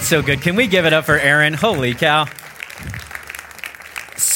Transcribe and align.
That's 0.00 0.08
so 0.08 0.22
good. 0.22 0.40
Can 0.40 0.56
we 0.56 0.66
give 0.66 0.86
it 0.86 0.94
up 0.94 1.04
for 1.04 1.18
Erin? 1.18 1.52
Holy 1.52 1.92
cow 1.92 2.24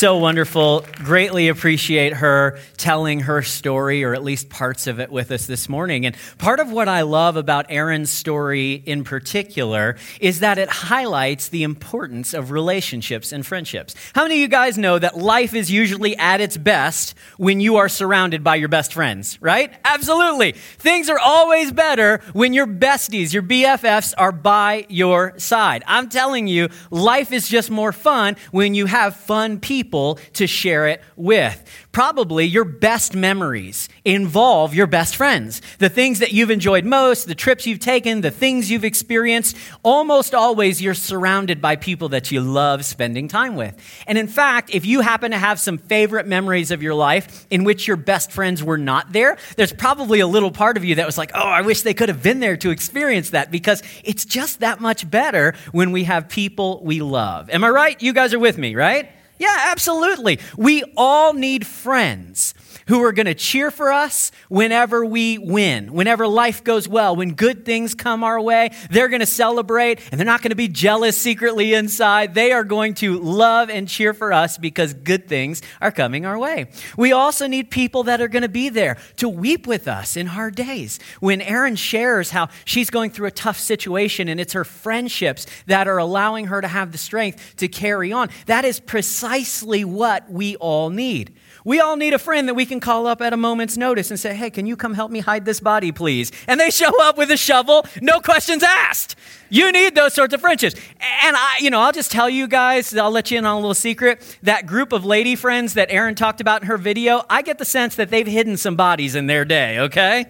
so 0.05 0.18
wonderful. 0.18 0.84
Greatly 0.96 1.48
appreciate 1.48 2.12
her 2.12 2.59
telling 2.77 3.20
her 3.20 3.41
story, 3.41 4.05
or 4.05 4.12
at 4.12 4.23
least 4.23 4.50
parts 4.50 4.87
of 4.87 5.00
it, 5.00 5.11
with 5.11 5.30
us 5.30 5.46
this 5.46 5.66
morning. 5.66 6.05
And 6.05 6.14
part 6.37 6.61
of 6.61 6.70
what 6.70 6.88
I 6.88 7.00
love 7.00 7.38
about 7.38 7.64
Erin's 7.70 8.11
story 8.11 8.75
in 8.84 9.02
particular 9.02 9.96
is 10.20 10.41
that 10.41 10.59
it 10.59 10.69
highlights 10.69 11.48
the 11.48 11.62
importance 11.62 12.34
of 12.34 12.51
relationships 12.51 13.32
and 13.32 13.46
friendships. 13.46 13.95
How 14.15 14.24
many 14.24 14.34
of 14.34 14.41
you 14.41 14.48
guys 14.48 14.77
know 14.77 14.98
that 14.98 15.16
life 15.16 15.55
is 15.55 15.70
usually 15.70 16.15
at 16.18 16.43
its 16.43 16.59
best 16.59 17.15
when 17.38 17.60
you 17.60 17.77
are 17.77 17.88
surrounded 17.88 18.45
by 18.45 18.57
your 18.57 18.68
best 18.68 18.93
friends, 18.93 19.38
right? 19.41 19.73
Absolutely. 19.87 20.52
Things 20.52 21.09
are 21.09 21.18
always 21.18 21.73
better 21.73 22.21
when 22.34 22.52
your 22.52 22.66
besties, 22.66 23.32
your 23.32 23.43
BFFs, 23.43 24.12
are 24.18 24.32
by 24.32 24.84
your 24.91 25.38
side. 25.38 25.82
I'm 25.87 26.10
telling 26.10 26.46
you, 26.46 26.68
life 26.91 27.32
is 27.32 27.48
just 27.48 27.71
more 27.71 27.93
fun 27.93 28.37
when 28.51 28.74
you 28.74 28.84
have 28.84 29.16
fun 29.16 29.60
people 29.60 29.94
people 29.95 30.19
to 30.33 30.45
share 30.48 30.89
it 30.89 31.01
with. 31.15 31.62
Probably 31.93 32.45
your 32.47 32.65
best 32.65 33.15
memories 33.15 33.89
involve 34.05 34.75
your 34.75 34.89
best 34.89 35.15
friends. 35.15 35.62
The 35.79 35.89
things 35.89 36.19
that 36.19 36.33
you've 36.33 36.51
enjoyed 36.51 36.85
most, 36.85 37.29
the 37.29 37.37
trips 37.37 37.65
you've 37.65 37.79
taken, 37.79 38.21
the 38.21 38.33
things 38.33 38.69
you've 38.69 38.85
experienced, 38.85 39.57
almost 39.85 40.35
always 40.35 40.83
you're 40.83 40.95
surrounded 40.95 41.61
by 41.61 41.77
people 41.77 42.09
that 42.09 42.33
you 42.33 42.41
love 42.41 42.85
spending 42.85 43.29
time 43.29 43.55
with. 43.55 43.77
And 44.09 44.18
in 44.18 44.27
fact, 44.27 44.74
if 44.74 44.85
you 44.85 45.01
happen 45.01 45.30
to 45.30 45.38
have 45.38 45.60
some 45.60 45.79
favorite 45.79 46.27
memories 46.27 46.73
of 46.73 46.83
your 46.83 46.95
life 46.95 47.46
in 47.49 47.63
which 47.63 47.87
your 47.87 47.96
best 47.96 48.33
friends 48.33 48.65
were 48.65 48.79
not 48.79 49.13
there, 49.13 49.37
there's 49.57 49.73
probably 49.73 50.18
a 50.18 50.27
little 50.27 50.51
part 50.51 50.77
of 50.77 50.85
you 50.85 50.96
that 50.96 51.07
was 51.07 51.16
like, 51.16 51.30
oh, 51.35 51.38
I 51.38 51.61
wish 51.61 51.83
they 51.83 51.95
could 51.95 52.09
have 52.09 52.21
been 52.21 52.40
there 52.40 52.57
to 52.57 52.71
experience 52.71 53.30
that 53.30 53.52
because 53.52 53.80
it's 54.02 54.24
just 54.24 54.59
that 54.59 54.80
much 54.80 55.09
better 55.09 55.55
when 55.71 55.93
we 55.93 56.02
have 56.02 56.29
people 56.29 56.83
we 56.83 57.01
love. 57.01 57.49
Am 57.51 57.63
I 57.63 57.68
right? 57.68 58.02
You 58.02 58.13
guys 58.13 58.35
are 58.35 58.40
with 58.40 58.59
me, 58.59 58.74
right? 58.74 59.13
Yeah, 59.38 59.57
absolutely. 59.66 60.38
We 60.57 60.85
all 60.96 61.32
need 61.32 61.66
friends 61.66 62.54
who 62.89 63.03
are 63.05 63.13
going 63.13 63.27
to 63.27 63.35
cheer 63.35 63.71
for 63.71 63.93
us 63.93 64.33
whenever 64.49 65.05
we 65.05 65.39
win, 65.39 65.93
whenever 65.93 66.27
life 66.27 66.65
goes 66.65 66.89
well, 66.89 67.17
when 67.17 67.34
good 67.34 67.65
things 67.65 67.94
come 67.94 68.25
our 68.25 68.41
way. 68.41 68.71
They're 68.91 69.09
going 69.09 69.21
to 69.21 69.27
celebrate 69.27 70.00
and 70.11 70.19
they're 70.19 70.27
not 70.27 70.43
going 70.43 70.50
to 70.50 70.56
be 70.56 70.69
jealous 70.69 71.17
secretly 71.17 71.75
inside. 71.75 72.34
They 72.34 72.53
are 72.53 72.65
going 72.65 72.95
to 72.95 73.19
love 73.19 73.71
and 73.71 73.89
cheer 73.89 74.15
for 74.15 74.33
us 74.33 74.59
because 74.59 74.95
good 74.95 75.28
things 75.28 75.62
are 75.81 75.93
coming 75.93 76.27
our 76.27 76.39
way. 76.39 76.67
We 76.97 77.12
also 77.12 77.47
need 77.47 77.71
people 77.71 78.05
that 78.05 78.21
are 78.21 78.28
going 78.28 78.43
to 78.43 78.49
be 78.49 78.69
there 78.69 78.99
to 79.17 79.28
weep 79.28 79.67
with 79.67 79.89
us 79.89 80.17
in 80.17 80.27
hard 80.27 80.55
days. 80.55 80.99
When 81.21 81.41
Erin 81.41 81.77
shares 81.77 82.31
how 82.31 82.49
she's 82.65 82.91
going 82.91 83.11
through 83.11 83.28
a 83.28 83.33
tough 83.33 83.59
situation 83.59 84.28
and 84.28 84.41
it's 84.41 84.53
her 84.53 84.65
friendships 84.65 85.47
that 85.67 85.89
are 85.89 85.99
allowing 85.99 86.47
her 86.47 86.61
to 86.61 86.69
have 86.69 86.93
the 86.93 86.99
strength 86.99 87.56
to 87.56 87.69
carry 87.69 88.12
on, 88.12 88.31
that 88.47 88.65
is 88.65 88.81
precisely 88.81 89.84
what 89.84 90.31
we 90.31 90.56
all 90.56 90.91
need. 90.91 91.34
We 91.65 91.81
all 91.81 91.97
need 91.97 92.12
a 92.12 92.19
friend 92.19 92.47
that 92.48 92.54
we 92.54 92.66
can 92.66 92.78
call 92.78 93.06
up 93.06 93.22
at 93.22 93.32
a 93.32 93.38
moment's 93.38 93.78
notice 93.78 94.10
and 94.10 94.20
say, 94.20 94.34
hey, 94.34 94.50
can 94.50 94.66
you 94.66 94.76
come 94.76 94.93
help 94.93 95.10
me 95.10 95.20
hide 95.20 95.47
this 95.47 95.60
body, 95.60 95.93
please? 95.93 96.31
And 96.47 96.60
they 96.60 96.69
show 96.69 97.03
up 97.03 97.16
with 97.16 97.31
a 97.31 97.38
shovel, 97.38 97.87
no 98.03 98.21
questions 98.21 98.62
asked. 98.62 99.16
You 99.48 99.72
need 99.72 99.94
those 99.94 100.12
sorts 100.12 100.34
of 100.34 100.43
friendships. 100.43 100.75
And 101.00 101.37
I, 101.37 101.56
you 101.60 101.71
know, 101.71 101.81
I'll 101.81 101.93
just 101.93 102.12
tell 102.12 102.28
you 102.28 102.47
guys, 102.47 102.94
I'll 102.94 103.10
let 103.10 103.31
you 103.31 103.38
in 103.38 103.47
on 103.47 103.56
a 103.56 103.60
little 103.60 103.72
secret. 103.72 104.38
That 104.43 104.66
group 104.66 104.93
of 104.93 105.06
lady 105.06 105.37
friends 105.37 105.75
that 105.75 105.91
Erin 105.91 106.15
talked 106.15 106.43
about 106.43 106.60
in 106.60 106.69
her 106.69 106.76
video, 106.76 107.22
I 107.31 107.41
get 107.41 107.56
the 107.59 107.65
sense 107.65 107.97
that 107.97 108.10
they've 108.10 108.27
hidden 108.27 108.59
some 108.59 108.77
bodies 108.77 109.15
in 109.15 109.27
their 109.27 109.47
day, 109.47 109.78
okay? 109.78 110.27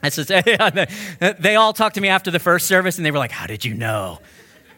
That's 0.00 0.16
just, 0.16 0.28
they 1.42 1.56
all 1.56 1.74
talked 1.74 1.96
to 1.96 2.00
me 2.00 2.08
after 2.08 2.30
the 2.30 2.38
first 2.38 2.66
service 2.66 2.96
and 2.96 3.04
they 3.04 3.10
were 3.10 3.18
like, 3.18 3.32
How 3.32 3.46
did 3.46 3.64
you 3.64 3.74
know? 3.74 4.20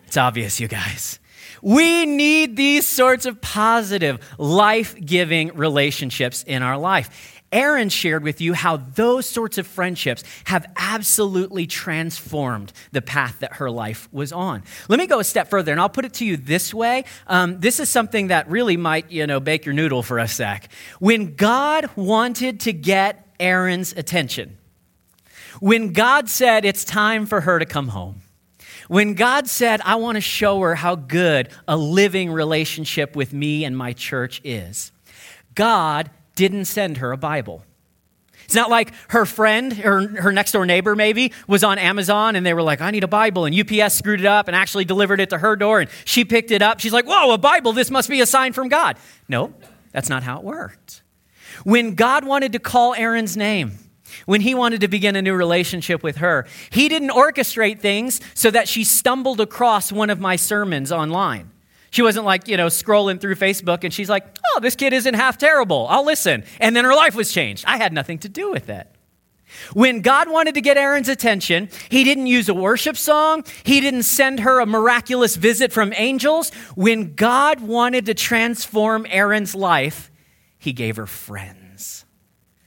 It's 0.06 0.16
obvious, 0.16 0.58
you 0.58 0.66
guys. 0.66 1.20
We 1.62 2.04
need 2.06 2.56
these 2.56 2.86
sorts 2.86 3.24
of 3.24 3.40
positive, 3.40 4.18
life 4.36 4.94
giving 4.96 5.54
relationships 5.54 6.42
in 6.42 6.62
our 6.62 6.76
life. 6.76 7.40
Erin 7.52 7.90
shared 7.90 8.24
with 8.24 8.40
you 8.40 8.54
how 8.54 8.78
those 8.78 9.26
sorts 9.26 9.58
of 9.58 9.66
friendships 9.66 10.24
have 10.44 10.66
absolutely 10.76 11.66
transformed 11.66 12.72
the 12.92 13.02
path 13.02 13.40
that 13.40 13.54
her 13.54 13.70
life 13.70 14.08
was 14.10 14.32
on. 14.32 14.62
Let 14.88 14.98
me 14.98 15.06
go 15.06 15.20
a 15.20 15.24
step 15.24 15.48
further, 15.48 15.70
and 15.70 15.80
I'll 15.80 15.90
put 15.90 16.06
it 16.06 16.14
to 16.14 16.24
you 16.24 16.38
this 16.38 16.72
way. 16.72 17.04
Um, 17.26 17.60
this 17.60 17.78
is 17.78 17.90
something 17.90 18.28
that 18.28 18.48
really 18.48 18.78
might, 18.78 19.10
you 19.12 19.26
know, 19.26 19.38
bake 19.38 19.66
your 19.66 19.74
noodle 19.74 20.02
for 20.02 20.18
a 20.18 20.26
sec. 20.26 20.70
When 20.98 21.34
God 21.34 21.90
wanted 21.94 22.60
to 22.60 22.72
get 22.72 23.28
Erin's 23.38 23.92
attention, 23.92 24.56
when 25.60 25.92
God 25.92 26.30
said 26.30 26.64
it's 26.64 26.84
time 26.84 27.26
for 27.26 27.42
her 27.42 27.58
to 27.58 27.66
come 27.66 27.88
home, 27.88 28.21
when 28.92 29.14
God 29.14 29.48
said, 29.48 29.80
I 29.86 29.94
want 29.94 30.16
to 30.16 30.20
show 30.20 30.60
her 30.60 30.74
how 30.74 30.96
good 30.96 31.48
a 31.66 31.78
living 31.78 32.30
relationship 32.30 33.16
with 33.16 33.32
me 33.32 33.64
and 33.64 33.74
my 33.74 33.94
church 33.94 34.42
is, 34.44 34.92
God 35.54 36.10
didn't 36.34 36.66
send 36.66 36.98
her 36.98 37.10
a 37.10 37.16
Bible. 37.16 37.64
It's 38.44 38.54
not 38.54 38.68
like 38.68 38.92
her 39.08 39.24
friend, 39.24 39.72
her, 39.72 40.06
her 40.20 40.30
next 40.30 40.52
door 40.52 40.66
neighbor 40.66 40.94
maybe, 40.94 41.32
was 41.46 41.64
on 41.64 41.78
Amazon 41.78 42.36
and 42.36 42.44
they 42.44 42.52
were 42.52 42.60
like, 42.60 42.82
I 42.82 42.90
need 42.90 43.02
a 43.02 43.08
Bible. 43.08 43.46
And 43.46 43.58
UPS 43.58 43.94
screwed 43.94 44.20
it 44.20 44.26
up 44.26 44.46
and 44.46 44.54
actually 44.54 44.84
delivered 44.84 45.20
it 45.20 45.30
to 45.30 45.38
her 45.38 45.56
door. 45.56 45.80
And 45.80 45.88
she 46.04 46.26
picked 46.26 46.50
it 46.50 46.60
up. 46.60 46.78
She's 46.78 46.92
like, 46.92 47.06
Whoa, 47.06 47.32
a 47.32 47.38
Bible. 47.38 47.72
This 47.72 47.90
must 47.90 48.10
be 48.10 48.20
a 48.20 48.26
sign 48.26 48.52
from 48.52 48.68
God. 48.68 48.98
No, 49.26 49.54
that's 49.92 50.10
not 50.10 50.22
how 50.22 50.36
it 50.36 50.44
worked. 50.44 51.02
When 51.64 51.94
God 51.94 52.26
wanted 52.26 52.52
to 52.52 52.58
call 52.58 52.92
Erin's 52.92 53.38
name, 53.38 53.78
when 54.26 54.40
he 54.40 54.54
wanted 54.54 54.80
to 54.82 54.88
begin 54.88 55.16
a 55.16 55.22
new 55.22 55.34
relationship 55.34 56.02
with 56.02 56.16
her. 56.16 56.46
He 56.70 56.88
didn't 56.88 57.10
orchestrate 57.10 57.80
things 57.80 58.20
so 58.34 58.50
that 58.50 58.68
she 58.68 58.84
stumbled 58.84 59.40
across 59.40 59.92
one 59.92 60.10
of 60.10 60.20
my 60.20 60.36
sermons 60.36 60.92
online. 60.92 61.50
She 61.90 62.02
wasn't 62.02 62.24
like, 62.24 62.48
you 62.48 62.56
know, 62.56 62.68
scrolling 62.68 63.20
through 63.20 63.34
Facebook 63.34 63.84
and 63.84 63.92
she's 63.92 64.08
like, 64.08 64.24
oh, 64.54 64.60
this 64.60 64.74
kid 64.76 64.92
isn't 64.94 65.14
half 65.14 65.36
terrible. 65.36 65.86
I'll 65.90 66.06
listen. 66.06 66.44
And 66.58 66.74
then 66.74 66.84
her 66.84 66.94
life 66.94 67.14
was 67.14 67.30
changed. 67.30 67.64
I 67.66 67.76
had 67.76 67.92
nothing 67.92 68.18
to 68.20 68.28
do 68.30 68.50
with 68.50 68.70
it. 68.70 68.88
When 69.74 70.00
God 70.00 70.30
wanted 70.30 70.54
to 70.54 70.60
get 70.60 70.76
Erin's 70.76 71.08
attention, 71.08 71.68
he 71.90 72.04
didn't 72.04 72.26
use 72.26 72.48
a 72.48 72.54
worship 72.54 72.96
song. 72.96 73.44
He 73.64 73.80
didn't 73.80 74.04
send 74.04 74.40
her 74.40 74.60
a 74.60 74.66
miraculous 74.66 75.36
visit 75.36 75.72
from 75.72 75.92
angels. 75.96 76.50
When 76.74 77.14
God 77.14 77.60
wanted 77.60 78.06
to 78.06 78.14
transform 78.14 79.06
Erin's 79.10 79.54
life, 79.54 80.10
he 80.58 80.72
gave 80.72 80.96
her 80.96 81.06
friends. 81.06 82.04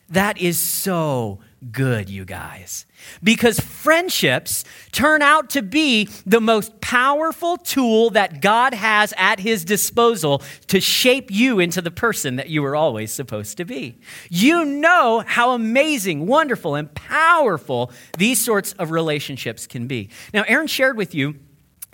That 0.10 0.38
is 0.38 0.60
so 0.60 1.40
good, 1.72 2.10
you 2.10 2.26
guys. 2.26 2.86
Because 3.24 3.60
friendships 3.60 4.64
turn 4.92 5.22
out 5.22 5.50
to 5.52 5.62
be 5.62 6.10
the 6.26 6.42
most 6.42 6.80
powerful 6.82 7.58
tool 7.58 8.12
that 8.12 8.42
God 8.42 8.74
has 8.74 9.14
at 9.18 9.40
his 9.40 9.66
disposal 9.66 10.44
to 10.68 10.80
shape 10.80 11.32
you 11.32 11.60
into 11.60 11.82
the 11.82 11.92
person 11.92 12.36
that 12.36 12.50
you 12.50 12.62
were 12.62 12.76
always 12.76 13.12
supposed 13.12 13.58
to 13.58 13.66
be. 13.66 14.00
You 14.30 14.64
know 14.64 15.24
how 15.26 15.52
amazing, 15.52 16.28
wonderful, 16.28 16.76
and 16.76 16.94
powerful 16.94 17.92
these 18.18 18.44
sorts 18.44 18.74
of 18.74 18.92
relationships 18.92 19.66
can 19.66 19.88
be. 19.88 20.10
Now, 20.34 20.44
Erin 20.48 20.68
shared 20.68 20.98
with 20.98 21.16
you 21.16 21.36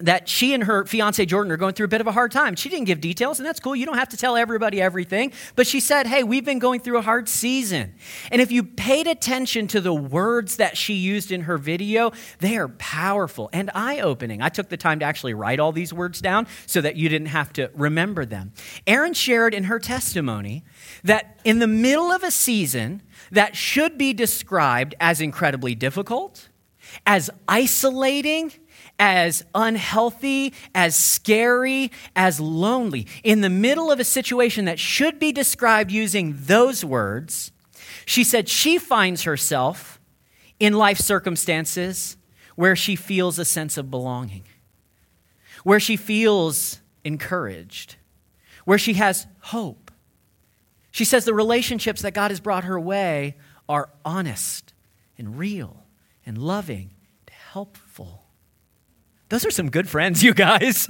that 0.02 0.28
she 0.28 0.54
and 0.54 0.64
her 0.64 0.86
fiance 0.86 1.26
Jordan 1.26 1.52
are 1.52 1.58
going 1.58 1.74
through 1.74 1.86
a 1.86 1.90
bit 1.90 2.02
of 2.02 2.08
a 2.08 2.12
hard 2.12 2.32
time. 2.32 2.56
She 2.56 2.70
didn't 2.70 2.86
give 2.86 3.02
details, 3.02 3.40
and 3.40 3.46
that's 3.48 3.60
cool. 3.60 3.76
You 3.76 3.86
don't 3.86 3.98
have 3.98 4.10
to 4.10 4.18
tell 4.18 4.36
everybody 4.36 4.82
everything. 4.82 5.32
But 5.56 5.68
she 5.68 5.80
said, 5.80 6.08
Hey, 6.08 6.24
we've 6.24 6.46
been 6.46 6.60
going 6.60 6.80
through 6.80 6.98
a 6.98 7.02
hard 7.02 7.30
season. 7.30 7.94
And 8.32 8.42
if 8.42 8.52
you 8.52 8.64
paid 8.64 9.08
attention 9.08 9.68
to 9.68 9.82
the 9.82 9.94
words 9.94 10.58
that 10.58 10.78
she 10.78 10.94
used 10.94 11.32
in 11.32 11.42
her 11.42 11.58
video, 11.58 12.12
they 12.40 12.58
are 12.58 12.68
powerful 12.68 13.50
and 13.54 13.70
eye 13.74 14.00
opening. 14.00 14.42
I 14.42 14.50
took 14.50 14.70
the 14.70 14.78
time 14.78 15.00
to 15.00 15.06
actually 15.06 15.34
write 15.34 15.59
all 15.59 15.72
these 15.72 15.94
words 15.94 16.22
down 16.22 16.47
so 16.66 16.82
that 16.82 16.96
you 16.96 17.09
didn't 17.09 17.28
have 17.28 17.54
to 17.54 17.70
remember 17.74 18.26
them. 18.26 18.54
Erin 18.88 19.14
shared 19.14 19.54
in 19.54 19.66
her 19.66 19.80
testimony 19.80 20.64
that 21.04 21.40
in 21.44 21.59
the 21.59 21.68
middle 21.68 22.12
of 22.12 22.24
a 22.24 22.32
season 22.32 23.02
that 23.32 23.56
should 23.56 23.97
be 23.97 24.14
described 24.14 24.96
as 25.00 25.22
incredibly 25.22 25.76
difficult, 25.76 26.50
as 27.06 27.30
isolating, 27.47 28.52
as 29.02 29.44
unhealthy, 29.56 30.53
as 30.76 30.96
scary, 30.96 31.92
as 32.16 32.40
lonely. 32.40 33.08
In 33.24 33.42
the 33.42 33.50
middle 33.50 33.92
of 33.92 34.00
a 34.00 34.03
situation 34.03 34.66
that 34.66 34.78
should 34.78 35.18
be 35.18 35.32
described 35.32 35.92
using 35.92 36.38
those 36.42 36.86
words, 36.86 37.52
she 38.06 38.24
said 38.24 38.48
she 38.48 38.78
finds 38.78 39.24
herself 39.24 40.00
in 40.59 40.74
life 40.74 41.00
circumstances 41.00 42.16
where 42.56 42.76
she 42.76 42.96
feels 42.96 43.40
a 43.40 43.46
sense 43.46 43.76
of 43.76 43.90
belonging, 43.90 44.44
where 45.64 45.80
she 45.80 45.97
feels 45.97 46.80
encouraged, 47.04 47.96
where 48.66 48.78
she 48.78 48.94
has 48.94 49.26
hope. 49.40 49.90
She 50.92 51.06
says 51.06 51.26
the 51.26 51.34
relationships 51.34 52.04
that 52.04 52.14
God 52.14 52.30
has 52.30 52.40
brought 52.40 52.66
her 52.66 52.80
way 52.80 53.36
are 53.68 53.90
honest 54.06 54.74
and 55.18 55.40
real 55.40 55.86
and 56.24 56.38
loving 56.38 56.92
and 57.26 57.36
helpful. 57.52 58.21
Those 59.32 59.46
are 59.46 59.52
some 59.52 59.70
good 59.70 59.88
friends, 59.88 60.22
you 60.22 60.34
guys. 60.34 60.90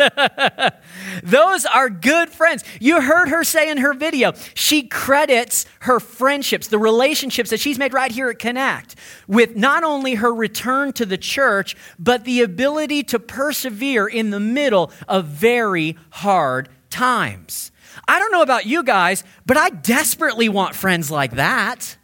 Those 1.23 1.65
are 1.67 1.91
good 1.91 2.31
friends. 2.31 2.63
You 2.79 2.99
heard 2.99 3.29
her 3.29 3.43
say 3.43 3.69
in 3.69 3.77
her 3.77 3.93
video, 3.93 4.33
she 4.55 4.81
credits 4.87 5.67
her 5.81 5.99
friendships, 5.99 6.67
the 6.67 6.79
relationships 6.79 7.51
that 7.51 7.59
she's 7.59 7.77
made 7.77 7.93
right 7.93 8.11
here 8.11 8.31
at 8.31 8.39
Connect, 8.39 8.95
with 9.27 9.55
not 9.55 9.83
only 9.83 10.15
her 10.15 10.33
return 10.33 10.91
to 10.93 11.05
the 11.05 11.19
church, 11.19 11.77
but 11.99 12.25
the 12.25 12.41
ability 12.41 13.03
to 13.03 13.19
persevere 13.19 14.07
in 14.07 14.31
the 14.31 14.39
middle 14.39 14.91
of 15.07 15.27
very 15.27 15.95
hard 16.09 16.67
times. 16.89 17.71
I 18.07 18.17
don't 18.17 18.31
know 18.31 18.41
about 18.41 18.65
you 18.65 18.81
guys, 18.81 19.23
but 19.45 19.55
I 19.55 19.69
desperately 19.69 20.49
want 20.49 20.73
friends 20.73 21.11
like 21.11 21.33
that. 21.33 21.95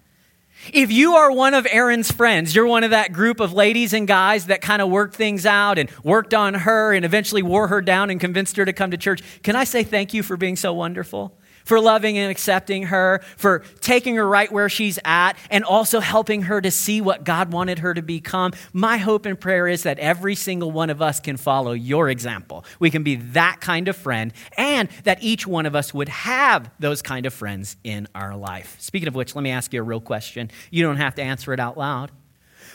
If 0.73 0.91
you 0.91 1.15
are 1.15 1.31
one 1.31 1.53
of 1.53 1.65
Erin's 1.69 2.11
friends, 2.11 2.53
you're 2.55 2.67
one 2.67 2.83
of 2.83 2.91
that 2.91 3.13
group 3.13 3.39
of 3.39 3.53
ladies 3.53 3.93
and 3.93 4.07
guys 4.07 4.47
that 4.47 4.61
kind 4.61 4.81
of 4.81 4.89
worked 4.89 5.15
things 5.15 5.45
out 5.45 5.77
and 5.77 5.89
worked 6.03 6.33
on 6.33 6.53
her 6.53 6.93
and 6.93 7.05
eventually 7.05 7.41
wore 7.41 7.67
her 7.67 7.81
down 7.81 8.09
and 8.09 8.19
convinced 8.19 8.57
her 8.57 8.65
to 8.65 8.73
come 8.73 8.91
to 8.91 8.97
church. 8.97 9.21
Can 9.43 9.55
I 9.55 9.63
say 9.63 9.83
thank 9.83 10.13
you 10.13 10.23
for 10.23 10.35
being 10.35 10.55
so 10.55 10.73
wonderful? 10.73 11.37
For 11.67 11.81
loving 11.81 12.17
and 12.17 12.31
accepting 12.31 12.83
her, 12.83 13.21
for 13.35 13.59
taking 13.81 14.15
her 14.15 14.25
right 14.25 14.49
where 14.49 14.69
she's 14.69 14.97
at, 15.03 15.33
and 15.51 15.65
also 15.65 15.99
helping 15.99 16.43
her 16.43 16.61
to 16.61 16.71
see 16.71 17.01
what 17.01 17.25
God 17.25 17.51
wanted 17.51 17.79
her 17.79 17.93
to 17.93 18.01
become. 18.01 18.53
My 18.71 18.95
hope 18.95 19.25
and 19.25 19.37
prayer 19.37 19.67
is 19.67 19.83
that 19.83 19.99
every 19.99 20.33
single 20.33 20.71
one 20.71 20.89
of 20.89 21.01
us 21.01 21.19
can 21.19 21.35
follow 21.35 21.73
your 21.73 22.09
example. 22.09 22.63
We 22.79 22.89
can 22.89 23.03
be 23.03 23.15
that 23.15 23.59
kind 23.59 23.89
of 23.89 23.97
friend, 23.97 24.31
and 24.57 24.87
that 25.03 25.21
each 25.21 25.45
one 25.45 25.65
of 25.65 25.75
us 25.75 25.93
would 25.93 26.07
have 26.07 26.71
those 26.79 27.01
kind 27.01 27.25
of 27.25 27.33
friends 27.33 27.75
in 27.83 28.07
our 28.15 28.33
life. 28.37 28.77
Speaking 28.79 29.09
of 29.09 29.15
which, 29.15 29.35
let 29.35 29.41
me 29.41 29.51
ask 29.51 29.73
you 29.73 29.81
a 29.81 29.83
real 29.83 29.99
question. 29.99 30.49
You 30.71 30.83
don't 30.83 30.95
have 30.95 31.15
to 31.15 31.21
answer 31.21 31.51
it 31.51 31.59
out 31.59 31.77
loud. 31.77 32.11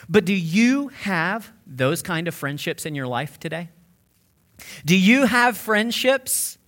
But 0.07 0.25
do 0.25 0.33
you 0.33 0.89
have 0.89 1.51
those 1.65 2.03
kind 2.03 2.27
of 2.27 2.35
friendships 2.35 2.85
in 2.85 2.93
your 2.93 3.07
life 3.07 3.39
today? 3.39 3.69
Do 4.85 4.95
you 4.95 5.25
have 5.25 5.57
friendships 5.57 6.59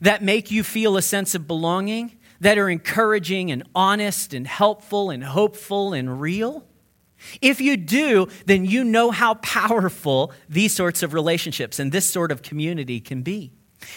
that 0.00 0.22
make 0.22 0.50
you 0.50 0.62
feel 0.62 0.96
a 0.96 1.02
sense 1.02 1.34
of 1.34 1.46
belonging, 1.46 2.16
that 2.40 2.58
are 2.58 2.68
encouraging 2.68 3.50
and 3.50 3.62
honest 3.74 4.34
and 4.34 4.46
helpful 4.46 5.10
and 5.10 5.24
hopeful 5.24 5.92
and 5.92 6.20
real? 6.20 6.64
If 7.40 7.60
you 7.60 7.76
do, 7.76 8.28
then 8.46 8.64
you 8.64 8.84
know 8.84 9.10
how 9.10 9.34
powerful 9.34 10.32
these 10.48 10.74
sorts 10.74 11.02
of 11.02 11.14
relationships 11.14 11.78
and 11.78 11.90
this 11.90 12.04
sort 12.04 12.30
of 12.30 12.42
community 12.42 13.00
can 13.00 13.22
be. 13.22 13.52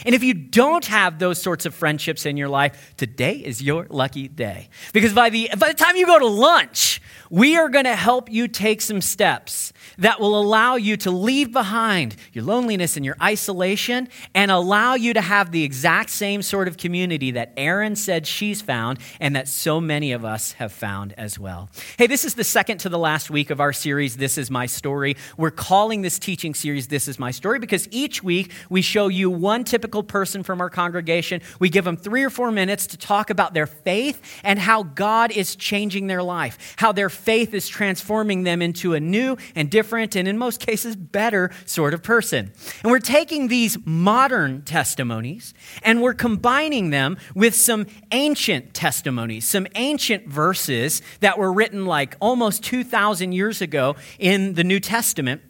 And 0.05 0.15
if 0.15 0.23
you 0.23 0.33
don't 0.33 0.85
have 0.85 1.19
those 1.19 1.41
sorts 1.41 1.65
of 1.65 1.73
friendships 1.73 2.25
in 2.25 2.37
your 2.37 2.49
life, 2.49 2.93
today 2.97 3.33
is 3.33 3.61
your 3.61 3.87
lucky 3.89 4.27
day. 4.27 4.69
Because 4.93 5.13
by 5.13 5.29
the, 5.29 5.49
by 5.57 5.69
the 5.69 5.73
time 5.73 5.95
you 5.95 6.05
go 6.05 6.19
to 6.19 6.27
lunch, 6.27 7.01
we 7.29 7.57
are 7.57 7.69
going 7.69 7.85
to 7.85 7.95
help 7.95 8.31
you 8.31 8.47
take 8.47 8.81
some 8.81 9.01
steps 9.01 9.73
that 9.97 10.19
will 10.19 10.39
allow 10.39 10.75
you 10.75 10.97
to 10.97 11.11
leave 11.11 11.51
behind 11.51 12.15
your 12.33 12.43
loneliness 12.43 12.95
and 12.95 13.05
your 13.05 13.17
isolation 13.21 14.07
and 14.33 14.51
allow 14.51 14.93
you 14.95 15.13
to 15.13 15.21
have 15.21 15.51
the 15.51 15.63
exact 15.63 16.09
same 16.09 16.41
sort 16.41 16.67
of 16.67 16.77
community 16.77 17.31
that 17.31 17.53
Erin 17.57 17.95
said 17.95 18.27
she's 18.27 18.61
found 18.61 18.99
and 19.19 19.35
that 19.35 19.47
so 19.47 19.81
many 19.81 20.11
of 20.11 20.23
us 20.23 20.53
have 20.53 20.71
found 20.71 21.13
as 21.17 21.39
well. 21.39 21.69
Hey, 21.97 22.07
this 22.07 22.25
is 22.25 22.35
the 22.35 22.43
second 22.43 22.79
to 22.79 22.89
the 22.89 22.99
last 22.99 23.29
week 23.29 23.49
of 23.49 23.59
our 23.59 23.73
series, 23.73 24.17
This 24.17 24.37
Is 24.37 24.51
My 24.51 24.65
Story. 24.65 25.17
We're 25.37 25.51
calling 25.51 26.01
this 26.01 26.19
teaching 26.19 26.53
series 26.53 26.87
This 26.87 27.07
Is 27.07 27.19
My 27.19 27.31
Story 27.31 27.59
because 27.59 27.87
each 27.91 28.23
week 28.23 28.51
we 28.69 28.81
show 28.81 29.07
you 29.07 29.29
one 29.29 29.63
typical 29.77 30.01
person 30.01 30.41
from 30.41 30.59
our 30.59 30.71
congregation. 30.71 31.39
We 31.59 31.69
give 31.69 31.85
them 31.85 31.97
three 31.97 32.23
or 32.23 32.31
four 32.31 32.49
minutes 32.49 32.87
to 32.87 32.97
talk 32.97 33.29
about 33.29 33.53
their 33.53 33.67
faith 33.67 34.19
and 34.43 34.57
how 34.57 34.81
God 34.81 35.29
is 35.29 35.55
changing 35.55 36.07
their 36.07 36.23
life, 36.23 36.73
how 36.77 36.91
their 36.91 37.11
faith 37.11 37.53
is 37.53 37.67
transforming 37.67 38.41
them 38.41 38.63
into 38.63 38.95
a 38.95 38.99
new 38.99 39.37
and 39.53 39.69
different, 39.69 40.15
and 40.15 40.27
in 40.27 40.35
most 40.35 40.59
cases, 40.59 40.95
better 40.95 41.51
sort 41.67 41.93
of 41.93 42.01
person. 42.01 42.51
And 42.81 42.91
we're 42.91 42.97
taking 42.97 43.49
these 43.49 43.77
modern 43.85 44.63
testimonies 44.63 45.53
and 45.83 46.01
we're 46.01 46.15
combining 46.15 46.89
them 46.89 47.15
with 47.35 47.53
some 47.53 47.85
ancient 48.11 48.73
testimonies, 48.73 49.47
some 49.47 49.67
ancient 49.75 50.27
verses 50.27 51.03
that 51.19 51.37
were 51.37 51.53
written 51.53 51.85
like 51.85 52.15
almost 52.19 52.63
2,000 52.63 53.31
years 53.31 53.61
ago 53.61 53.95
in 54.17 54.55
the 54.55 54.63
New 54.63 54.79
Testament. 54.79 55.43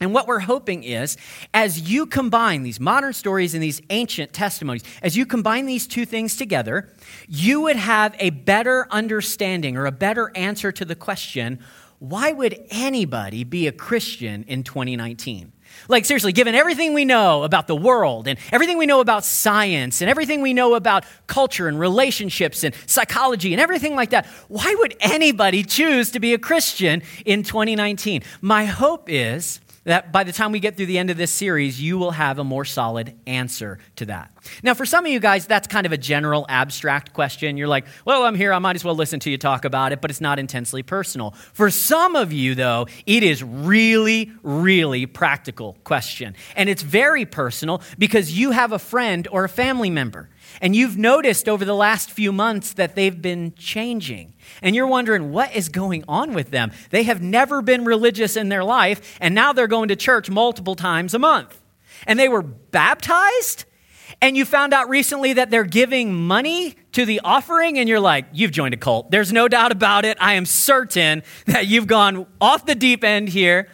And 0.00 0.12
what 0.12 0.26
we're 0.26 0.40
hoping 0.40 0.82
is, 0.82 1.16
as 1.52 1.88
you 1.88 2.06
combine 2.06 2.62
these 2.62 2.80
modern 2.80 3.12
stories 3.12 3.54
and 3.54 3.62
these 3.62 3.80
ancient 3.90 4.32
testimonies, 4.32 4.82
as 5.02 5.16
you 5.16 5.24
combine 5.24 5.66
these 5.66 5.86
two 5.86 6.04
things 6.04 6.36
together, 6.36 6.90
you 7.28 7.60
would 7.62 7.76
have 7.76 8.16
a 8.18 8.30
better 8.30 8.88
understanding 8.90 9.76
or 9.76 9.86
a 9.86 9.92
better 9.92 10.32
answer 10.34 10.72
to 10.72 10.84
the 10.84 10.96
question 10.96 11.60
why 12.00 12.32
would 12.32 12.60
anybody 12.70 13.44
be 13.44 13.66
a 13.66 13.72
Christian 13.72 14.44
in 14.46 14.62
2019? 14.62 15.52
Like, 15.88 16.04
seriously, 16.04 16.32
given 16.32 16.54
everything 16.54 16.92
we 16.92 17.04
know 17.04 17.44
about 17.44 17.66
the 17.66 17.76
world 17.76 18.28
and 18.28 18.38
everything 18.52 18.76
we 18.76 18.84
know 18.84 19.00
about 19.00 19.24
science 19.24 20.02
and 20.02 20.10
everything 20.10 20.42
we 20.42 20.52
know 20.52 20.74
about 20.74 21.04
culture 21.26 21.66
and 21.66 21.80
relationships 21.80 22.62
and 22.62 22.74
psychology 22.86 23.54
and 23.54 23.60
everything 23.60 23.96
like 23.96 24.10
that, 24.10 24.26
why 24.48 24.74
would 24.78 24.94
anybody 25.00 25.62
choose 25.62 26.10
to 26.10 26.20
be 26.20 26.34
a 26.34 26.38
Christian 26.38 27.02
in 27.24 27.42
2019? 27.42 28.22
My 28.42 28.66
hope 28.66 29.08
is 29.08 29.60
that 29.84 30.12
by 30.12 30.24
the 30.24 30.32
time 30.32 30.52
we 30.52 30.60
get 30.60 30.76
through 30.76 30.86
the 30.86 30.98
end 30.98 31.10
of 31.10 31.16
this 31.16 31.30
series, 31.30 31.80
you 31.80 31.98
will 31.98 32.10
have 32.10 32.38
a 32.38 32.44
more 32.44 32.64
solid 32.64 33.14
answer 33.26 33.78
to 33.96 34.06
that. 34.06 34.30
Now, 34.62 34.74
for 34.74 34.84
some 34.84 35.06
of 35.06 35.12
you 35.12 35.20
guys, 35.20 35.46
that's 35.46 35.66
kind 35.66 35.86
of 35.86 35.92
a 35.92 35.96
general 35.96 36.44
abstract 36.48 37.12
question. 37.12 37.56
You're 37.56 37.68
like, 37.68 37.86
well, 38.04 38.24
I'm 38.24 38.34
here, 38.34 38.52
I 38.52 38.58
might 38.58 38.76
as 38.76 38.84
well 38.84 38.94
listen 38.94 39.20
to 39.20 39.30
you 39.30 39.38
talk 39.38 39.64
about 39.64 39.92
it, 39.92 40.00
but 40.00 40.10
it's 40.10 40.20
not 40.20 40.38
intensely 40.38 40.82
personal. 40.82 41.32
For 41.52 41.70
some 41.70 42.16
of 42.16 42.32
you, 42.32 42.54
though, 42.54 42.86
it 43.06 43.22
is 43.22 43.42
really, 43.42 44.32
really 44.42 45.06
practical 45.06 45.76
question. 45.84 46.34
And 46.56 46.68
it's 46.68 46.82
very 46.82 47.24
personal 47.24 47.82
because 47.98 48.36
you 48.36 48.50
have 48.50 48.72
a 48.72 48.78
friend 48.78 49.26
or 49.30 49.44
a 49.44 49.48
family 49.48 49.90
member 49.90 50.28
and 50.60 50.74
you've 50.74 50.96
noticed 50.96 51.48
over 51.48 51.64
the 51.64 51.74
last 51.74 52.10
few 52.10 52.32
months 52.32 52.72
that 52.74 52.94
they've 52.94 53.20
been 53.20 53.54
changing. 53.56 54.34
And 54.62 54.74
you're 54.74 54.86
wondering, 54.86 55.32
what 55.32 55.54
is 55.54 55.68
going 55.68 56.04
on 56.08 56.34
with 56.34 56.50
them? 56.50 56.72
They 56.90 57.04
have 57.04 57.22
never 57.22 57.62
been 57.62 57.84
religious 57.84 58.36
in 58.36 58.48
their 58.48 58.64
life, 58.64 59.16
and 59.20 59.34
now 59.34 59.52
they're 59.52 59.66
going 59.66 59.88
to 59.88 59.96
church 59.96 60.30
multiple 60.30 60.74
times 60.74 61.14
a 61.14 61.18
month. 61.18 61.60
And 62.06 62.18
they 62.18 62.28
were 62.28 62.42
baptized, 62.42 63.64
and 64.20 64.36
you 64.36 64.44
found 64.44 64.72
out 64.72 64.88
recently 64.88 65.34
that 65.34 65.50
they're 65.50 65.64
giving 65.64 66.14
money 66.14 66.76
to 66.92 67.04
the 67.04 67.20
offering, 67.24 67.78
and 67.78 67.88
you're 67.88 68.00
like, 68.00 68.26
you've 68.32 68.52
joined 68.52 68.74
a 68.74 68.76
cult. 68.76 69.10
There's 69.10 69.32
no 69.32 69.48
doubt 69.48 69.72
about 69.72 70.04
it. 70.04 70.16
I 70.20 70.34
am 70.34 70.46
certain 70.46 71.22
that 71.46 71.66
you've 71.66 71.86
gone 71.86 72.26
off 72.40 72.66
the 72.66 72.74
deep 72.74 73.04
end 73.04 73.28
here. 73.28 73.68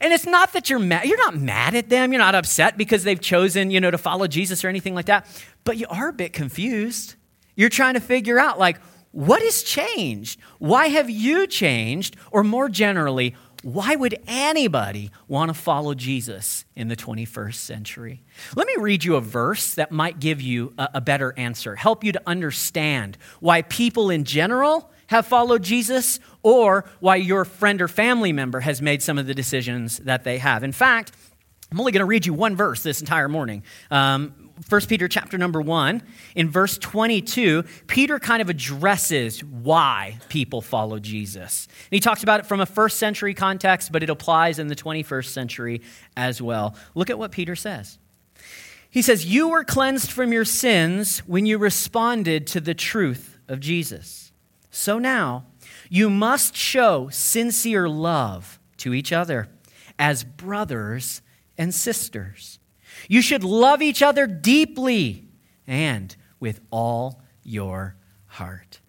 And 0.00 0.12
it's 0.12 0.26
not 0.26 0.52
that 0.52 0.70
you're 0.70 0.78
mad, 0.78 1.06
you're 1.06 1.18
not 1.18 1.36
mad 1.36 1.74
at 1.74 1.88
them, 1.88 2.12
you're 2.12 2.20
not 2.20 2.34
upset 2.34 2.76
because 2.76 3.04
they've 3.04 3.20
chosen, 3.20 3.70
you 3.70 3.80
know, 3.80 3.90
to 3.90 3.98
follow 3.98 4.26
Jesus 4.26 4.64
or 4.64 4.68
anything 4.68 4.94
like 4.94 5.06
that, 5.06 5.26
but 5.64 5.76
you 5.76 5.86
are 5.88 6.08
a 6.08 6.12
bit 6.12 6.32
confused. 6.32 7.14
You're 7.54 7.70
trying 7.70 7.94
to 7.94 8.00
figure 8.00 8.38
out 8.38 8.58
like 8.58 8.78
what 9.16 9.42
has 9.42 9.62
changed? 9.62 10.38
Why 10.58 10.88
have 10.88 11.08
you 11.08 11.46
changed? 11.46 12.16
Or 12.30 12.44
more 12.44 12.68
generally, 12.68 13.34
why 13.62 13.96
would 13.96 14.16
anybody 14.26 15.10
want 15.26 15.48
to 15.48 15.54
follow 15.54 15.94
Jesus 15.94 16.66
in 16.76 16.88
the 16.88 16.96
21st 16.96 17.54
century? 17.54 18.22
Let 18.54 18.66
me 18.66 18.74
read 18.78 19.04
you 19.04 19.16
a 19.16 19.20
verse 19.20 19.74
that 19.74 19.90
might 19.90 20.20
give 20.20 20.42
you 20.42 20.74
a, 20.76 20.90
a, 20.94 21.00
better 21.00 21.32
answer, 21.38 21.74
help 21.74 22.04
you 22.04 22.12
to 22.12 22.22
understand 22.26 23.16
why 23.40 23.62
people 23.62 24.10
in 24.10 24.24
general 24.24 24.90
have 25.08 25.26
followed 25.26 25.62
Jesus 25.62 26.20
or 26.42 26.84
why 27.00 27.16
your 27.16 27.44
friend 27.44 27.80
or 27.82 27.88
family 27.88 28.32
member 28.32 28.60
has 28.60 28.82
made 28.82 29.02
some 29.02 29.18
of 29.18 29.26
the 29.26 29.34
decisions 29.34 29.98
that 29.98 30.24
they 30.24 30.38
have. 30.38 30.64
In 30.64 30.72
fact, 30.72 31.12
I'm 31.70 31.80
only 31.80 31.92
going 31.92 32.00
to 32.00 32.06
read 32.06 32.26
you 32.26 32.32
one 32.32 32.54
verse 32.56 32.82
this 32.82 33.00
entire 33.00 33.28
morning. 33.28 33.64
Um, 33.90 34.46
1 34.68 34.80
Peter 34.82 35.06
chapter 35.06 35.36
number 35.36 35.60
1, 35.60 36.02
in 36.34 36.48
verse 36.48 36.78
22, 36.78 37.64
Peter 37.86 38.18
kind 38.18 38.40
of 38.40 38.48
addresses 38.48 39.44
why 39.44 40.18
people 40.28 40.62
follow 40.62 40.98
Jesus. 40.98 41.66
And 41.66 41.90
he 41.90 42.00
talks 42.00 42.22
about 42.22 42.40
it 42.40 42.46
from 42.46 42.60
a 42.60 42.66
first 42.66 42.98
century 42.98 43.34
context, 43.34 43.92
but 43.92 44.02
it 44.02 44.08
applies 44.08 44.58
in 44.58 44.68
the 44.68 44.76
21st 44.76 45.26
century 45.26 45.82
as 46.16 46.40
well. 46.40 46.74
Look 46.94 47.10
at 47.10 47.18
what 47.18 47.32
Peter 47.32 47.54
says. 47.54 47.98
He 48.88 49.02
says, 49.02 49.26
You 49.26 49.48
were 49.48 49.64
cleansed 49.64 50.10
from 50.10 50.32
your 50.32 50.46
sins 50.46 51.18
when 51.26 51.44
you 51.44 51.58
responded 51.58 52.46
to 52.48 52.60
the 52.60 52.74
truth 52.74 53.38
of 53.48 53.60
Jesus. 53.60 54.32
So 54.76 54.98
now, 54.98 55.46
you 55.88 56.10
must 56.10 56.54
show 56.54 57.08
sincere 57.08 57.88
love 57.88 58.60
to 58.76 58.92
each 58.92 59.10
other 59.10 59.48
as 59.98 60.22
brothers 60.22 61.22
and 61.56 61.74
sisters. 61.74 62.58
You 63.08 63.22
should 63.22 63.42
love 63.42 63.80
each 63.80 64.02
other 64.02 64.26
deeply 64.26 65.28
and 65.66 66.14
with 66.38 66.60
all 66.70 67.22
your 67.42 67.96
heart. 68.26 68.80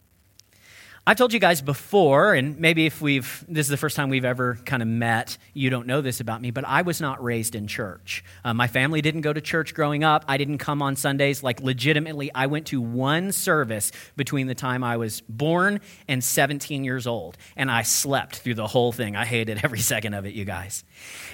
I've 1.07 1.15
told 1.15 1.31
you 1.31 1.39
guys 1.39 1.61
before, 1.61 2.33
and 2.33 2.59
maybe 2.59 2.85
if 2.85 3.01
we've, 3.01 3.45
this 3.47 3.65
is 3.65 3.69
the 3.69 3.77
first 3.77 3.95
time 3.95 4.09
we've 4.09 4.25
ever 4.25 4.59
kind 4.65 4.81
of 4.81 4.89
met, 4.89 5.37
you 5.53 5.69
don't 5.69 5.87
know 5.87 6.01
this 6.01 6.19
about 6.19 6.41
me, 6.41 6.51
but 6.51 6.65
I 6.65 6.81
was 6.81 6.99
not 6.99 7.23
raised 7.23 7.55
in 7.55 7.65
church. 7.67 8.25
Uh, 8.43 8.53
my 8.53 8.67
family 8.67 9.01
didn't 9.01 9.21
go 9.21 9.31
to 9.31 9.39
church 9.39 9.73
growing 9.73 10.03
up. 10.03 10.25
I 10.27 10.35
didn't 10.35 10.57
come 10.57 10.81
on 10.81 10.97
Sundays. 10.97 11.41
Like, 11.41 11.61
legitimately, 11.61 12.29
I 12.35 12.47
went 12.47 12.67
to 12.67 12.81
one 12.81 13.31
service 13.31 13.93
between 14.17 14.47
the 14.47 14.53
time 14.53 14.83
I 14.83 14.97
was 14.97 15.21
born 15.29 15.79
and 16.09 16.21
17 16.21 16.83
years 16.83 17.07
old, 17.07 17.37
and 17.55 17.71
I 17.71 17.83
slept 17.83 18.39
through 18.39 18.55
the 18.55 18.67
whole 18.67 18.91
thing. 18.91 19.15
I 19.15 19.23
hated 19.23 19.61
every 19.63 19.79
second 19.93 20.13
of 20.13 20.25
it, 20.25 20.33
you 20.33 20.43
guys. 20.43 20.83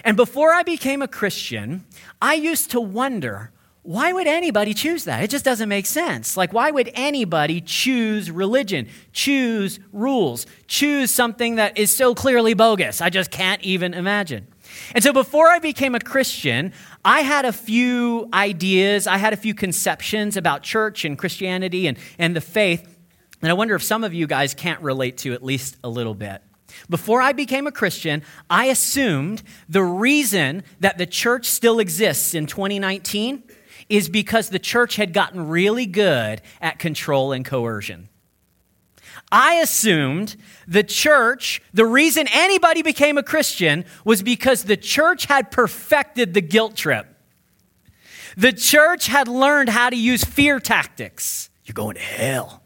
And 0.06 0.15
before 0.15 0.53
I 0.53 0.62
became 0.62 1.01
a 1.01 1.08
Christian, 1.08 1.84
I 2.22 2.36
used 2.36 2.70
to 2.72 2.80
wonder, 2.80 3.50
why 3.83 4.13
would 4.13 4.27
anybody 4.27 4.73
choose 4.73 5.03
that? 5.03 5.23
It 5.23 5.29
just 5.29 5.43
doesn't 5.43 5.67
make 5.67 5.85
sense. 5.85 6.37
Like, 6.37 6.53
why 6.53 6.71
would 6.71 6.89
anybody 6.93 7.59
choose 7.59 8.31
religion, 8.31 8.87
choose 9.11 9.77
rules, 9.91 10.45
choose 10.67 11.11
something 11.11 11.55
that 11.55 11.77
is 11.77 11.93
so 11.93 12.15
clearly 12.15 12.53
bogus? 12.53 13.01
I 13.01 13.09
just 13.09 13.29
can't 13.29 13.61
even 13.61 13.93
imagine. 13.93 14.47
And 14.95 15.03
so, 15.03 15.11
before 15.11 15.49
I 15.49 15.59
became 15.59 15.95
a 15.95 15.99
Christian, 15.99 16.71
I 17.03 17.21
had 17.21 17.43
a 17.43 17.51
few 17.51 18.29
ideas, 18.33 19.05
I 19.05 19.17
had 19.17 19.33
a 19.33 19.37
few 19.37 19.53
conceptions 19.53 20.37
about 20.37 20.63
church 20.63 21.03
and 21.03 21.17
Christianity 21.17 21.85
and, 21.85 21.97
and 22.17 22.33
the 22.33 22.41
faith. 22.41 22.97
And 23.41 23.51
I 23.51 23.53
wonder 23.53 23.75
if 23.75 23.83
some 23.83 24.05
of 24.05 24.13
you 24.13 24.27
guys 24.27 24.53
can't 24.53 24.81
relate 24.81 25.17
to 25.19 25.33
at 25.33 25.43
least 25.43 25.75
a 25.83 25.89
little 25.89 26.15
bit. 26.15 26.41
Before 26.89 27.21
I 27.21 27.33
became 27.33 27.67
a 27.67 27.71
Christian, 27.71 28.23
I 28.49 28.65
assumed 28.65 29.43
the 29.67 29.83
reason 29.83 30.63
that 30.79 30.97
the 30.97 31.05
church 31.05 31.47
still 31.47 31.79
exists 31.79 32.33
in 32.33 32.47
2019 32.47 33.43
is 33.89 34.09
because 34.09 34.49
the 34.49 34.59
church 34.59 34.95
had 34.95 35.13
gotten 35.13 35.47
really 35.47 35.85
good 35.85 36.41
at 36.61 36.79
control 36.79 37.31
and 37.31 37.45
coercion. 37.45 38.09
I 39.31 39.55
assumed 39.55 40.35
the 40.67 40.83
church, 40.83 41.61
the 41.73 41.85
reason 41.85 42.27
anybody 42.31 42.83
became 42.83 43.17
a 43.17 43.23
Christian 43.23 43.85
was 44.05 44.21
because 44.21 44.63
the 44.63 44.77
church 44.77 45.25
had 45.25 45.49
perfected 45.49 46.33
the 46.33 46.41
guilt 46.41 46.75
trip. 46.75 47.07
The 48.37 48.53
church 48.53 49.07
had 49.07 49.27
learned 49.27 49.69
how 49.69 49.89
to 49.89 49.95
use 49.95 50.23
fear 50.23 50.59
tactics. 50.59 51.49
You're 51.65 51.73
going 51.73 51.95
to 51.95 52.01
hell. 52.01 52.63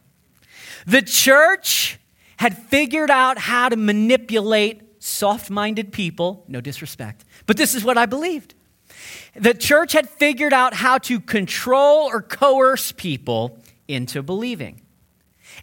The 0.86 1.02
church 1.02 2.00
had 2.38 2.58
figured 2.58 3.12
out 3.12 3.38
how 3.38 3.70
to 3.70 3.76
manipulate 3.76 5.04
soft 5.04 5.50
minded 5.50 5.92
people, 5.92 6.46
no 6.48 6.62
disrespect, 6.62 7.26
but 7.46 7.58
this 7.58 7.76
is 7.76 7.84
what 7.84 7.98
I 7.98 8.06
believed 8.06 8.56
the 9.36 9.54
church 9.54 9.94
had 9.94 10.10
figured 10.10 10.54
out 10.54 10.74
how 10.74 10.98
to 11.00 11.20
control 11.20 12.08
or 12.08 12.22
coerce 12.22 12.92
people 12.92 13.58
into 13.88 14.22
believing. 14.22 14.82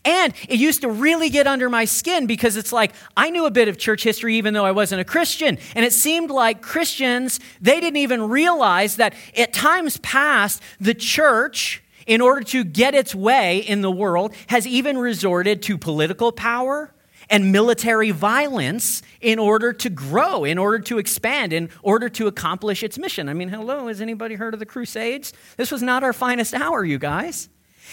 And 0.05 0.35
it 0.49 0.59
used 0.59 0.83
to 0.83 0.89
really 0.89 1.31
get 1.31 1.47
under 1.47 1.71
my 1.71 1.85
skin 1.85 2.27
because 2.27 2.57
it's 2.57 2.73
like 2.73 2.93
I 3.17 3.31
knew 3.31 3.47
a 3.47 3.51
bit 3.51 3.69
of 3.69 3.79
church 3.79 4.03
history 4.03 4.37
even 4.37 4.55
though 4.55 4.65
I 4.65 4.73
wasn't 4.73 5.01
a 5.01 5.05
Christian. 5.05 5.59
And 5.75 5.85
it 5.85 5.93
seemed 5.93 6.31
like 6.31 6.63
Christians, 6.63 7.41
they 7.61 7.81
didn't 7.81 7.99
even 7.99 8.29
realize 8.29 8.97
that 8.97 9.15
at 9.37 9.53
times 9.53 9.99
past, 9.99 10.63
the 10.81 10.95
church, 10.95 11.83
in 12.07 12.21
order 12.21 12.43
to 12.43 12.65
get 12.65 12.95
its 12.95 13.15
way 13.15 13.59
in 13.59 13.81
the 13.83 13.91
world, 13.91 14.35
has 14.49 14.67
even 14.67 14.99
resorted 14.99 15.63
to 15.63 15.79
political 15.79 16.33
power 16.33 16.93
and 17.31 17.53
military 17.53 18.11
violence 18.11 19.03
in 19.21 19.39
order 19.39 19.73
to 19.73 19.91
grow, 19.91 20.45
in 20.45 20.59
order 20.59 20.79
to 20.81 20.99
expand, 20.99 21.53
in 21.53 21.71
order 21.83 22.09
to 22.11 22.27
accomplish 22.27 22.83
its 22.83 22.99
mission. 22.99 23.29
I 23.29 23.35
mean, 23.35 23.49
hello, 23.49 23.89
has 23.89 24.01
anybody 24.01 24.35
heard 24.35 24.55
of 24.55 24.61
the 24.61 24.67
Crusades? 24.67 25.33
This 25.57 25.71
was 25.71 25.83
not 25.83 26.05
our 26.05 26.13
finest 26.13 26.55
hour, 26.55 26.85
you 26.85 26.99
guys. 26.99 27.49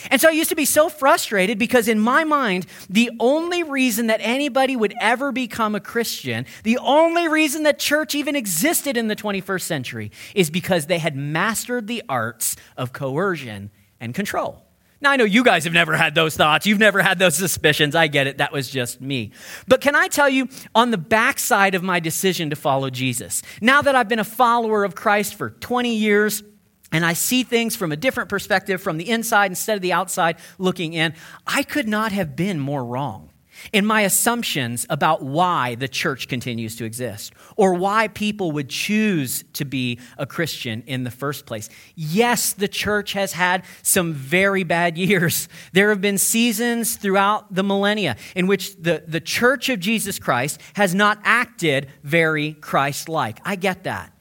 And 0.10 0.20
so 0.20 0.30
I 0.30 0.32
used 0.32 0.50
to 0.50 0.56
be 0.56 0.66
so 0.66 0.90
frustrated 0.90 1.60
because, 1.60 1.88
in 1.88 2.00
my 2.00 2.24
mind, 2.24 2.66
the 2.90 3.12
only 3.20 3.62
reason 3.64 4.08
that 4.08 4.20
anybody 4.22 4.76
would 4.76 4.94
ever 5.00 5.32
become 5.32 5.76
a 5.76 5.80
Christian, 5.80 6.46
the 6.64 6.78
only 6.80 7.28
reason 7.28 7.64
that 7.64 7.78
church 7.78 8.16
even 8.16 8.36
existed 8.36 8.98
in 8.98 9.10
the 9.10 9.16
21st 9.16 9.62
century, 9.62 10.12
is 10.34 10.50
because 10.50 10.86
they 10.86 10.98
had 10.98 11.16
mastered 11.16 11.88
the 11.88 12.04
arts 12.08 12.56
of 12.78 12.94
coercion 12.94 13.70
and 14.00 14.16
control. 14.16 14.64
Now, 15.02 15.12
I 15.12 15.16
know 15.16 15.24
you 15.24 15.44
guys 15.44 15.64
have 15.64 15.74
never 15.74 15.98
had 15.98 16.14
those 16.14 16.38
thoughts. 16.38 16.68
You've 16.68 16.80
never 16.80 17.02
had 17.02 17.18
those 17.18 17.36
suspicions. 17.36 17.96
I 17.96 18.08
get 18.08 18.28
it. 18.28 18.38
That 18.38 18.52
was 18.52 18.70
just 18.70 19.02
me. 19.02 19.32
But 19.68 19.82
can 19.82 19.96
I 19.96 20.08
tell 20.08 20.30
you, 20.30 20.48
on 20.76 20.92
the 20.92 20.98
backside 20.98 21.74
of 21.74 21.82
my 21.82 22.00
decision 22.00 22.52
to 22.52 22.56
follow 22.56 22.92
Jesus, 22.92 23.42
now 23.62 23.82
that 23.82 23.96
I've 23.96 24.08
been 24.08 24.20
a 24.20 24.24
follower 24.24 24.84
of 24.84 24.94
Christ 24.94 25.36
for 25.36 25.50
20 25.50 25.96
years, 25.96 26.44
and 26.92 27.04
I 27.04 27.14
see 27.14 27.42
things 27.44 27.76
from 27.76 27.92
a 27.92 27.96
different 27.96 28.30
perspective, 28.30 28.82
from 28.82 28.98
the 28.98 29.10
inside 29.10 29.50
instead 29.50 29.76
of 29.76 29.82
the 29.82 29.94
outside 29.94 30.38
looking 30.60 30.94
in, 30.94 31.16
I 31.48 31.64
could 31.64 31.88
not 31.88 32.12
have 32.12 32.36
been 32.36 32.60
more 32.60 32.86
wrong 32.86 33.31
in 33.74 33.86
my 33.86 34.02
assumptions 34.02 34.86
about 34.90 35.22
why 35.22 35.76
the 35.76 35.88
church 35.88 36.28
continues 36.28 36.76
to 36.78 36.86
exist 36.86 37.34
or 37.56 37.74
why 37.74 38.08
people 38.08 38.52
would 38.52 38.70
choose 38.70 39.44
to 39.54 39.66
be 39.66 40.00
a 40.18 40.26
Christian 40.26 40.84
in 40.88 41.04
the 41.04 41.12
first 41.12 41.46
place. 41.46 41.70
Yes, 41.96 42.54
the 42.54 42.68
church 42.68 43.14
has 43.14 43.34
had 43.34 43.64
some 43.84 44.14
very 44.14 44.64
bad 44.64 44.98
years. 44.98 45.48
There 45.74 45.90
have 45.90 46.02
been 46.02 46.18
seasons 46.18 46.98
throughout 46.98 47.54
the 47.54 47.64
millennia 47.64 48.18
in 48.36 48.48
which 48.48 48.76
the, 48.76 49.04
the 49.08 49.22
church 49.22 49.70
of 49.70 49.80
Jesus 49.80 50.20
Christ 50.20 50.60
has 50.76 50.94
not 50.94 51.20
acted 51.24 51.88
very 52.04 52.54
Christ 52.54 53.08
like. 53.08 53.40
I 53.46 53.56
get 53.56 53.84
that. 53.84 54.12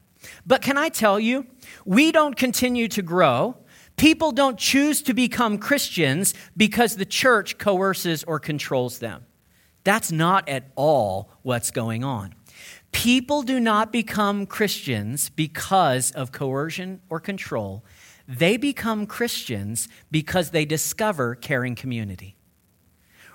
But 0.45 0.61
can 0.61 0.77
I 0.77 0.89
tell 0.89 1.19
you, 1.19 1.45
we 1.85 2.11
don't 2.11 2.35
continue 2.35 2.87
to 2.89 3.01
grow. 3.01 3.57
People 3.97 4.31
don't 4.31 4.57
choose 4.57 5.01
to 5.03 5.13
become 5.13 5.57
Christians 5.57 6.33
because 6.55 6.95
the 6.95 7.05
church 7.05 7.57
coerces 7.57 8.23
or 8.23 8.39
controls 8.39 8.99
them. 8.99 9.25
That's 9.83 10.11
not 10.11 10.47
at 10.47 10.71
all 10.75 11.31
what's 11.41 11.71
going 11.71 12.03
on. 12.03 12.35
People 12.91 13.41
do 13.41 13.59
not 13.59 13.91
become 13.91 14.45
Christians 14.45 15.29
because 15.29 16.11
of 16.11 16.31
coercion 16.31 17.01
or 17.09 17.19
control. 17.19 17.83
They 18.27 18.57
become 18.57 19.05
Christians 19.05 19.87
because 20.11 20.51
they 20.51 20.65
discover 20.65 21.35
caring 21.35 21.75
community. 21.75 22.35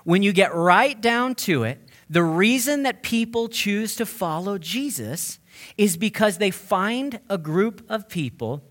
When 0.03 0.23
you 0.23 0.31
get 0.31 0.55
right 0.55 0.99
down 0.99 1.35
to 1.35 1.63
it, 1.63 1.89
the 2.09 2.23
reason 2.23 2.83
that 2.83 3.03
people 3.03 3.49
choose 3.49 3.95
to 3.97 4.05
follow 4.05 4.57
Jesus 4.57 5.39
is 5.77 5.97
because 5.97 6.37
they 6.37 6.51
find 6.51 7.19
a 7.29 7.37
group 7.37 7.83
of 7.89 8.07
people 8.07 8.63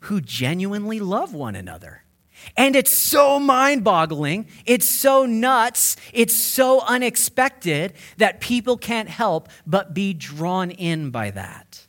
who 0.00 0.20
genuinely 0.20 0.98
love 0.98 1.32
one 1.34 1.54
another. 1.54 2.02
And 2.56 2.76
it's 2.76 2.90
so 2.90 3.38
mind 3.38 3.84
boggling, 3.84 4.46
it's 4.66 4.88
so 4.88 5.26
nuts, 5.26 5.96
it's 6.12 6.34
so 6.34 6.80
unexpected 6.80 7.94
that 8.18 8.40
people 8.40 8.76
can't 8.76 9.08
help 9.08 9.48
but 9.66 9.94
be 9.94 10.12
drawn 10.12 10.70
in 10.70 11.10
by 11.10 11.30
that. 11.30 11.86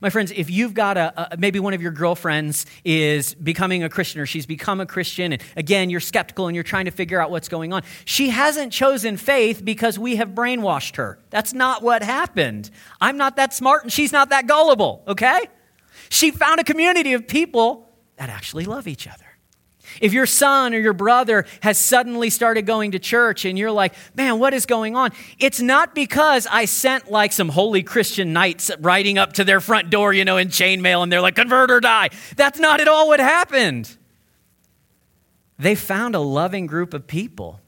My 0.00 0.10
friends, 0.10 0.32
if 0.32 0.50
you've 0.50 0.74
got 0.74 0.98
a, 0.98 1.32
a, 1.32 1.36
maybe 1.38 1.58
one 1.58 1.72
of 1.72 1.80
your 1.80 1.92
girlfriends 1.92 2.66
is 2.84 3.34
becoming 3.34 3.82
a 3.82 3.88
Christian 3.88 4.20
or 4.20 4.26
she's 4.26 4.44
become 4.44 4.80
a 4.80 4.86
Christian, 4.86 5.32
and 5.32 5.42
again, 5.56 5.88
you're 5.88 6.00
skeptical 6.00 6.46
and 6.46 6.54
you're 6.54 6.62
trying 6.62 6.84
to 6.84 6.90
figure 6.90 7.18
out 7.20 7.30
what's 7.30 7.48
going 7.48 7.72
on, 7.72 7.82
she 8.04 8.28
hasn't 8.28 8.70
chosen 8.70 9.16
faith 9.16 9.64
because 9.64 9.98
we 9.98 10.16
have 10.16 10.30
brainwashed 10.30 10.96
her. 10.96 11.18
That's 11.30 11.54
not 11.54 11.82
what 11.82 12.02
happened. 12.02 12.70
I'm 13.00 13.16
not 13.16 13.36
that 13.36 13.54
smart 13.54 13.84
and 13.84 13.90
she's 13.90 14.12
not 14.12 14.28
that 14.28 14.46
gullible, 14.46 15.04
okay? 15.08 15.40
She 16.10 16.30
found 16.30 16.60
a 16.60 16.64
community 16.64 17.14
of 17.14 17.26
people 17.26 17.88
that 18.16 18.28
actually 18.28 18.66
love 18.66 18.86
each 18.86 19.06
other. 19.08 19.23
If 20.00 20.12
your 20.12 20.26
son 20.26 20.74
or 20.74 20.78
your 20.78 20.92
brother 20.92 21.46
has 21.60 21.78
suddenly 21.78 22.30
started 22.30 22.66
going 22.66 22.92
to 22.92 22.98
church 22.98 23.44
and 23.44 23.58
you're 23.58 23.70
like, 23.70 23.94
man, 24.14 24.38
what 24.38 24.54
is 24.54 24.66
going 24.66 24.96
on? 24.96 25.10
It's 25.38 25.60
not 25.60 25.94
because 25.94 26.46
I 26.50 26.64
sent 26.64 27.10
like 27.10 27.32
some 27.32 27.48
holy 27.48 27.82
Christian 27.82 28.32
knights 28.32 28.70
riding 28.80 29.18
up 29.18 29.34
to 29.34 29.44
their 29.44 29.60
front 29.60 29.90
door, 29.90 30.12
you 30.12 30.24
know, 30.24 30.36
in 30.36 30.48
chainmail 30.48 31.02
and 31.02 31.12
they're 31.12 31.20
like, 31.20 31.36
convert 31.36 31.70
or 31.70 31.80
die. 31.80 32.10
That's 32.36 32.58
not 32.58 32.80
at 32.80 32.88
all 32.88 33.08
what 33.08 33.20
happened. 33.20 33.96
They 35.58 35.74
found 35.74 36.14
a 36.14 36.20
loving 36.20 36.66
group 36.66 36.94
of 36.94 37.06
people 37.06 37.60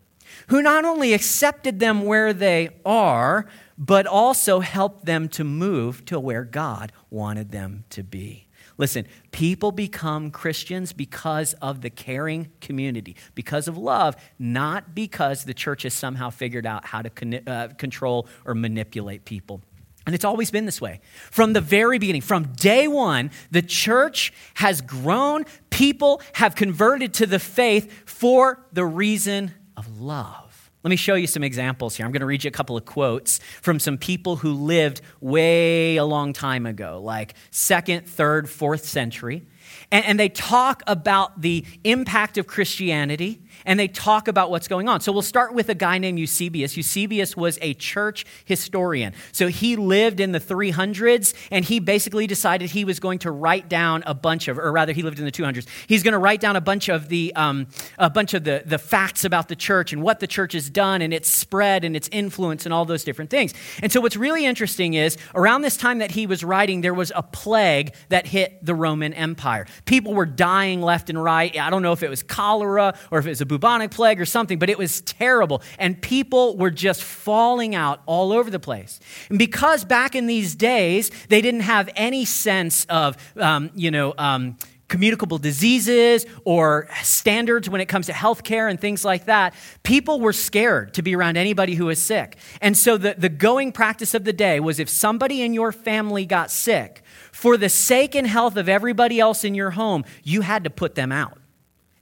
who 0.48 0.62
not 0.62 0.84
only 0.84 1.12
accepted 1.12 1.80
them 1.80 2.04
where 2.04 2.32
they 2.32 2.70
are, 2.84 3.46
but 3.78 4.06
also 4.06 4.60
helped 4.60 5.04
them 5.04 5.28
to 5.28 5.44
move 5.44 6.04
to 6.06 6.18
where 6.18 6.44
God 6.44 6.92
wanted 7.10 7.50
them 7.50 7.84
to 7.90 8.02
be. 8.02 8.45
Listen, 8.78 9.06
people 9.32 9.72
become 9.72 10.30
Christians 10.30 10.92
because 10.92 11.54
of 11.54 11.80
the 11.80 11.90
caring 11.90 12.50
community, 12.60 13.16
because 13.34 13.68
of 13.68 13.78
love, 13.78 14.16
not 14.38 14.94
because 14.94 15.44
the 15.44 15.54
church 15.54 15.84
has 15.84 15.94
somehow 15.94 16.30
figured 16.30 16.66
out 16.66 16.84
how 16.84 17.00
to 17.00 17.10
con- 17.10 17.40
uh, 17.46 17.68
control 17.78 18.28
or 18.44 18.54
manipulate 18.54 19.24
people. 19.24 19.62
And 20.04 20.14
it's 20.14 20.24
always 20.24 20.50
been 20.50 20.66
this 20.66 20.80
way. 20.80 21.00
From 21.30 21.52
the 21.52 21.60
very 21.60 21.98
beginning, 21.98 22.22
from 22.22 22.52
day 22.54 22.86
one, 22.86 23.30
the 23.50 23.62
church 23.62 24.32
has 24.54 24.80
grown. 24.80 25.44
People 25.70 26.22
have 26.34 26.54
converted 26.54 27.14
to 27.14 27.26
the 27.26 27.40
faith 27.40 28.08
for 28.08 28.64
the 28.72 28.84
reason 28.84 29.52
of 29.76 30.00
love. 30.00 30.45
Let 30.86 30.90
me 30.90 30.96
show 30.96 31.16
you 31.16 31.26
some 31.26 31.42
examples 31.42 31.96
here. 31.96 32.06
I'm 32.06 32.12
going 32.12 32.20
to 32.20 32.26
read 32.26 32.44
you 32.44 32.48
a 32.48 32.52
couple 32.52 32.76
of 32.76 32.84
quotes 32.84 33.40
from 33.60 33.80
some 33.80 33.98
people 33.98 34.36
who 34.36 34.52
lived 34.52 35.00
way 35.20 35.96
a 35.96 36.04
long 36.04 36.32
time 36.32 36.64
ago, 36.64 37.00
like 37.02 37.34
second, 37.50 38.06
third, 38.06 38.48
fourth 38.48 38.84
century. 38.84 39.42
And, 39.90 40.04
and 40.04 40.20
they 40.20 40.28
talk 40.28 40.84
about 40.86 41.40
the 41.40 41.64
impact 41.82 42.38
of 42.38 42.46
Christianity 42.46 43.42
and 43.66 43.78
they 43.78 43.88
talk 43.88 44.28
about 44.28 44.50
what's 44.50 44.68
going 44.68 44.88
on. 44.88 45.00
So 45.00 45.12
we'll 45.12 45.22
start 45.22 45.52
with 45.52 45.68
a 45.68 45.74
guy 45.74 45.98
named 45.98 46.18
Eusebius. 46.18 46.76
Eusebius 46.76 47.36
was 47.36 47.58
a 47.60 47.74
church 47.74 48.24
historian. 48.44 49.12
So 49.32 49.48
he 49.48 49.76
lived 49.76 50.20
in 50.20 50.32
the 50.32 50.40
300s, 50.40 51.34
and 51.50 51.64
he 51.64 51.80
basically 51.80 52.26
decided 52.26 52.70
he 52.70 52.84
was 52.84 53.00
going 53.00 53.18
to 53.20 53.30
write 53.30 53.68
down 53.68 54.02
a 54.06 54.14
bunch 54.14 54.48
of, 54.48 54.58
or 54.58 54.72
rather, 54.72 54.92
he 54.92 55.02
lived 55.02 55.18
in 55.18 55.24
the 55.24 55.32
200s. 55.32 55.66
He's 55.86 56.02
going 56.02 56.12
to 56.12 56.18
write 56.18 56.40
down 56.40 56.56
a 56.56 56.60
bunch 56.60 56.88
of 56.88 57.08
the, 57.08 57.34
um, 57.34 57.66
a 57.98 58.08
bunch 58.08 58.32
of 58.32 58.44
the, 58.44 58.62
the 58.64 58.78
facts 58.78 59.24
about 59.24 59.48
the 59.48 59.56
church 59.56 59.92
and 59.92 60.02
what 60.02 60.20
the 60.20 60.26
church 60.26 60.52
has 60.52 60.70
done 60.70 61.02
and 61.02 61.12
its 61.12 61.28
spread 61.28 61.84
and 61.84 61.96
its 61.96 62.08
influence 62.12 62.64
and 62.64 62.72
all 62.72 62.84
those 62.84 63.04
different 63.04 63.30
things. 63.30 63.52
And 63.82 63.90
so 63.90 64.00
what's 64.00 64.16
really 64.16 64.46
interesting 64.46 64.94
is 64.94 65.18
around 65.34 65.62
this 65.62 65.76
time 65.76 65.98
that 65.98 66.12
he 66.12 66.26
was 66.26 66.44
writing, 66.44 66.80
there 66.80 66.94
was 66.94 67.12
a 67.14 67.22
plague 67.22 67.94
that 68.10 68.26
hit 68.26 68.64
the 68.64 68.74
Roman 68.74 69.12
Empire. 69.12 69.66
People 69.84 70.14
were 70.14 70.26
dying 70.26 70.80
left 70.82 71.10
and 71.10 71.22
right. 71.22 71.56
I 71.58 71.70
don't 71.70 71.82
know 71.82 71.92
if 71.92 72.02
it 72.02 72.10
was 72.10 72.22
cholera 72.22 72.96
or 73.10 73.18
if 73.18 73.26
it 73.26 73.30
was 73.30 73.40
a 73.40 73.46
bubonic 73.58 73.90
plague 73.90 74.20
or 74.20 74.26
something, 74.26 74.58
but 74.58 74.68
it 74.68 74.78
was 74.78 75.00
terrible. 75.00 75.62
And 75.78 76.00
people 76.00 76.56
were 76.56 76.70
just 76.70 77.02
falling 77.02 77.74
out 77.74 78.02
all 78.06 78.32
over 78.32 78.50
the 78.50 78.60
place. 78.60 79.00
And 79.30 79.38
because 79.38 79.84
back 79.84 80.14
in 80.14 80.26
these 80.26 80.54
days, 80.54 81.10
they 81.28 81.40
didn't 81.40 81.60
have 81.60 81.88
any 81.96 82.24
sense 82.24 82.84
of, 82.86 83.16
um, 83.36 83.70
you 83.74 83.90
know, 83.90 84.14
um, 84.18 84.56
communicable 84.88 85.38
diseases 85.38 86.26
or 86.44 86.88
standards 87.02 87.68
when 87.68 87.80
it 87.80 87.86
comes 87.86 88.06
to 88.06 88.12
healthcare 88.12 88.70
and 88.70 88.80
things 88.80 89.04
like 89.04 89.24
that, 89.24 89.52
people 89.82 90.20
were 90.20 90.32
scared 90.32 90.94
to 90.94 91.02
be 91.02 91.16
around 91.16 91.36
anybody 91.36 91.74
who 91.74 91.86
was 91.86 92.00
sick. 92.00 92.36
And 92.60 92.76
so 92.76 92.96
the, 92.96 93.14
the 93.18 93.28
going 93.28 93.72
practice 93.72 94.14
of 94.14 94.24
the 94.24 94.32
day 94.32 94.60
was 94.60 94.78
if 94.78 94.88
somebody 94.88 95.42
in 95.42 95.54
your 95.54 95.72
family 95.72 96.24
got 96.24 96.50
sick, 96.50 97.02
for 97.32 97.56
the 97.56 97.68
sake 97.68 98.14
and 98.14 98.26
health 98.26 98.56
of 98.56 98.68
everybody 98.68 99.18
else 99.18 99.44
in 99.44 99.54
your 99.54 99.70
home, 99.70 100.04
you 100.22 100.40
had 100.40 100.64
to 100.64 100.70
put 100.70 100.94
them 100.94 101.10
out. 101.10 101.38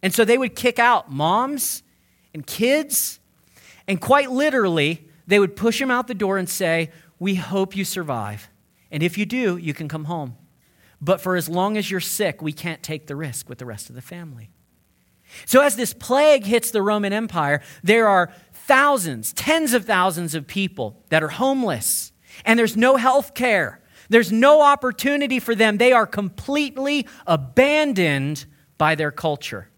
And 0.05 0.13
so 0.13 0.27
they 0.27 0.37
would 0.37 0.55
kick 0.55 0.79
out 0.79 1.11
moms 1.11 1.83
and 2.35 2.47
kids, 2.47 3.21
and 3.89 3.99
quite 3.99 4.31
literally, 4.31 5.09
they 5.27 5.39
would 5.39 5.57
push 5.57 5.79
them 5.79 5.91
out 5.91 6.09
the 6.09 6.15
door 6.15 6.37
and 6.37 6.47
say, 6.47 6.91
We 7.19 7.37
hope 7.37 7.75
you 7.75 7.87
survive. 7.87 8.51
And 8.91 9.03
if 9.03 9.17
you 9.17 9.25
do, 9.25 9.57
you 9.57 9.73
can 9.73 9.89
come 9.89 10.05
home. 10.05 10.37
But 11.01 11.23
for 11.23 11.37
as 11.37 11.49
long 11.49 11.79
as 11.79 11.91
you're 11.91 12.01
sick, 12.01 12.43
we 12.43 12.53
can't 12.53 12.83
take 12.83 13.07
the 13.07 13.17
risk 13.17 13.49
with 13.49 13.57
the 13.57 13.65
rest 13.65 13.89
of 13.89 13.95
the 13.95 14.03
family. 14.03 14.51
So, 15.47 15.63
as 15.63 15.75
this 15.75 15.95
plague 15.95 16.45
hits 16.45 16.71
the 16.71 16.83
Roman 16.83 17.15
Empire, 17.15 17.63
there 17.83 18.07
are 18.07 18.31
thousands, 18.53 19.33
tens 19.33 19.73
of 19.73 19.87
thousands 19.87 20.35
of 20.35 20.47
people 20.47 21.03
that 21.09 21.23
are 21.23 21.29
homeless, 21.29 22.13
and 22.45 22.59
there's 22.59 22.77
no 22.77 22.97
health 22.97 23.33
care. 23.33 23.81
There's 24.11 24.31
no 24.31 24.61
opportunity 24.61 25.41
for 25.41 25.55
them. 25.55 25.79
They 25.79 25.93
are 25.93 26.07
completely 26.07 27.07
abandoned 27.27 28.45
by 28.77 28.97
their 28.97 29.11
culture. 29.11 29.71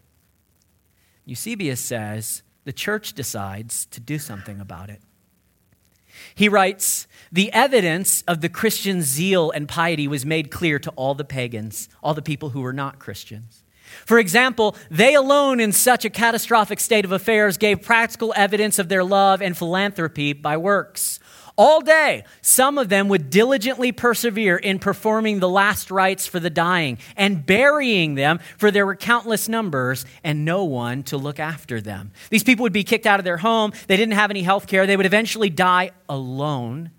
Eusebius 1.27 1.81
says 1.81 2.41
the 2.63 2.71
church 2.71 3.13
decides 3.13 3.85
to 3.87 3.99
do 3.99 4.17
something 4.17 4.61
about 4.61 4.89
it. 4.89 5.01
He 6.33 6.47
writes, 6.47 7.05
The 7.31 7.51
evidence 7.51 8.23
of 8.23 8.39
the 8.39 8.49
Christian 8.49 9.01
zeal 9.01 9.51
and 9.51 9.67
piety 9.67 10.07
was 10.07 10.25
made 10.25 10.49
clear 10.49 10.79
to 10.79 10.89
all 10.91 11.15
the 11.15 11.25
pagans, 11.25 11.89
all 12.01 12.13
the 12.13 12.21
people 12.21 12.51
who 12.51 12.61
were 12.61 12.73
not 12.73 12.97
Christians. 12.97 13.63
For 14.05 14.19
example, 14.19 14.75
they 14.89 15.15
alone, 15.15 15.59
in 15.59 15.73
such 15.73 16.05
a 16.05 16.09
catastrophic 16.09 16.79
state 16.79 17.05
of 17.05 17.11
affairs, 17.11 17.57
gave 17.57 17.81
practical 17.81 18.33
evidence 18.35 18.79
of 18.79 18.87
their 18.87 19.03
love 19.03 19.41
and 19.41 19.55
philanthropy 19.55 20.31
by 20.31 20.55
works. 20.55 21.19
All 21.57 21.81
day, 21.81 22.23
some 22.41 22.77
of 22.77 22.87
them 22.87 23.09
would 23.09 23.31
diligently 23.31 23.91
persevere 23.91 24.57
in 24.57 24.77
performing 24.77 25.39
the 25.39 25.49
last 25.49 25.89
rites 25.89 26.27
for 26.27 26.39
the 26.39 26.51
dying 26.51 26.99
and 27.15 27.43
burying 27.43 28.13
them, 28.13 28.39
for 28.57 28.69
there 28.69 28.85
were 28.85 28.95
countless 28.95 29.49
numbers 29.49 30.05
and 30.23 30.45
no 30.45 30.63
one 30.65 31.01
to 31.03 31.17
look 31.17 31.39
after 31.39 31.81
them. 31.81 32.11
These 32.29 32.43
people 32.43 32.61
would 32.61 32.73
be 32.73 32.83
kicked 32.83 33.07
out 33.07 33.19
of 33.19 33.23
their 33.23 33.37
home. 33.37 33.73
They 33.87 33.97
didn't 33.97 34.13
have 34.13 34.29
any 34.29 34.43
health 34.43 34.67
care. 34.67 34.85
They 34.85 34.95
would 34.95 35.07
eventually 35.07 35.49
die 35.49 35.91
alone. 36.07 36.91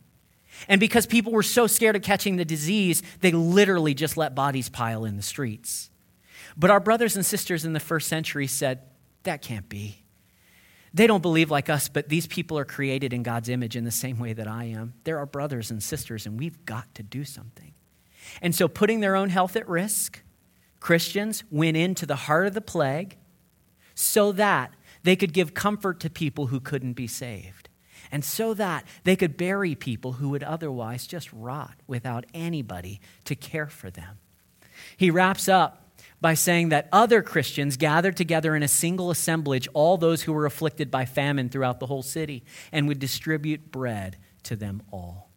And 0.69 0.81
because 0.81 1.07
people 1.07 1.31
were 1.31 1.45
so 1.45 1.69
scared 1.69 1.95
of 1.95 2.03
catching 2.03 2.35
the 2.35 2.45
disease, 2.45 3.01
they 3.21 3.31
literally 3.31 3.95
just 3.95 4.17
let 4.17 4.35
bodies 4.35 4.69
pile 4.69 5.05
in 5.05 5.17
the 5.17 5.23
streets. 5.23 5.89
But 6.57 6.71
our 6.71 6.81
brothers 6.81 7.15
and 7.15 7.25
sisters 7.25 7.65
in 7.65 7.75
the 7.75 7.81
first 7.81 8.09
century 8.09 8.49
said, 8.49 8.81
that 9.23 9.41
can't 9.41 9.69
be. 9.69 10.03
They 10.95 11.07
don't 11.07 11.23
believe 11.23 11.51
like 11.51 11.69
us, 11.69 11.89
but 11.89 12.09
these 12.09 12.27
people 12.27 12.59
are 12.59 12.65
created 12.65 13.13
in 13.13 13.23
God's 13.23 13.49
image 13.49 13.77
in 13.77 13.85
the 13.85 13.91
same 13.91 14.19
way 14.19 14.33
that 14.33 14.49
I 14.49 14.65
am. 14.65 14.95
They're 15.05 15.19
our 15.19 15.27
brothers 15.27 15.71
and 15.71 15.83
sisters, 15.83 16.27
and 16.27 16.39
we've 16.39 16.65
got 16.65 16.95
to 16.95 17.03
do 17.03 17.25
something. 17.25 17.75
And 18.41 18.55
so, 18.55 18.69
putting 18.69 19.01
their 19.01 19.17
own 19.17 19.31
health 19.31 19.57
at 19.57 19.69
risk, 19.69 20.23
Christians 20.81 21.45
went 21.51 21.77
into 21.77 22.07
the 22.07 22.17
heart 22.17 22.47
of 22.47 22.55
the 22.55 22.61
plague 22.61 23.17
so 23.95 24.33
that 24.33 24.73
they 25.03 25.17
could 25.17 25.33
give 25.33 25.55
comfort 25.55 26.01
to 26.01 26.11
people 26.11 26.47
who 26.47 26.61
couldn't 26.61 26.95
be 26.95 27.07
saved, 27.07 27.69
and 28.11 28.25
so 28.25 28.55
that 28.55 28.85
they 29.05 29.17
could 29.17 29.37
bury 29.37 29.75
people 29.75 30.15
who 30.15 30.31
would 30.31 30.43
otherwise 30.43 31.07
just 31.07 31.33
rot 31.33 31.75
without 31.87 32.25
anybody 32.33 33.01
to 33.25 33.35
care 33.35 33.69
for 33.69 33.91
them. 33.91 34.19
He 34.97 35.11
wraps 35.11 35.49
up 35.49 35.88
by 36.21 36.35
saying 36.35 36.71
that 36.71 36.89
other 36.93 37.23
Christians 37.23 37.77
gathered 37.77 38.17
together 38.17 38.57
in 38.57 38.63
a 38.63 38.69
single 38.69 39.11
assemblage 39.11 39.69
all 39.73 39.97
those 39.97 40.23
who 40.23 40.33
were 40.33 40.47
afflicted 40.47 40.91
by 40.91 41.05
famine 41.05 41.49
throughout 41.49 41.81
the 41.81 41.87
whole 41.87 42.03
city 42.03 42.45
and 42.73 42.89
would 42.89 42.99
distribute 42.99 43.71
bread 43.71 44.17
to 44.45 44.57
them 44.57 44.83
all. 44.91 45.31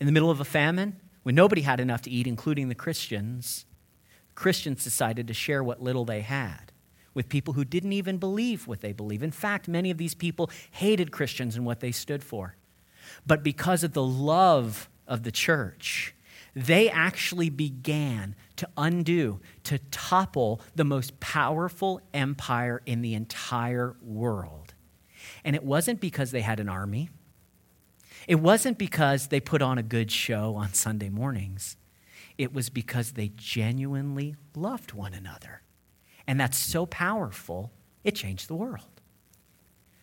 In 0.00 0.06
the 0.06 0.12
middle 0.12 0.30
of 0.30 0.40
a 0.40 0.44
famine, 0.44 1.00
when 1.22 1.34
nobody 1.34 1.62
had 1.62 1.80
enough 1.80 2.02
to 2.02 2.10
eat, 2.10 2.26
including 2.26 2.68
the 2.68 2.74
Christians, 2.74 3.64
Christians 4.34 4.84
decided 4.84 5.26
to 5.28 5.34
share 5.34 5.64
what 5.64 5.82
little 5.82 6.04
they 6.04 6.20
had 6.20 6.72
with 7.14 7.28
people 7.28 7.54
who 7.54 7.64
didn't 7.64 7.92
even 7.92 8.18
believe 8.18 8.68
what 8.68 8.80
they 8.80 8.92
believe. 8.92 9.22
In 9.22 9.32
fact, 9.32 9.66
many 9.66 9.90
of 9.90 9.98
these 9.98 10.14
people 10.14 10.50
hated 10.70 11.10
Christians 11.10 11.56
and 11.56 11.66
what 11.66 11.80
they 11.80 11.90
stood 11.90 12.22
for. 12.22 12.54
But 13.26 13.42
because 13.42 13.82
of 13.82 13.92
the 13.92 14.04
love 14.04 14.88
of 15.06 15.24
the 15.24 15.32
church, 15.32 16.14
they 16.58 16.90
actually 16.90 17.50
began 17.50 18.34
to 18.56 18.68
undo, 18.76 19.38
to 19.62 19.78
topple 19.90 20.60
the 20.74 20.84
most 20.84 21.20
powerful 21.20 22.00
empire 22.12 22.82
in 22.84 23.00
the 23.00 23.14
entire 23.14 23.94
world. 24.02 24.74
And 25.44 25.54
it 25.54 25.62
wasn't 25.62 26.00
because 26.00 26.32
they 26.32 26.40
had 26.40 26.58
an 26.58 26.68
army, 26.68 27.10
it 28.26 28.40
wasn't 28.40 28.76
because 28.76 29.28
they 29.28 29.40
put 29.40 29.62
on 29.62 29.78
a 29.78 29.82
good 29.82 30.10
show 30.10 30.56
on 30.56 30.74
Sunday 30.74 31.08
mornings. 31.08 31.76
It 32.36 32.52
was 32.52 32.68
because 32.68 33.12
they 33.12 33.30
genuinely 33.36 34.34
loved 34.54 34.92
one 34.92 35.14
another. 35.14 35.62
And 36.26 36.38
that's 36.38 36.58
so 36.58 36.86
powerful, 36.86 37.72
it 38.04 38.16
changed 38.16 38.48
the 38.48 38.54
world. 38.54 38.97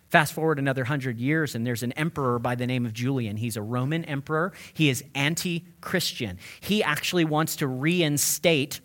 Fast 0.09 0.33
forward 0.33 0.59
another 0.59 0.83
hundred 0.83 1.17
years, 1.19 1.55
and 1.55 1.65
there's 1.65 1.83
an 1.83 1.91
emperor 1.93 2.39
by 2.39 2.55
the 2.55 2.67
name 2.67 2.85
of 2.85 2.93
Julian. 2.93 3.37
He's 3.37 3.57
a 3.57 3.61
Roman 3.61 4.05
emperor. 4.05 4.53
He 4.73 4.89
is 4.89 5.03
anti 5.15 5.65
Christian. 5.81 6.37
He 6.59 6.83
actually 6.83 7.25
wants 7.25 7.57
to 7.57 7.67
reinstate 7.67 8.81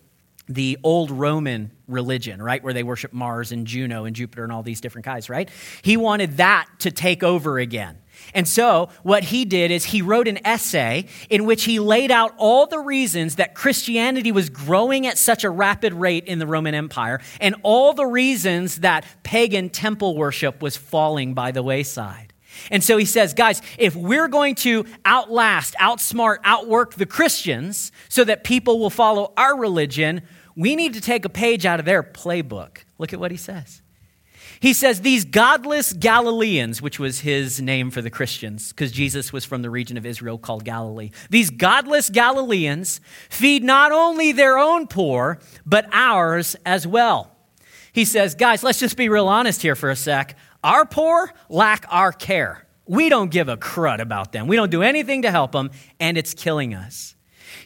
the 0.49 0.79
old 0.83 1.13
Roman 1.13 1.71
religion, 1.87 2.43
right? 2.43 2.63
Where 2.63 2.73
they 2.73 2.83
worship 2.83 3.13
Mars 3.13 3.53
and 3.53 3.67
Juno 3.67 4.05
and 4.05 4.17
Jupiter 4.17 4.43
and 4.43 4.53
all 4.53 4.65
these 4.65 4.81
different 4.81 5.05
guys, 5.05 5.29
right? 5.29 5.49
He 5.83 5.97
wanted 5.97 6.39
that 6.39 6.67
to 6.81 6.91
take 6.91 7.23
over 7.23 7.59
again. 7.59 7.99
And 8.35 8.47
so, 8.47 8.89
what 9.03 9.25
he 9.25 9.45
did 9.45 9.71
is 9.71 9.87
he 9.87 10.03
wrote 10.03 10.29
an 10.29 10.39
essay 10.47 11.07
in 11.29 11.45
which 11.45 11.65
he 11.65 11.79
laid 11.79 12.11
out 12.11 12.35
all 12.37 12.67
the 12.67 12.79
reasons 12.79 13.37
that 13.37 13.55
Christianity 13.55 14.33
was 14.33 14.51
growing 14.51 15.07
at 15.07 15.19
such 15.19 15.45
a 15.45 15.51
rapid 15.51 15.93
rate 15.95 16.25
in 16.27 16.39
the 16.39 16.47
Roman 16.47 16.75
Empire 16.75 17.21
and 17.41 17.55
all 17.63 17.93
the 17.93 18.07
reasons 18.07 18.77
that 18.77 19.05
pagan 19.23 19.69
temple 19.69 20.17
worship 20.17 20.63
was 20.63 20.77
falling 20.77 21.35
by 21.35 21.51
the 21.51 21.63
wayside. 21.63 22.33
And 22.71 22.83
so 22.83 22.97
he 22.97 23.05
says, 23.05 23.33
guys, 23.33 23.63
if 23.79 23.95
we're 23.97 24.29
going 24.29 24.55
to 24.57 24.85
outlast, 25.05 25.75
outsmart, 25.81 26.39
outwork 26.45 26.95
the 26.95 27.07
Christians 27.07 27.93
so 28.09 28.25
that 28.25 28.45
people 28.45 28.79
will 28.79 28.91
follow 28.91 29.33
our 29.37 29.57
religion, 29.57 30.23
we 30.57 30.77
need 30.77 30.95
to 30.95 31.01
take 31.01 31.25
a 31.25 31.29
page 31.29 31.65
out 31.65 31.79
of 31.79 31.87
their 31.87 32.03
playbook. 32.03 32.79
Look 32.99 33.13
at 33.13 33.21
what 33.21 33.31
he 33.31 33.37
says. 33.37 33.83
He 34.61 34.75
says, 34.75 35.01
These 35.01 35.25
godless 35.25 35.95
Galileans, 35.95 36.83
which 36.83 36.99
was 36.99 37.21
his 37.21 37.63
name 37.63 37.91
for 37.91 38.03
the 38.03 38.11
Christians, 38.11 38.69
because 38.69 38.93
Jesus 38.93 39.33
was 39.33 39.45
from 39.45 39.63
the 39.63 39.71
region 39.71 39.97
of 39.97 40.05
Israel 40.05 40.37
called 40.37 40.65
Galilee. 40.65 41.11
These 41.31 41.49
godless 41.49 42.11
Galileans 42.11 43.01
feed 43.31 43.65
not 43.65 43.91
only 43.91 44.33
their 44.33 44.59
own 44.59 44.87
poor, 44.87 45.39
but 45.65 45.89
ours 45.93 46.57
as 46.67 46.87
well. 46.87 47.35
He 47.93 48.05
says, 48.05 48.35
Guys, 48.35 48.63
let's 48.63 48.79
just 48.79 48.99
be 48.99 49.09
real 49.09 49.29
honest 49.29 49.63
here 49.63 49.75
for 49.75 49.91
a 49.91 49.97
sec. 49.97 50.37
Our 50.63 50.85
poor 50.85 51.33
lack 51.49 51.87
our 51.89 52.13
care. 52.13 52.67
We 52.87 53.09
don't 53.09 53.31
give 53.31 53.49
a 53.49 53.57
crud 53.57 54.01
about 54.01 54.33
them. 54.33 54.47
We 54.47 54.57
don't 54.57 54.71
do 54.71 54.83
anything 54.83 55.23
to 55.23 55.31
help 55.31 55.53
them, 55.53 55.71
and 55.99 56.19
it's 56.19 56.35
killing 56.35 56.75
us. 56.75 57.15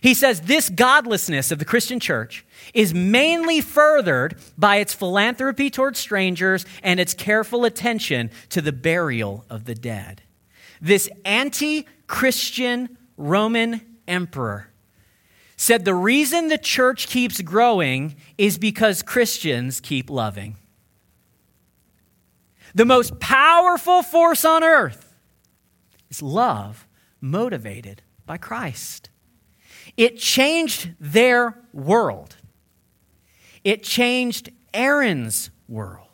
He 0.01 0.15
says 0.15 0.43
this 0.43 0.69
godlessness 0.69 1.51
of 1.51 1.59
the 1.59 1.65
Christian 1.65 2.01
church 2.01 2.45
is 2.73 2.95
mainly 2.95 3.61
furthered 3.61 4.37
by 4.57 4.77
its 4.77 4.95
philanthropy 4.95 5.71
towards 5.71 5.99
strangers 5.99 6.65
and 6.83 7.01
its 7.01 7.15
careful 7.15 7.65
attention 7.65 8.31
to 8.51 8.61
the 8.61 8.73
burial 8.73 9.45
of 9.51 9.65
the 9.65 9.75
dead. 9.75 10.23
This 10.81 11.09
anti 11.25 11.87
Christian 12.07 12.99
Roman 13.17 13.81
emperor 14.07 14.71
said 15.57 15.85
the 15.85 15.95
reason 15.95 16.49
the 16.49 16.59
church 16.59 17.09
keeps 17.09 17.41
growing 17.41 18.17
is 18.37 18.59
because 18.59 19.03
Christians 19.03 19.81
keep 19.81 20.11
loving. 20.11 20.57
The 22.75 22.85
most 22.85 23.21
powerful 23.21 24.03
force 24.03 24.45
on 24.45 24.65
earth 24.65 25.15
is 26.11 26.21
love 26.23 26.89
motivated 27.21 28.03
by 28.27 28.37
Christ. 28.37 29.11
It 29.97 30.19
changed 30.19 30.93
their 30.99 31.59
world. 31.73 32.37
It 33.63 33.83
changed 33.83 34.51
Erin's 34.73 35.51
world. 35.69 36.09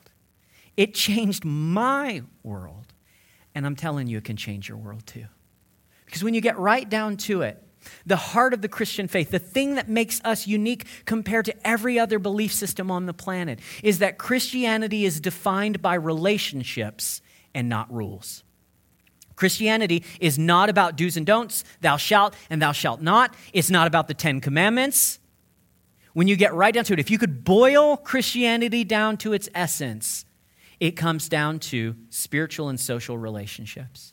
It 0.77 0.95
changed 0.95 1.45
my 1.45 2.23
world. 2.43 2.93
And 3.55 3.67
I'm 3.67 3.77
telling 3.77 4.07
you, 4.07 4.19
it 4.19 4.25
can 4.25 4.37
change 4.37 4.69
your 4.69 4.79
world 4.79 5.07
too. 5.07 5.27
Because 6.07 6.23
when 6.23 6.35
you 6.35 6.41
get 6.41 6.59
right 6.59 6.89
down 6.89 7.17
to 7.19 7.43
it, 7.43 7.63
the 8.05 8.17
heart 8.17 8.53
of 8.53 8.63
the 8.63 8.69
Christian 8.69 9.09
faith, 9.09 9.31
the 9.31 9.39
thing 9.39 9.75
that 9.77 9.89
makes 9.89 10.21
us 10.25 10.47
unique 10.47 10.87
compared 11.07 11.47
to 11.47 11.67
every 11.67 11.99
other 11.99 12.19
belief 12.19 12.53
system 12.53 12.91
on 12.91 13.07
the 13.07 13.15
planet, 13.15 13.59
is 13.83 14.01
that 14.01 14.19
Christianity 14.19 15.05
is 15.05 15.21
defined 15.21 15.81
by 15.81 15.95
relationships 15.95 17.23
and 17.55 17.69
not 17.69 17.93
rules. 17.93 18.45
Christianity 19.41 20.05
is 20.21 20.39
not 20.39 20.69
about 20.69 20.97
do's 20.97 21.17
and 21.17 21.25
don'ts, 21.25 21.65
thou 21.81 21.97
shalt 21.97 22.37
and 22.51 22.61
thou 22.61 22.73
shalt 22.73 23.01
not. 23.01 23.35
It's 23.55 23.71
not 23.71 23.87
about 23.87 24.07
the 24.07 24.13
Ten 24.13 24.39
Commandments. 24.43 25.19
When 26.13 26.29
you 26.29 26.37
get 26.37 26.53
right 26.53 26.75
down 26.75 26.85
to 26.85 26.93
it, 26.93 26.99
if 26.99 27.11
you 27.11 27.17
could 27.17 27.43
boil 27.43 27.97
Christianity 27.97 28.85
down 28.85 29.17
to 29.17 29.33
its 29.33 29.49
essence, 29.55 30.27
it 30.79 30.91
comes 30.91 31.27
down 31.27 31.59
to 31.61 31.97
spiritual 32.11 32.69
and 32.69 32.79
social 32.79 33.17
relationships. 33.17 34.13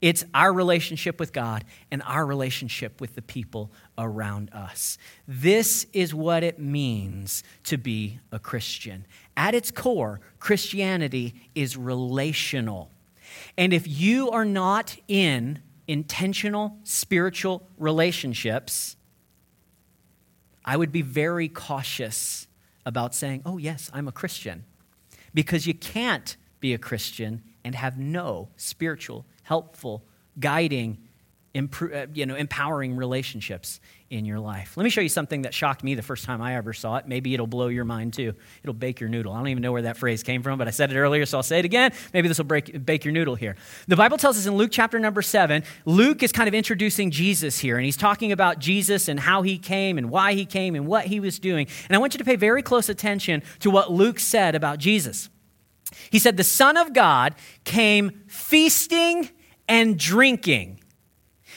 It's 0.00 0.24
our 0.34 0.52
relationship 0.52 1.20
with 1.20 1.32
God 1.32 1.64
and 1.92 2.02
our 2.04 2.26
relationship 2.26 3.00
with 3.00 3.14
the 3.14 3.22
people 3.22 3.70
around 3.96 4.50
us. 4.52 4.98
This 5.28 5.86
is 5.92 6.12
what 6.12 6.42
it 6.42 6.58
means 6.58 7.44
to 7.64 7.78
be 7.78 8.18
a 8.32 8.40
Christian. 8.40 9.06
At 9.36 9.54
its 9.54 9.70
core, 9.70 10.20
Christianity 10.40 11.36
is 11.54 11.76
relational. 11.76 12.90
And 13.56 13.72
if 13.72 13.86
you 13.86 14.30
are 14.30 14.44
not 14.44 14.96
in 15.08 15.60
intentional 15.86 16.78
spiritual 16.84 17.68
relationships, 17.78 18.96
I 20.64 20.76
would 20.76 20.92
be 20.92 21.02
very 21.02 21.48
cautious 21.48 22.46
about 22.86 23.14
saying, 23.14 23.42
oh, 23.44 23.58
yes, 23.58 23.90
I'm 23.92 24.08
a 24.08 24.12
Christian. 24.12 24.64
Because 25.32 25.66
you 25.66 25.74
can't 25.74 26.36
be 26.60 26.72
a 26.72 26.78
Christian 26.78 27.42
and 27.64 27.74
have 27.74 27.98
no 27.98 28.48
spiritual, 28.56 29.26
helpful, 29.42 30.04
guiding, 30.38 30.98
uh, 31.54 32.06
you 32.12 32.26
know, 32.26 32.34
empowering 32.34 32.96
relationships 32.96 33.80
in 34.10 34.24
your 34.24 34.38
life. 34.38 34.76
Let 34.76 34.84
me 34.84 34.90
show 34.90 35.00
you 35.00 35.08
something 35.08 35.42
that 35.42 35.54
shocked 35.54 35.82
me 35.82 35.94
the 35.94 36.02
first 36.02 36.24
time 36.24 36.42
I 36.42 36.56
ever 36.56 36.72
saw 36.72 36.96
it. 36.96 37.08
Maybe 37.08 37.32
it'll 37.32 37.46
blow 37.46 37.68
your 37.68 37.84
mind 37.84 38.12
too. 38.12 38.34
It'll 38.62 38.74
bake 38.74 39.00
your 39.00 39.08
noodle. 39.08 39.32
I 39.32 39.38
don't 39.38 39.48
even 39.48 39.62
know 39.62 39.72
where 39.72 39.82
that 39.82 39.96
phrase 39.96 40.22
came 40.22 40.42
from, 40.42 40.58
but 40.58 40.68
I 40.68 40.70
said 40.70 40.92
it 40.92 40.98
earlier, 40.98 41.26
so 41.26 41.38
I'll 41.38 41.42
say 41.42 41.58
it 41.58 41.64
again. 41.64 41.92
Maybe 42.12 42.28
this 42.28 42.38
will 42.38 42.44
break, 42.44 42.84
bake 42.84 43.04
your 43.04 43.12
noodle 43.12 43.34
here. 43.34 43.56
The 43.88 43.96
Bible 43.96 44.18
tells 44.18 44.36
us 44.36 44.46
in 44.46 44.56
Luke 44.56 44.70
chapter 44.72 44.98
number 44.98 45.22
seven, 45.22 45.64
Luke 45.84 46.22
is 46.22 46.32
kind 46.32 46.48
of 46.48 46.54
introducing 46.54 47.10
Jesus 47.10 47.58
here, 47.58 47.76
and 47.76 47.84
he's 47.84 47.96
talking 47.96 48.32
about 48.32 48.58
Jesus 48.58 49.08
and 49.08 49.18
how 49.18 49.42
he 49.42 49.58
came 49.58 49.98
and 49.98 50.10
why 50.10 50.34
he 50.34 50.44
came 50.46 50.74
and 50.74 50.86
what 50.86 51.06
he 51.06 51.20
was 51.20 51.38
doing. 51.38 51.66
And 51.88 51.96
I 51.96 51.98
want 51.98 52.14
you 52.14 52.18
to 52.18 52.24
pay 52.24 52.36
very 52.36 52.62
close 52.62 52.88
attention 52.88 53.42
to 53.60 53.70
what 53.70 53.90
Luke 53.90 54.18
said 54.18 54.54
about 54.54 54.78
Jesus. 54.78 55.28
He 56.10 56.18
said, 56.18 56.36
The 56.36 56.44
Son 56.44 56.76
of 56.76 56.92
God 56.92 57.34
came 57.64 58.22
feasting 58.26 59.30
and 59.68 59.98
drinking. 59.98 60.80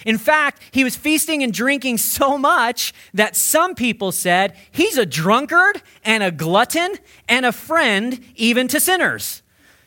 In 0.05 0.17
fact, 0.17 0.61
he 0.71 0.83
was 0.83 0.95
feasting 0.95 1.43
and 1.43 1.53
drinking 1.53 1.97
so 1.97 2.37
much 2.37 2.93
that 3.13 3.35
some 3.35 3.75
people 3.75 4.11
said 4.11 4.55
he's 4.71 4.97
a 4.97 5.05
drunkard 5.05 5.81
and 6.03 6.23
a 6.23 6.31
glutton 6.31 6.95
and 7.27 7.45
a 7.45 7.51
friend 7.51 8.19
even 8.35 8.67
to 8.69 8.79
sinners. 8.79 9.41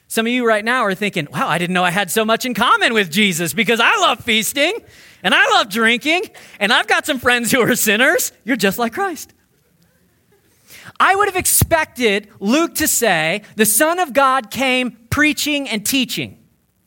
Some 0.09 0.27
of 0.27 0.33
you 0.33 0.45
right 0.45 0.65
now 0.65 0.83
are 0.83 0.95
thinking, 0.95 1.29
wow, 1.33 1.47
I 1.47 1.59
didn't 1.59 1.75
know 1.75 1.85
I 1.85 1.93
had 1.93 2.11
so 2.11 2.25
much 2.25 2.45
in 2.45 2.53
common 2.53 2.95
with 2.95 3.13
Jesus 3.13 3.53
because 3.53 3.79
I 3.79 3.97
love 4.01 4.19
feasting 4.25 4.77
and 5.23 5.33
I 5.33 5.45
love 5.51 5.69
drinking 5.69 6.25
and 6.59 6.73
I've 6.73 6.89
got 6.89 7.07
some 7.07 7.21
friends 7.21 7.53
who 7.53 7.61
are 7.61 7.77
sinners. 7.77 8.33
You're 8.45 8.57
just 8.57 8.77
like 8.77 8.93
Christ. 8.93 9.33
I 10.99 11.15
would 11.15 11.29
have 11.29 11.37
expected 11.37 12.29
Luke 12.41 12.75
to 12.77 12.89
say, 12.89 13.43
the 13.55 13.65
Son 13.65 14.01
of 14.01 14.13
God 14.13 14.51
came 14.51 14.99
preaching 15.11 15.69
and 15.69 15.87
teaching. 15.87 16.40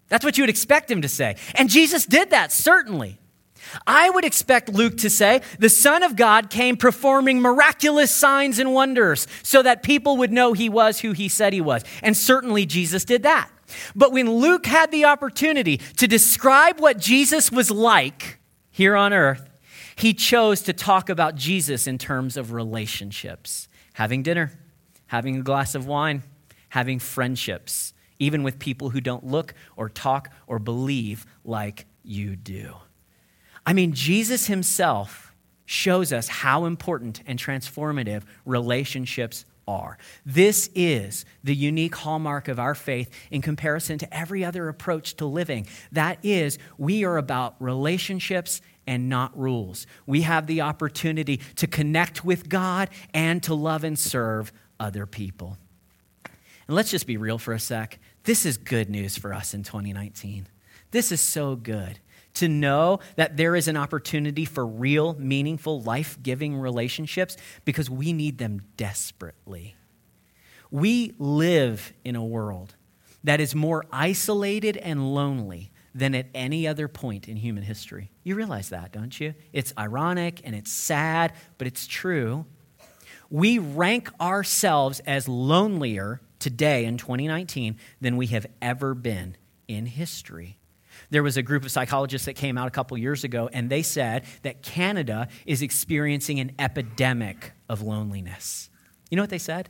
That's 0.09 0.23
what 0.23 0.37
you 0.37 0.43
would 0.43 0.49
expect 0.49 0.91
him 0.91 1.01
to 1.01 1.09
say. 1.09 1.37
And 1.55 1.69
Jesus 1.69 2.05
did 2.05 2.29
that, 2.31 2.51
certainly. 2.51 3.19
I 3.87 4.09
would 4.09 4.25
expect 4.25 4.69
Luke 4.69 4.97
to 4.99 5.09
say, 5.09 5.41
the 5.57 5.69
Son 5.69 6.03
of 6.03 6.15
God 6.15 6.49
came 6.49 6.77
performing 6.77 7.39
miraculous 7.39 8.11
signs 8.11 8.59
and 8.59 8.73
wonders 8.73 9.27
so 9.41 9.63
that 9.63 9.83
people 9.83 10.17
would 10.17 10.31
know 10.31 10.53
he 10.53 10.69
was 10.69 10.99
who 10.99 11.13
he 11.13 11.29
said 11.29 11.53
he 11.53 11.61
was. 11.61 11.83
And 12.01 12.15
certainly 12.15 12.65
Jesus 12.65 13.05
did 13.05 13.23
that. 13.23 13.49
But 13.95 14.11
when 14.11 14.29
Luke 14.29 14.65
had 14.65 14.91
the 14.91 15.05
opportunity 15.05 15.77
to 15.97 16.07
describe 16.07 16.79
what 16.79 16.99
Jesus 16.99 17.51
was 17.51 17.71
like 17.71 18.39
here 18.69 18.95
on 18.95 19.13
earth, 19.13 19.49
he 19.95 20.13
chose 20.13 20.61
to 20.63 20.73
talk 20.73 21.09
about 21.09 21.35
Jesus 21.35 21.87
in 21.87 21.97
terms 21.97 22.37
of 22.37 22.51
relationships 22.51 23.67
having 23.93 24.23
dinner, 24.23 24.51
having 25.07 25.37
a 25.37 25.41
glass 25.41 25.75
of 25.75 25.85
wine, 25.85 26.23
having 26.69 26.99
friendships 26.99 27.93
even 28.19 28.43
with 28.43 28.59
people 28.59 28.89
who 28.89 29.01
don't 29.01 29.25
look 29.25 29.53
or 29.75 29.89
talk 29.89 30.31
or 30.47 30.59
believe 30.59 31.25
like 31.43 31.85
you 32.03 32.35
do. 32.35 32.75
I 33.65 33.73
mean, 33.73 33.93
Jesus 33.93 34.47
himself 34.47 35.33
shows 35.65 36.11
us 36.11 36.27
how 36.27 36.65
important 36.65 37.21
and 37.25 37.39
transformative 37.39 38.23
relationships 38.45 39.45
are. 39.67 39.97
This 40.25 40.69
is 40.75 41.25
the 41.43 41.55
unique 41.55 41.95
hallmark 41.95 42.47
of 42.47 42.59
our 42.59 42.75
faith 42.75 43.09
in 43.31 43.41
comparison 43.41 43.97
to 43.99 44.13
every 44.13 44.43
other 44.43 44.67
approach 44.67 45.15
to 45.15 45.25
living. 45.25 45.67
That 45.91 46.19
is, 46.23 46.59
we 46.77 47.05
are 47.05 47.17
about 47.17 47.55
relationships 47.59 48.61
and 48.85 49.07
not 49.07 49.37
rules. 49.39 49.87
We 50.05 50.21
have 50.23 50.47
the 50.47 50.61
opportunity 50.61 51.37
to 51.55 51.67
connect 51.67 52.25
with 52.25 52.49
God 52.49 52.89
and 53.13 53.41
to 53.43 53.53
love 53.53 53.85
and 53.85 53.97
serve 53.97 54.51
other 54.79 55.05
people. 55.05 55.57
And 56.67 56.75
let's 56.75 56.91
just 56.91 57.07
be 57.07 57.17
real 57.17 57.37
for 57.37 57.53
a 57.53 57.59
sec. 57.59 57.99
This 58.23 58.45
is 58.45 58.57
good 58.57 58.89
news 58.89 59.17
for 59.17 59.33
us 59.33 59.53
in 59.53 59.63
2019. 59.63 60.47
This 60.91 61.11
is 61.11 61.21
so 61.21 61.55
good 61.55 61.99
to 62.35 62.47
know 62.47 62.99
that 63.15 63.37
there 63.37 63.55
is 63.55 63.67
an 63.67 63.77
opportunity 63.77 64.45
for 64.45 64.65
real, 64.65 65.15
meaningful, 65.19 65.81
life 65.81 66.17
giving 66.21 66.57
relationships 66.57 67.37
because 67.65 67.89
we 67.89 68.13
need 68.13 68.37
them 68.37 68.61
desperately. 68.77 69.75
We 70.71 71.13
live 71.19 71.93
in 72.03 72.15
a 72.15 72.23
world 72.23 72.75
that 73.23 73.39
is 73.39 73.53
more 73.53 73.85
isolated 73.91 74.77
and 74.77 75.13
lonely 75.13 75.71
than 75.95 76.15
at 76.15 76.25
any 76.33 76.67
other 76.67 76.87
point 76.87 77.27
in 77.27 77.37
human 77.37 77.63
history. 77.63 78.09
You 78.23 78.35
realize 78.35 78.69
that, 78.69 78.91
don't 78.91 79.17
you? 79.19 79.35
It's 79.51 79.73
ironic 79.77 80.41
and 80.43 80.55
it's 80.55 80.71
sad, 80.71 81.33
but 81.57 81.67
it's 81.67 81.85
true. 81.85 82.45
We 83.29 83.59
rank 83.59 84.09
ourselves 84.19 84.99
as 85.01 85.27
lonelier 85.27 86.21
today 86.43 86.83
in 86.83 86.97
2019 86.97 87.77
than 88.01 88.17
we 88.17 88.27
have 88.27 88.45
ever 88.61 88.93
been 88.93 89.37
in 89.69 89.85
history. 89.85 90.57
There 91.09 91.23
was 91.23 91.37
a 91.37 91.41
group 91.41 91.63
of 91.63 91.71
psychologists 91.71 92.25
that 92.25 92.33
came 92.33 92.57
out 92.57 92.67
a 92.67 92.71
couple 92.71 92.97
years 92.97 93.23
ago, 93.23 93.49
and 93.53 93.69
they 93.69 93.81
said 93.81 94.25
that 94.41 94.61
Canada 94.61 95.29
is 95.45 95.61
experiencing 95.61 96.41
an 96.41 96.51
epidemic 96.59 97.53
of 97.69 97.81
loneliness. 97.81 98.69
You 99.09 99.15
know 99.15 99.23
what 99.23 99.29
they 99.29 99.37
said? 99.37 99.69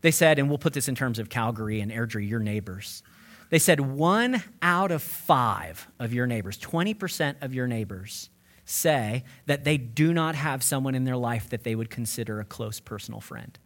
They 0.00 0.12
said, 0.12 0.38
and 0.38 0.48
we'll 0.48 0.58
put 0.58 0.72
this 0.72 0.88
in 0.88 0.94
terms 0.94 1.18
of 1.18 1.28
Calgary 1.28 1.80
and 1.80 1.90
Airdrie, 1.90 2.28
your 2.28 2.38
neighbors. 2.38 3.02
They 3.50 3.58
said 3.58 3.80
one 3.80 4.42
out 4.62 4.92
of 4.92 5.02
five 5.02 5.88
of 5.98 6.12
your 6.12 6.28
neighbors, 6.28 6.58
20% 6.58 7.42
of 7.42 7.54
your 7.54 7.66
neighbors, 7.66 8.30
say 8.64 9.24
that 9.46 9.64
they 9.64 9.78
do 9.78 10.12
not 10.12 10.36
have 10.36 10.62
someone 10.62 10.94
in 10.94 11.04
their 11.04 11.16
life 11.16 11.50
that 11.50 11.64
they 11.64 11.74
would 11.74 11.90
consider 11.90 12.38
a 12.38 12.44
close 12.44 12.78
personal 12.78 13.20
friend. 13.20 13.58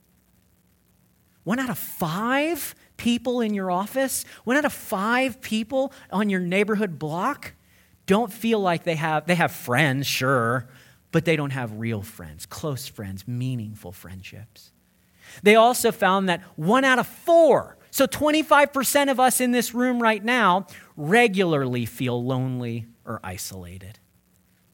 One 1.44 1.58
out 1.58 1.70
of 1.70 1.78
five 1.78 2.74
people 2.96 3.40
in 3.40 3.52
your 3.54 3.70
office, 3.70 4.24
one 4.44 4.56
out 4.56 4.64
of 4.64 4.72
five 4.72 5.40
people 5.40 5.92
on 6.10 6.30
your 6.30 6.40
neighborhood 6.40 6.98
block 6.98 7.54
don't 8.06 8.32
feel 8.32 8.60
like 8.60 8.84
they 8.84 8.96
have, 8.96 9.26
they 9.26 9.34
have 9.34 9.52
friends, 9.52 10.06
sure, 10.06 10.68
but 11.10 11.24
they 11.24 11.36
don't 11.36 11.50
have 11.50 11.78
real 11.78 12.02
friends, 12.02 12.46
close 12.46 12.86
friends, 12.86 13.26
meaningful 13.26 13.92
friendships. 13.92 14.72
They 15.42 15.54
also 15.54 15.92
found 15.92 16.28
that 16.28 16.42
one 16.56 16.84
out 16.84 16.98
of 16.98 17.06
four, 17.06 17.76
so 17.90 18.06
25% 18.06 19.10
of 19.10 19.20
us 19.20 19.40
in 19.40 19.52
this 19.52 19.74
room 19.74 20.02
right 20.02 20.22
now, 20.22 20.66
regularly 20.96 21.86
feel 21.86 22.22
lonely 22.24 22.86
or 23.04 23.20
isolated. 23.22 23.98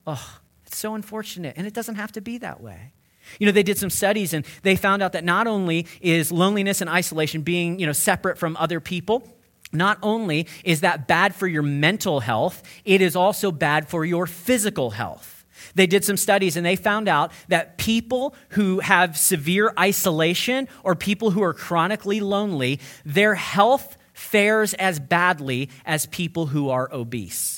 Oh, 0.07 0.41
it's 0.67 0.77
so 0.77 0.95
unfortunate, 0.95 1.55
and 1.57 1.67
it 1.67 1.75
doesn't 1.75 1.97
have 1.97 2.13
to 2.13 2.21
be 2.21 2.39
that 2.39 2.61
way. 2.61 2.93
You 3.39 3.47
know, 3.47 3.53
they 3.53 3.63
did 3.63 3.79
some 3.79 3.91
studies 3.91 4.33
and 4.33 4.45
they 4.63 4.77
found 4.77 5.03
out 5.03 5.13
that 5.13 5.25
not 5.25 5.47
only 5.47 5.87
is 6.01 6.33
loneliness 6.33 6.81
and 6.81 6.91
isolation 6.91 7.43
being, 7.43 7.79
you 7.79 7.87
know, 7.87 7.93
separate 7.93 8.39
from 8.39 8.57
other 8.57 8.81
people, 8.81 9.29
not 9.73 9.99
only 10.03 10.47
is 10.65 10.81
that 10.81 11.07
bad 11.07 11.35
for 11.35 11.47
your 11.47 11.63
mental 11.63 12.21
health, 12.21 12.63
it 12.85 13.01
is 13.01 13.15
also 13.15 13.53
bad 13.53 13.89
for 13.89 14.05
your 14.05 14.27
physical 14.27 14.91
health. 14.91 15.45
They 15.75 15.87
did 15.87 16.05
some 16.05 16.17
studies 16.17 16.57
and 16.57 16.65
they 16.65 16.77
found 16.77 17.09
out 17.09 17.33
that 17.49 17.79
people 17.79 18.35
who 18.51 18.81
have 18.81 19.19
severe 19.19 19.73
isolation 19.79 20.69
or 20.83 20.95
people 20.95 21.31
who 21.31 21.43
are 21.43 21.55
chronically 21.55 22.21
lonely, 22.21 22.81
their 23.05 23.35
health 23.35 23.97
fares 24.13 24.75
as 24.75 24.99
badly 24.99 25.69
as 25.85 26.07
people 26.07 26.47
who 26.47 26.71
are 26.71 26.93
obese. 26.93 27.58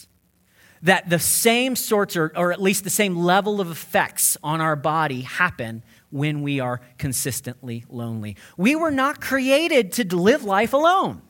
That 0.83 1.11
the 1.11 1.19
same 1.19 1.77
sorts, 1.77 2.17
or, 2.17 2.33
or 2.35 2.53
at 2.53 2.63
least 2.63 2.85
the 2.85 2.91
same 2.91 3.17
level 3.17 3.61
of 3.61 3.71
effects 3.71 4.37
on 4.43 4.61
our 4.61 4.77
body 4.77 5.23
happen 5.23 5.83
when 6.11 6.43
we 6.43 6.59
are 6.61 6.81
consistently 6.99 7.85
lonely. 7.89 8.37
We 8.57 8.75
were 8.75 8.91
not 8.91 9.21
created 9.21 9.93
to 9.93 10.17
live 10.17 10.45
life 10.45 10.73
alone. 10.73 11.23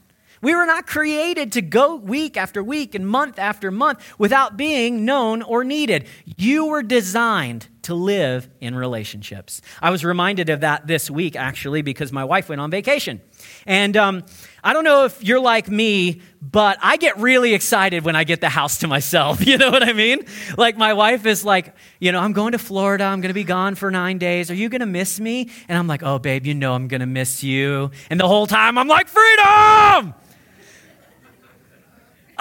We 0.42 0.54
were 0.54 0.64
not 0.64 0.86
created 0.86 1.52
to 1.52 1.62
go 1.62 1.96
week 1.96 2.36
after 2.38 2.62
week 2.62 2.94
and 2.94 3.06
month 3.06 3.38
after 3.38 3.70
month 3.70 4.00
without 4.18 4.56
being 4.56 5.04
known 5.04 5.42
or 5.42 5.64
needed. 5.64 6.06
You 6.24 6.66
were 6.66 6.82
designed 6.82 7.66
to 7.82 7.94
live 7.94 8.48
in 8.58 8.74
relationships. 8.74 9.60
I 9.82 9.90
was 9.90 10.02
reminded 10.02 10.48
of 10.48 10.60
that 10.60 10.86
this 10.86 11.10
week, 11.10 11.36
actually, 11.36 11.82
because 11.82 12.10
my 12.10 12.24
wife 12.24 12.48
went 12.48 12.60
on 12.60 12.70
vacation. 12.70 13.20
And 13.66 13.96
um, 13.96 14.24
I 14.62 14.72
don't 14.72 14.84
know 14.84 15.04
if 15.04 15.22
you're 15.22 15.40
like 15.40 15.68
me, 15.68 16.20
but 16.42 16.78
I 16.82 16.96
get 16.96 17.18
really 17.18 17.54
excited 17.54 18.04
when 18.04 18.16
I 18.16 18.24
get 18.24 18.40
the 18.40 18.48
house 18.48 18.78
to 18.78 18.88
myself. 18.88 19.40
You 19.50 19.58
know 19.58 19.72
what 19.72 19.82
I 19.82 19.92
mean? 19.92 20.26
Like, 20.56 20.76
my 20.78 20.92
wife 20.92 21.26
is 21.26 21.44
like, 21.44 21.74
you 21.98 22.12
know, 22.12 22.20
I'm 22.20 22.32
going 22.32 22.52
to 22.52 22.58
Florida. 22.58 23.02
I'm 23.02 23.20
going 23.20 23.30
to 23.30 23.34
be 23.34 23.42
gone 23.42 23.74
for 23.74 23.90
nine 23.90 24.18
days. 24.18 24.48
Are 24.48 24.54
you 24.54 24.68
going 24.68 24.80
to 24.80 24.86
miss 24.86 25.18
me? 25.18 25.50
And 25.66 25.76
I'm 25.76 25.88
like, 25.88 26.04
oh, 26.04 26.20
babe, 26.20 26.46
you 26.46 26.54
know 26.54 26.72
I'm 26.72 26.86
going 26.86 27.00
to 27.00 27.06
miss 27.06 27.42
you. 27.42 27.90
And 28.10 28.20
the 28.20 28.28
whole 28.28 28.46
time 28.46 28.78
I'm 28.78 28.86
like, 28.86 29.08
freedom! 29.08 30.14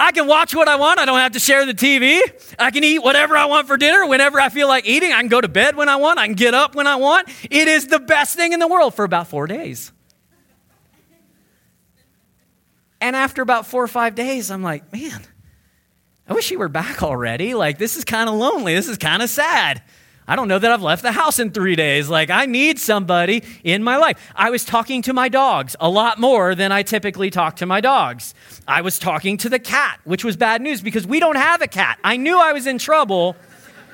I 0.00 0.12
can 0.12 0.26
watch 0.26 0.54
what 0.54 0.66
I 0.66 0.76
want. 0.76 0.98
I 0.98 1.04
don't 1.04 1.18
have 1.18 1.32
to 1.32 1.40
share 1.40 1.66
the 1.66 1.74
TV. 1.74 2.20
I 2.58 2.70
can 2.70 2.82
eat 2.84 3.00
whatever 3.00 3.36
I 3.36 3.44
want 3.44 3.66
for 3.66 3.76
dinner 3.76 4.06
whenever 4.06 4.40
I 4.40 4.48
feel 4.48 4.66
like 4.66 4.86
eating. 4.86 5.12
I 5.12 5.20
can 5.20 5.28
go 5.28 5.40
to 5.40 5.48
bed 5.48 5.76
when 5.76 5.90
I 5.90 5.96
want. 5.96 6.18
I 6.18 6.26
can 6.26 6.36
get 6.36 6.54
up 6.54 6.74
when 6.74 6.86
I 6.86 6.96
want. 6.96 7.28
It 7.50 7.68
is 7.68 7.88
the 7.88 7.98
best 7.98 8.34
thing 8.34 8.52
in 8.52 8.60
the 8.60 8.68
world 8.68 8.94
for 8.94 9.04
about 9.04 9.28
four 9.28 9.46
days. 9.46 9.92
And 13.00 13.16
after 13.16 13.42
about 13.42 13.66
four 13.66 13.82
or 13.82 13.88
five 13.88 14.14
days, 14.14 14.50
I'm 14.50 14.62
like, 14.62 14.92
man, 14.92 15.22
I 16.28 16.34
wish 16.34 16.50
you 16.50 16.58
were 16.58 16.68
back 16.68 17.02
already. 17.02 17.54
Like, 17.54 17.78
this 17.78 17.96
is 17.96 18.04
kind 18.04 18.28
of 18.28 18.34
lonely. 18.36 18.74
This 18.74 18.88
is 18.88 18.98
kind 18.98 19.22
of 19.22 19.30
sad. 19.30 19.82
I 20.28 20.36
don't 20.36 20.46
know 20.46 20.60
that 20.60 20.70
I've 20.70 20.82
left 20.82 21.02
the 21.02 21.10
house 21.10 21.40
in 21.40 21.50
three 21.50 21.74
days. 21.74 22.08
Like, 22.08 22.30
I 22.30 22.46
need 22.46 22.78
somebody 22.78 23.42
in 23.64 23.82
my 23.82 23.96
life. 23.96 24.32
I 24.36 24.50
was 24.50 24.64
talking 24.64 25.02
to 25.02 25.12
my 25.12 25.28
dogs 25.28 25.74
a 25.80 25.88
lot 25.88 26.20
more 26.20 26.54
than 26.54 26.70
I 26.70 26.84
typically 26.84 27.30
talk 27.30 27.56
to 27.56 27.66
my 27.66 27.80
dogs. 27.80 28.32
I 28.68 28.82
was 28.82 29.00
talking 29.00 29.38
to 29.38 29.48
the 29.48 29.58
cat, 29.58 29.98
which 30.04 30.24
was 30.24 30.36
bad 30.36 30.62
news 30.62 30.82
because 30.82 31.04
we 31.04 31.18
don't 31.18 31.36
have 31.36 31.62
a 31.62 31.66
cat. 31.66 31.98
I 32.04 32.16
knew 32.16 32.38
I 32.38 32.52
was 32.52 32.68
in 32.68 32.78
trouble 32.78 33.34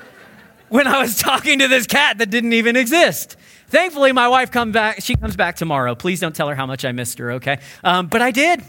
when 0.69 0.85
I 0.85 1.01
was 1.01 1.17
talking 1.17 1.57
to 1.57 1.67
this 1.67 1.87
cat 1.87 2.19
that 2.19 2.29
didn't 2.29 2.53
even 2.53 2.75
exist. 2.75 3.35
Thankfully, 3.69 4.11
my 4.11 4.27
wife 4.27 4.51
come 4.51 4.71
back. 4.71 5.01
She 5.01 5.15
comes 5.15 5.35
back 5.35 5.55
tomorrow. 5.55 5.95
Please 5.95 6.19
don't 6.19 6.35
tell 6.35 6.49
her 6.49 6.55
how 6.55 6.67
much 6.67 6.85
I 6.85 6.91
missed 6.91 7.17
her, 7.17 7.31
okay? 7.31 7.59
Um, 7.83 8.07
but 8.07 8.21
I 8.21 8.29
did 8.29 8.63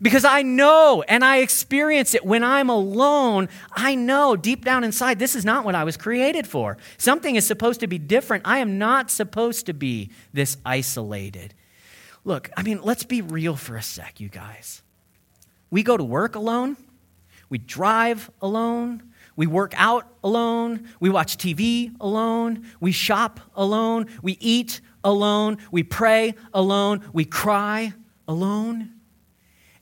because 0.00 0.24
I 0.24 0.42
know 0.42 1.02
and 1.06 1.24
I 1.24 1.38
experience 1.38 2.14
it 2.14 2.24
when 2.24 2.42
I'm 2.42 2.70
alone. 2.70 3.48
I 3.72 3.94
know 3.94 4.36
deep 4.36 4.64
down 4.64 4.84
inside, 4.84 5.18
this 5.18 5.34
is 5.34 5.44
not 5.44 5.64
what 5.64 5.74
I 5.74 5.84
was 5.84 5.96
created 5.96 6.46
for. 6.46 6.76
Something 6.98 7.36
is 7.36 7.46
supposed 7.46 7.80
to 7.80 7.86
be 7.86 7.98
different. 7.98 8.42
I 8.46 8.58
am 8.58 8.78
not 8.78 9.10
supposed 9.10 9.66
to 9.66 9.74
be 9.74 10.10
this 10.32 10.56
isolated. 10.64 11.54
Look, 12.24 12.50
I 12.56 12.62
mean, 12.62 12.80
let's 12.82 13.04
be 13.04 13.22
real 13.22 13.56
for 13.56 13.76
a 13.76 13.82
sec, 13.82 14.20
you 14.20 14.28
guys. 14.28 14.82
We 15.70 15.82
go 15.82 15.96
to 15.96 16.04
work 16.04 16.36
alone, 16.36 16.76
we 17.48 17.58
drive 17.58 18.30
alone. 18.40 19.02
We 19.36 19.46
work 19.48 19.74
out 19.76 20.06
alone. 20.22 20.88
We 21.00 21.10
watch 21.10 21.36
TV 21.36 21.92
alone. 22.00 22.66
We 22.80 22.92
shop 22.92 23.40
alone. 23.56 24.06
We 24.22 24.38
eat 24.40 24.80
alone. 25.02 25.58
We 25.72 25.82
pray 25.82 26.34
alone. 26.52 27.02
We 27.12 27.24
cry 27.24 27.94
alone. 28.28 28.92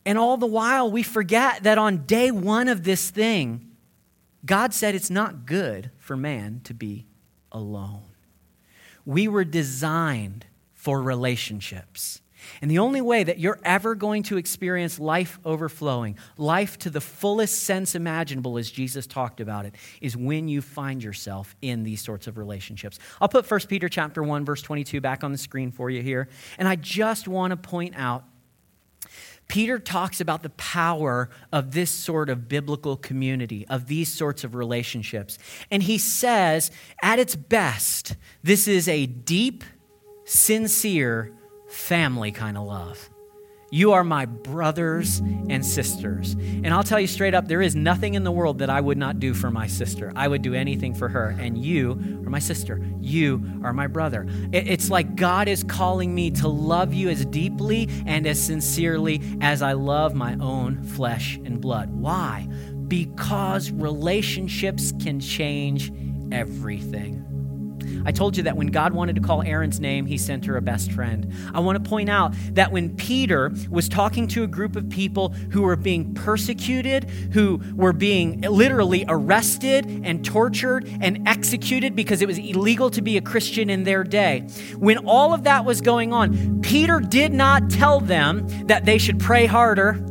And 0.04 0.18
all 0.18 0.36
the 0.36 0.46
while, 0.46 0.90
we 0.90 1.02
forget 1.02 1.62
that 1.62 1.78
on 1.78 2.04
day 2.06 2.30
one 2.30 2.68
of 2.68 2.84
this 2.84 3.10
thing, 3.10 3.70
God 4.44 4.74
said 4.74 4.94
it's 4.94 5.10
not 5.10 5.46
good 5.46 5.90
for 5.98 6.16
man 6.16 6.60
to 6.64 6.74
be 6.74 7.06
alone. 7.52 8.02
We 9.04 9.28
were 9.28 9.44
designed 9.44 10.46
for 10.74 11.00
relationships. 11.00 12.20
And 12.60 12.68
the 12.68 12.78
only 12.78 13.00
way 13.00 13.22
that 13.22 13.38
you're 13.38 13.60
ever 13.64 13.94
going 13.94 14.24
to 14.24 14.36
experience 14.36 14.98
life 14.98 15.38
overflowing, 15.44 16.18
life 16.36 16.78
to 16.80 16.90
the 16.90 17.00
fullest 17.00 17.62
sense 17.62 17.94
imaginable 17.94 18.58
as 18.58 18.68
Jesus 18.70 19.06
talked 19.06 19.40
about 19.40 19.64
it, 19.64 19.74
is 20.00 20.16
when 20.16 20.48
you 20.48 20.60
find 20.60 21.04
yourself 21.04 21.54
in 21.62 21.84
these 21.84 22.00
sorts 22.00 22.26
of 22.26 22.38
relationships. 22.38 22.98
I'll 23.20 23.28
put 23.28 23.48
1 23.48 23.60
Peter 23.68 23.88
chapter 23.88 24.24
1 24.24 24.44
verse 24.44 24.62
22 24.62 25.00
back 25.00 25.22
on 25.22 25.30
the 25.30 25.38
screen 25.38 25.70
for 25.70 25.88
you 25.90 26.02
here, 26.02 26.28
and 26.58 26.66
I 26.66 26.76
just 26.76 27.28
want 27.28 27.52
to 27.52 27.56
point 27.56 27.94
out 27.96 28.24
Peter 29.52 29.78
talks 29.78 30.18
about 30.18 30.42
the 30.42 30.48
power 30.48 31.28
of 31.52 31.72
this 31.72 31.90
sort 31.90 32.30
of 32.30 32.48
biblical 32.48 32.96
community, 32.96 33.66
of 33.68 33.86
these 33.86 34.10
sorts 34.10 34.44
of 34.44 34.54
relationships. 34.54 35.36
And 35.70 35.82
he 35.82 35.98
says, 35.98 36.70
at 37.02 37.18
its 37.18 37.36
best, 37.36 38.16
this 38.42 38.66
is 38.66 38.88
a 38.88 39.04
deep, 39.04 39.62
sincere, 40.24 41.34
family 41.68 42.32
kind 42.32 42.56
of 42.56 42.64
love. 42.64 43.10
You 43.74 43.92
are 43.92 44.04
my 44.04 44.26
brothers 44.26 45.20
and 45.48 45.64
sisters. 45.64 46.34
And 46.34 46.74
I'll 46.74 46.82
tell 46.82 47.00
you 47.00 47.06
straight 47.06 47.32
up, 47.32 47.48
there 47.48 47.62
is 47.62 47.74
nothing 47.74 48.12
in 48.12 48.22
the 48.22 48.30
world 48.30 48.58
that 48.58 48.68
I 48.68 48.78
would 48.78 48.98
not 48.98 49.18
do 49.18 49.32
for 49.32 49.50
my 49.50 49.66
sister. 49.66 50.12
I 50.14 50.28
would 50.28 50.42
do 50.42 50.52
anything 50.52 50.92
for 50.92 51.08
her. 51.08 51.34
And 51.40 51.56
you 51.56 51.92
are 51.92 52.28
my 52.28 52.38
sister. 52.38 52.82
You 53.00 53.42
are 53.64 53.72
my 53.72 53.86
brother. 53.86 54.26
It's 54.52 54.90
like 54.90 55.16
God 55.16 55.48
is 55.48 55.64
calling 55.64 56.14
me 56.14 56.30
to 56.32 56.48
love 56.48 56.92
you 56.92 57.08
as 57.08 57.24
deeply 57.24 57.88
and 58.04 58.26
as 58.26 58.38
sincerely 58.38 59.22
as 59.40 59.62
I 59.62 59.72
love 59.72 60.14
my 60.14 60.36
own 60.38 60.82
flesh 60.82 61.40
and 61.42 61.58
blood. 61.58 61.88
Why? 61.94 62.46
Because 62.88 63.70
relationships 63.70 64.92
can 65.02 65.18
change 65.18 65.90
everything. 66.30 67.26
I 68.04 68.12
told 68.12 68.36
you 68.36 68.42
that 68.44 68.56
when 68.56 68.68
God 68.68 68.92
wanted 68.92 69.16
to 69.16 69.22
call 69.22 69.42
Erin's 69.42 69.80
name, 69.80 70.06
he 70.06 70.18
sent 70.18 70.44
her 70.46 70.56
a 70.56 70.62
best 70.62 70.92
friend. 70.92 71.32
I 71.54 71.60
want 71.60 71.82
to 71.82 71.88
point 71.88 72.08
out 72.08 72.34
that 72.52 72.72
when 72.72 72.96
Peter 72.96 73.52
was 73.70 73.88
talking 73.88 74.28
to 74.28 74.42
a 74.42 74.46
group 74.46 74.76
of 74.76 74.88
people 74.88 75.30
who 75.52 75.62
were 75.62 75.76
being 75.76 76.14
persecuted, 76.14 77.04
who 77.32 77.60
were 77.74 77.92
being 77.92 78.40
literally 78.42 79.04
arrested 79.08 80.02
and 80.04 80.24
tortured 80.24 80.88
and 81.00 81.26
executed 81.26 81.96
because 81.96 82.22
it 82.22 82.28
was 82.28 82.38
illegal 82.38 82.90
to 82.90 83.02
be 83.02 83.16
a 83.16 83.20
Christian 83.22 83.70
in 83.70 83.84
their 83.84 84.04
day, 84.04 84.40
when 84.76 84.98
all 85.06 85.34
of 85.34 85.44
that 85.44 85.64
was 85.64 85.80
going 85.80 86.12
on, 86.12 86.60
Peter 86.62 87.00
did 87.00 87.32
not 87.32 87.70
tell 87.70 88.00
them 88.00 88.46
that 88.66 88.84
they 88.84 88.98
should 88.98 89.18
pray 89.18 89.46
harder 89.46 90.04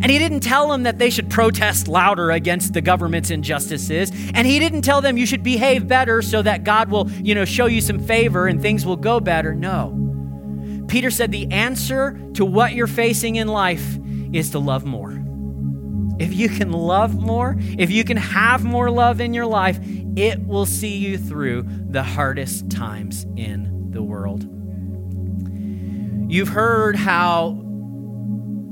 and 0.00 0.10
he 0.10 0.18
didn't 0.18 0.40
tell 0.40 0.68
them 0.68 0.82
that 0.84 0.98
they 0.98 1.10
should 1.10 1.30
protest 1.30 1.88
louder 1.88 2.30
against 2.30 2.72
the 2.72 2.80
government's 2.80 3.30
injustices. 3.30 4.10
And 4.34 4.46
he 4.46 4.58
didn't 4.58 4.82
tell 4.82 5.00
them 5.00 5.16
you 5.16 5.26
should 5.26 5.42
behave 5.42 5.88
better 5.88 6.22
so 6.22 6.42
that 6.42 6.64
God 6.64 6.90
will, 6.90 7.10
you 7.10 7.34
know, 7.34 7.44
show 7.44 7.66
you 7.66 7.80
some 7.80 7.98
favor 7.98 8.46
and 8.46 8.60
things 8.60 8.84
will 8.84 8.96
go 8.96 9.20
better. 9.20 9.54
No. 9.54 10.84
Peter 10.88 11.10
said 11.10 11.32
the 11.32 11.50
answer 11.50 12.18
to 12.34 12.44
what 12.44 12.74
you're 12.74 12.86
facing 12.86 13.36
in 13.36 13.48
life 13.48 13.98
is 14.32 14.50
to 14.50 14.58
love 14.58 14.84
more. 14.84 15.12
If 16.18 16.32
you 16.32 16.48
can 16.48 16.72
love 16.72 17.14
more, 17.14 17.56
if 17.58 17.90
you 17.90 18.04
can 18.04 18.16
have 18.16 18.64
more 18.64 18.90
love 18.90 19.20
in 19.20 19.34
your 19.34 19.46
life, 19.46 19.78
it 20.16 20.46
will 20.46 20.66
see 20.66 20.96
you 20.96 21.18
through 21.18 21.66
the 21.90 22.02
hardest 22.02 22.70
times 22.70 23.24
in 23.36 23.90
the 23.90 24.02
world. 24.02 24.48
You've 26.30 26.48
heard 26.48 26.96
how 26.96 27.60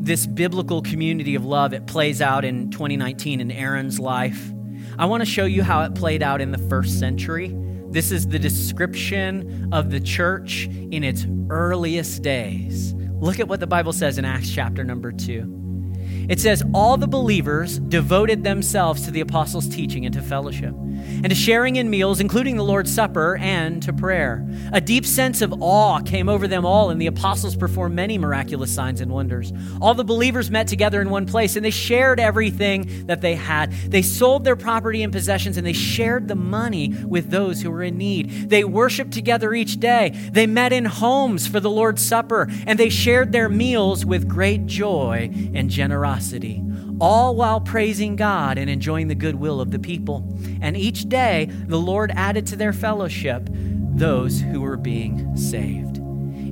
this 0.05 0.27
biblical 0.27 0.83
community 0.83 1.35
of 1.35 1.45
love, 1.45 1.73
it 1.73 1.87
plays 1.87 2.21
out 2.21 2.45
in 2.45 2.71
2019 2.71 3.41
in 3.41 3.51
Erin's 3.51 3.99
life. 3.99 4.53
I 4.99 5.07
want 5.07 5.23
to 5.23 5.27
show 5.27 5.47
you 5.47 5.63
how 5.63 5.83
it 5.83 5.95
played 5.95 6.23
out 6.23 6.41
in 6.41 6.53
the 6.53 6.59
first 6.59 6.99
century. 6.99 7.55
This 7.89 8.13
is 8.13 8.29
the 8.29 8.39
description 8.39 9.69
of 9.73 9.91
the 9.91 10.01
church 10.01 10.67
in 10.67 11.05
its 11.05 11.27
earliest 11.49 12.23
days. 12.23 12.93
Look 13.21 13.41
at 13.41 13.49
what 13.49 13.61
the 13.61 13.67
Bible 13.67 13.93
says 13.93 14.19
in 14.19 14.25
Acts 14.25 14.51
chapter 14.51 14.85
number 14.85 15.11
2. 15.11 16.27
It 16.29 16.39
says, 16.39 16.63
All 16.75 16.97
the 16.97 17.07
believers 17.07 17.79
devoted 17.79 18.45
themselves 18.45 19.05
to 19.07 19.11
the 19.11 19.21
apostles' 19.21 19.69
teaching 19.69 20.05
and 20.05 20.15
to 20.15 20.21
fellowship, 20.21 20.75
and 21.07 21.29
to 21.31 21.35
sharing 21.35 21.77
in 21.77 21.91
meals, 21.91 22.21
including 22.21 22.57
the 22.57 22.65
Lord's 22.65 22.93
Supper, 22.93 23.37
and 23.37 23.83
to 23.83 23.93
prayer. 23.93 24.47
A 24.73 24.81
deep 24.81 25.07
sense 25.07 25.43
of 25.43 25.55
awe 25.61 26.01
came 26.01 26.29
over 26.29 26.49
them 26.49 26.65
all, 26.65 26.91
and 26.91 27.01
the 27.01 27.07
apostles 27.07 27.57
performed 27.57 27.95
many 27.95 28.19
miraculous 28.19 28.75
signs 28.75 29.01
and 29.01 29.13
wonders. 29.13 29.53
All 29.81 29.95
the 29.95 30.05
believers 30.05 30.51
met 30.51 30.67
together 30.67 31.01
in 31.01 31.11
one 31.11 31.27
place, 31.27 31.57
and 31.57 31.65
they 31.65 31.71
shared 31.71 32.21
everything 32.21 33.07
that 33.07 33.21
they 33.21 33.35
had. 33.35 33.73
They 33.73 34.03
sold 34.03 34.45
their 34.45 34.57
property 34.57 35.03
and 35.03 35.13
possessions, 35.13 35.57
and 35.57 35.67
they 35.67 35.73
shared 35.73 36.29
the 36.29 36.35
money 36.35 36.95
with 37.05 37.31
those 37.31 37.63
who 37.63 37.71
were 37.71 37.83
in 37.83 37.99
need. 37.99 38.51
They 38.51 38.65
worshiped 38.65 39.13
together 39.13 39.55
each 39.55 39.79
day. 39.81 40.11
They 40.33 40.47
met 40.47 40.73
in 40.73 40.85
homes 40.85 41.47
for 41.47 41.61
the 41.61 41.71
Lord's 41.71 42.05
Supper, 42.05 42.49
and 42.67 42.79
they 42.79 42.89
shared 42.89 43.33
their 43.33 43.49
meals 43.49 44.05
with 44.05 44.29
great 44.29 44.67
joy 44.67 45.31
and 45.55 45.71
generosity 45.71 46.63
all 47.01 47.35
while 47.35 47.61
praising 47.61 48.17
God 48.17 48.59
and 48.59 48.71
enjoying 48.71 49.09
the 49.09 49.15
goodwill 49.15 49.61
of 49.61 49.71
the 49.71 49.79
people. 49.79 50.27
And 50.61 50.77
each 50.77 51.09
day, 51.09 51.49
the 51.67 51.79
Lord 51.79 52.13
added 52.15 52.47
to 52.49 52.57
their 52.57 52.73
fellowship 52.73 53.49
those 53.51 54.41
who 54.41 54.61
were 54.61 54.77
being 54.77 55.37
saved. 55.37 55.99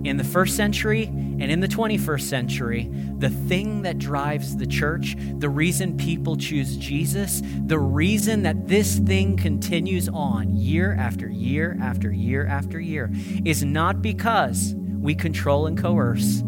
in 0.05 0.17
the 0.17 0.25
first 0.25 0.57
century 0.57 1.05
and 1.05 1.43
in 1.51 1.61
the 1.61 1.69
21st 1.69 2.23
century, 2.23 2.91
the 3.19 3.31
thing 3.31 3.83
that 3.83 3.99
drives 3.99 4.57
the 4.57 4.67
church, 4.67 5.17
the 5.39 5.49
reason 5.49 5.97
people 5.97 6.37
choose 6.37 6.77
Jesus, 6.77 7.41
the 7.67 7.79
reason 7.79 8.43
that 8.43 8.67
this 8.67 8.99
thing 8.99 9.37
continues 9.37 10.09
on 10.09 10.57
year 10.57 10.95
after 10.95 11.29
year 11.29 11.77
after 11.81 12.13
year 12.13 12.47
after 12.47 12.81
year 12.81 13.11
is 13.45 13.65
not 13.65 14.03
because 14.03 14.75
we 14.77 15.15
control 15.15 15.67
and 15.67 15.79
coerce, 15.79 16.43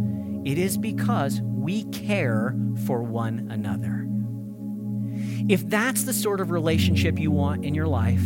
it 0.45 0.59
is 0.59 0.77
because 0.77 1.41
we 1.65 1.85
care 1.85 2.55
for 2.87 3.03
one 3.03 3.49
another. 3.51 4.07
If 5.49 5.67
that's 5.67 6.05
the 6.05 6.13
sort 6.13 6.43
of 6.43 6.51
relationship 6.51 7.19
you 7.19 7.31
want 7.31 7.65
in 7.65 7.75
your 7.75 7.87
life, 7.87 8.23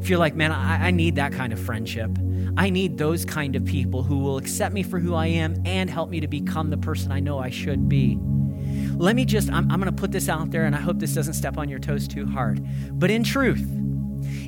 if 0.00 0.08
you're 0.08 0.18
like, 0.20 0.36
man, 0.36 0.52
I, 0.52 0.86
I, 0.86 0.90
need 0.92 1.16
that 1.16 1.32
kind 1.32 1.52
of 1.52 1.58
friendship, 1.58 2.16
I 2.56 2.70
need 2.70 2.96
those 2.96 3.24
kind 3.24 3.56
of 3.56 3.64
people 3.64 4.04
who 4.04 4.18
will 4.18 4.36
accept 4.36 4.72
me 4.72 4.84
for 4.84 5.00
who 5.00 5.14
I 5.14 5.26
am 5.26 5.60
and 5.64 5.90
help 5.90 6.08
me 6.08 6.20
to 6.20 6.28
become 6.28 6.70
the 6.70 6.76
person 6.76 7.10
I 7.10 7.18
know 7.18 7.40
I 7.40 7.50
should 7.50 7.88
be. 7.88 8.16
Let 8.96 9.16
me 9.16 9.24
just, 9.24 9.50
I'm, 9.50 9.68
I'm 9.72 9.80
going 9.80 9.92
to 9.92 10.00
put 10.00 10.12
this 10.12 10.28
out 10.28 10.52
there, 10.52 10.64
and 10.64 10.74
I 10.76 10.80
hope 10.80 11.00
this 11.00 11.14
doesn't 11.14 11.34
step 11.34 11.58
on 11.58 11.68
your 11.68 11.80
toes 11.80 12.06
too 12.06 12.26
hard. 12.26 12.64
But 12.92 13.10
in 13.10 13.24
truth, 13.24 13.66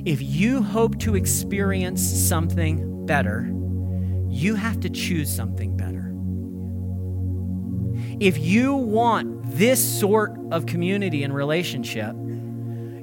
if 0.05 0.21
you 0.21 0.63
hope 0.63 0.99
to 0.99 1.15
experience 1.15 2.01
something 2.01 3.05
better, 3.05 3.51
you 4.29 4.55
have 4.55 4.79
to 4.81 4.89
choose 4.89 5.33
something 5.33 5.75
better. 5.75 5.80
If 8.21 8.37
you 8.37 8.75
want 8.75 9.57
this 9.57 9.99
sort 9.99 10.37
of 10.51 10.67
community 10.67 11.23
and 11.23 11.33
relationship, 11.33 12.15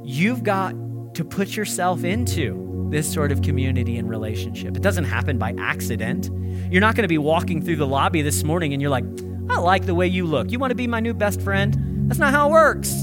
you've 0.05 0.45
got 0.45 0.77
to 1.15 1.25
put 1.25 1.57
yourself 1.57 2.05
into 2.05 2.87
this 2.93 3.13
sort 3.13 3.33
of 3.33 3.43
community 3.43 3.97
and 3.97 4.09
relationship. 4.09 4.77
It 4.77 4.83
doesn't 4.85 5.07
happen 5.07 5.37
by 5.37 5.57
accident. 5.59 6.31
You're 6.71 6.81
not 6.81 6.95
going 6.95 7.03
to 7.03 7.09
be 7.09 7.19
walking 7.19 7.61
through 7.61 7.79
the 7.79 7.87
lobby 7.87 8.23
this 8.23 8.45
morning 8.45 8.73
and 8.73 8.81
you're 8.81 8.93
like, 8.93 9.03
I 9.51 9.59
like 9.59 9.87
the 9.87 9.95
way 9.97 10.07
you 10.07 10.25
look. 10.25 10.53
You 10.53 10.61
want 10.61 10.71
to 10.71 10.77
be 10.77 10.87
my 10.87 11.01
new 11.01 11.15
best 11.15 11.43
friend? 11.43 12.09
That's 12.09 12.21
not 12.21 12.33
how 12.33 12.51
it 12.51 12.53
works. 12.53 12.95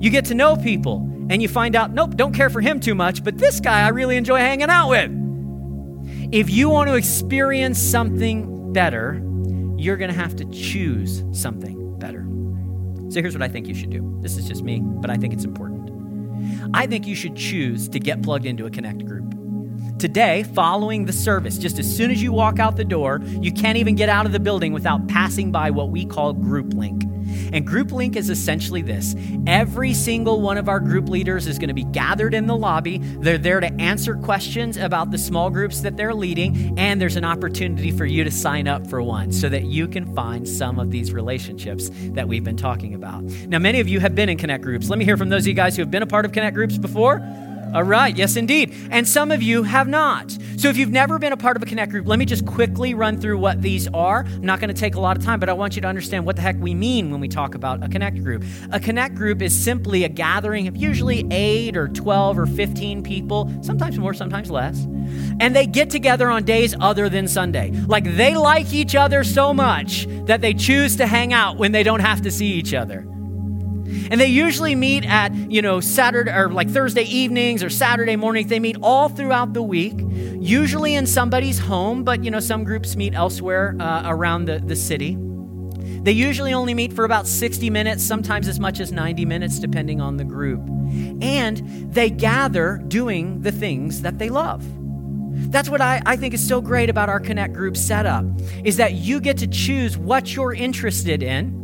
You 0.00 0.10
get 0.10 0.26
to 0.26 0.34
know 0.34 0.58
people 0.58 0.98
and 1.30 1.40
you 1.40 1.48
find 1.48 1.74
out, 1.74 1.92
nope, 1.92 2.14
don't 2.14 2.34
care 2.34 2.50
for 2.50 2.60
him 2.60 2.78
too 2.78 2.94
much, 2.94 3.24
but 3.24 3.38
this 3.38 3.58
guy 3.58 3.86
I 3.86 3.88
really 3.88 4.18
enjoy 4.18 4.36
hanging 4.36 4.68
out 4.68 4.90
with. 4.90 5.10
If 6.30 6.50
you 6.50 6.68
want 6.68 6.90
to 6.90 6.94
experience 6.94 7.80
something 7.80 8.74
better, 8.74 9.22
you're 9.82 9.96
going 9.96 10.10
to 10.12 10.16
have 10.16 10.36
to 10.36 10.44
choose 10.46 11.24
something 11.32 11.98
better. 11.98 12.24
So 13.12 13.20
here's 13.20 13.34
what 13.34 13.42
I 13.42 13.48
think 13.48 13.66
you 13.66 13.74
should 13.74 13.90
do. 13.90 14.16
This 14.22 14.36
is 14.36 14.46
just 14.46 14.62
me, 14.62 14.80
but 14.80 15.10
I 15.10 15.16
think 15.16 15.32
it's 15.32 15.44
important. 15.44 15.90
I 16.72 16.86
think 16.86 17.06
you 17.06 17.16
should 17.16 17.34
choose 17.34 17.88
to 17.88 17.98
get 17.98 18.22
plugged 18.22 18.46
into 18.46 18.64
a 18.64 18.70
Connect 18.70 19.04
group. 19.04 19.34
Today, 19.98 20.44
following 20.44 21.04
the 21.04 21.12
service, 21.12 21.58
just 21.58 21.80
as 21.80 21.96
soon 21.96 22.12
as 22.12 22.22
you 22.22 22.32
walk 22.32 22.60
out 22.60 22.76
the 22.76 22.84
door, 22.84 23.20
you 23.24 23.52
can't 23.52 23.76
even 23.76 23.96
get 23.96 24.08
out 24.08 24.24
of 24.24 24.32
the 24.32 24.40
building 24.40 24.72
without 24.72 25.08
passing 25.08 25.50
by 25.50 25.70
what 25.70 25.90
we 25.90 26.06
call 26.06 26.32
Group 26.32 26.74
Link. 26.74 27.02
And 27.52 27.66
Group 27.66 27.92
Link 27.92 28.16
is 28.16 28.30
essentially 28.30 28.82
this 28.82 29.14
every 29.46 29.94
single 29.94 30.40
one 30.40 30.58
of 30.58 30.68
our 30.68 30.80
group 30.80 31.08
leaders 31.08 31.46
is 31.46 31.58
going 31.58 31.68
to 31.68 31.74
be 31.74 31.84
gathered 31.84 32.34
in 32.34 32.46
the 32.46 32.56
lobby. 32.56 32.98
They're 32.98 33.38
there 33.38 33.60
to 33.60 33.72
answer 33.80 34.14
questions 34.14 34.76
about 34.76 35.10
the 35.10 35.18
small 35.18 35.50
groups 35.50 35.80
that 35.80 35.96
they're 35.96 36.14
leading, 36.14 36.78
and 36.78 37.00
there's 37.00 37.16
an 37.16 37.24
opportunity 37.24 37.90
for 37.90 38.04
you 38.04 38.24
to 38.24 38.30
sign 38.30 38.66
up 38.68 38.86
for 38.86 39.02
one 39.02 39.32
so 39.32 39.48
that 39.48 39.64
you 39.64 39.88
can 39.88 40.14
find 40.14 40.48
some 40.48 40.78
of 40.78 40.90
these 40.90 41.12
relationships 41.12 41.90
that 42.14 42.26
we've 42.26 42.44
been 42.44 42.56
talking 42.56 42.94
about. 42.94 43.22
Now, 43.22 43.58
many 43.58 43.80
of 43.80 43.88
you 43.88 44.00
have 44.00 44.14
been 44.14 44.28
in 44.28 44.38
Connect 44.38 44.62
groups. 44.62 44.88
Let 44.88 44.98
me 44.98 45.04
hear 45.04 45.16
from 45.16 45.28
those 45.28 45.42
of 45.42 45.48
you 45.48 45.54
guys 45.54 45.76
who 45.76 45.82
have 45.82 45.90
been 45.90 46.02
a 46.02 46.06
part 46.06 46.24
of 46.24 46.32
Connect 46.32 46.54
groups 46.54 46.78
before. 46.78 47.20
All 47.74 47.82
right, 47.82 48.14
yes, 48.14 48.36
indeed. 48.36 48.74
And 48.90 49.08
some 49.08 49.30
of 49.30 49.42
you 49.42 49.62
have 49.62 49.88
not. 49.88 50.30
So 50.58 50.68
if 50.68 50.76
you've 50.76 50.90
never 50.90 51.18
been 51.18 51.32
a 51.32 51.36
part 51.36 51.56
of 51.56 51.62
a 51.62 51.66
Connect 51.66 51.90
group, 51.90 52.06
let 52.06 52.18
me 52.18 52.26
just 52.26 52.44
quickly 52.44 52.92
run 52.92 53.18
through 53.18 53.38
what 53.38 53.62
these 53.62 53.88
are. 53.88 54.24
I'm 54.26 54.42
not 54.42 54.60
going 54.60 54.68
to 54.68 54.78
take 54.78 54.94
a 54.94 55.00
lot 55.00 55.16
of 55.16 55.24
time, 55.24 55.40
but 55.40 55.48
I 55.48 55.54
want 55.54 55.74
you 55.74 55.82
to 55.82 55.88
understand 55.88 56.26
what 56.26 56.36
the 56.36 56.42
heck 56.42 56.56
we 56.58 56.74
mean 56.74 57.10
when 57.10 57.20
we 57.20 57.28
talk 57.28 57.54
about 57.54 57.82
a 57.82 57.88
Connect 57.88 58.22
group. 58.22 58.44
A 58.72 58.78
Connect 58.78 59.14
group 59.14 59.40
is 59.40 59.58
simply 59.58 60.04
a 60.04 60.08
gathering 60.08 60.68
of 60.68 60.76
usually 60.76 61.26
8 61.30 61.76
or 61.76 61.88
12 61.88 62.38
or 62.38 62.46
15 62.46 63.02
people, 63.02 63.50
sometimes 63.62 63.98
more, 63.98 64.12
sometimes 64.12 64.50
less. 64.50 64.84
And 65.40 65.56
they 65.56 65.66
get 65.66 65.88
together 65.88 66.30
on 66.30 66.44
days 66.44 66.74
other 66.78 67.08
than 67.08 67.26
Sunday. 67.26 67.70
Like 67.86 68.04
they 68.04 68.36
like 68.36 68.72
each 68.74 68.94
other 68.94 69.24
so 69.24 69.54
much 69.54 70.06
that 70.26 70.42
they 70.42 70.52
choose 70.52 70.96
to 70.96 71.06
hang 71.06 71.32
out 71.32 71.56
when 71.56 71.72
they 71.72 71.82
don't 71.82 72.00
have 72.00 72.20
to 72.22 72.30
see 72.30 72.52
each 72.52 72.74
other. 72.74 73.06
And 74.10 74.20
they 74.20 74.26
usually 74.26 74.74
meet 74.74 75.04
at, 75.04 75.34
you 75.34 75.62
know, 75.62 75.80
Saturday 75.80 76.30
or 76.30 76.48
like 76.50 76.70
Thursday 76.70 77.04
evenings 77.04 77.62
or 77.62 77.70
Saturday 77.70 78.16
mornings. 78.16 78.48
They 78.48 78.60
meet 78.60 78.76
all 78.82 79.08
throughout 79.08 79.52
the 79.52 79.62
week, 79.62 79.94
usually 79.98 80.94
in 80.94 81.06
somebody's 81.06 81.58
home, 81.58 82.04
but, 82.04 82.24
you 82.24 82.30
know, 82.30 82.40
some 82.40 82.64
groups 82.64 82.96
meet 82.96 83.14
elsewhere 83.14 83.76
uh, 83.80 84.02
around 84.06 84.46
the, 84.46 84.58
the 84.60 84.76
city. 84.76 85.16
They 86.02 86.12
usually 86.12 86.52
only 86.52 86.74
meet 86.74 86.92
for 86.92 87.04
about 87.04 87.26
60 87.26 87.70
minutes, 87.70 88.02
sometimes 88.02 88.48
as 88.48 88.58
much 88.58 88.80
as 88.80 88.90
90 88.90 89.24
minutes, 89.24 89.60
depending 89.60 90.00
on 90.00 90.16
the 90.16 90.24
group. 90.24 90.60
And 91.22 91.92
they 91.92 92.10
gather 92.10 92.82
doing 92.88 93.42
the 93.42 93.52
things 93.52 94.02
that 94.02 94.18
they 94.18 94.28
love. 94.28 94.64
That's 95.52 95.68
what 95.68 95.80
I, 95.80 96.02
I 96.04 96.16
think 96.16 96.34
is 96.34 96.46
so 96.46 96.60
great 96.60 96.90
about 96.90 97.08
our 97.08 97.20
Connect 97.20 97.54
group 97.54 97.76
setup, 97.76 98.24
is 98.64 98.78
that 98.78 98.94
you 98.94 99.20
get 99.20 99.38
to 99.38 99.46
choose 99.46 99.96
what 99.96 100.34
you're 100.34 100.52
interested 100.52 101.22
in 101.22 101.61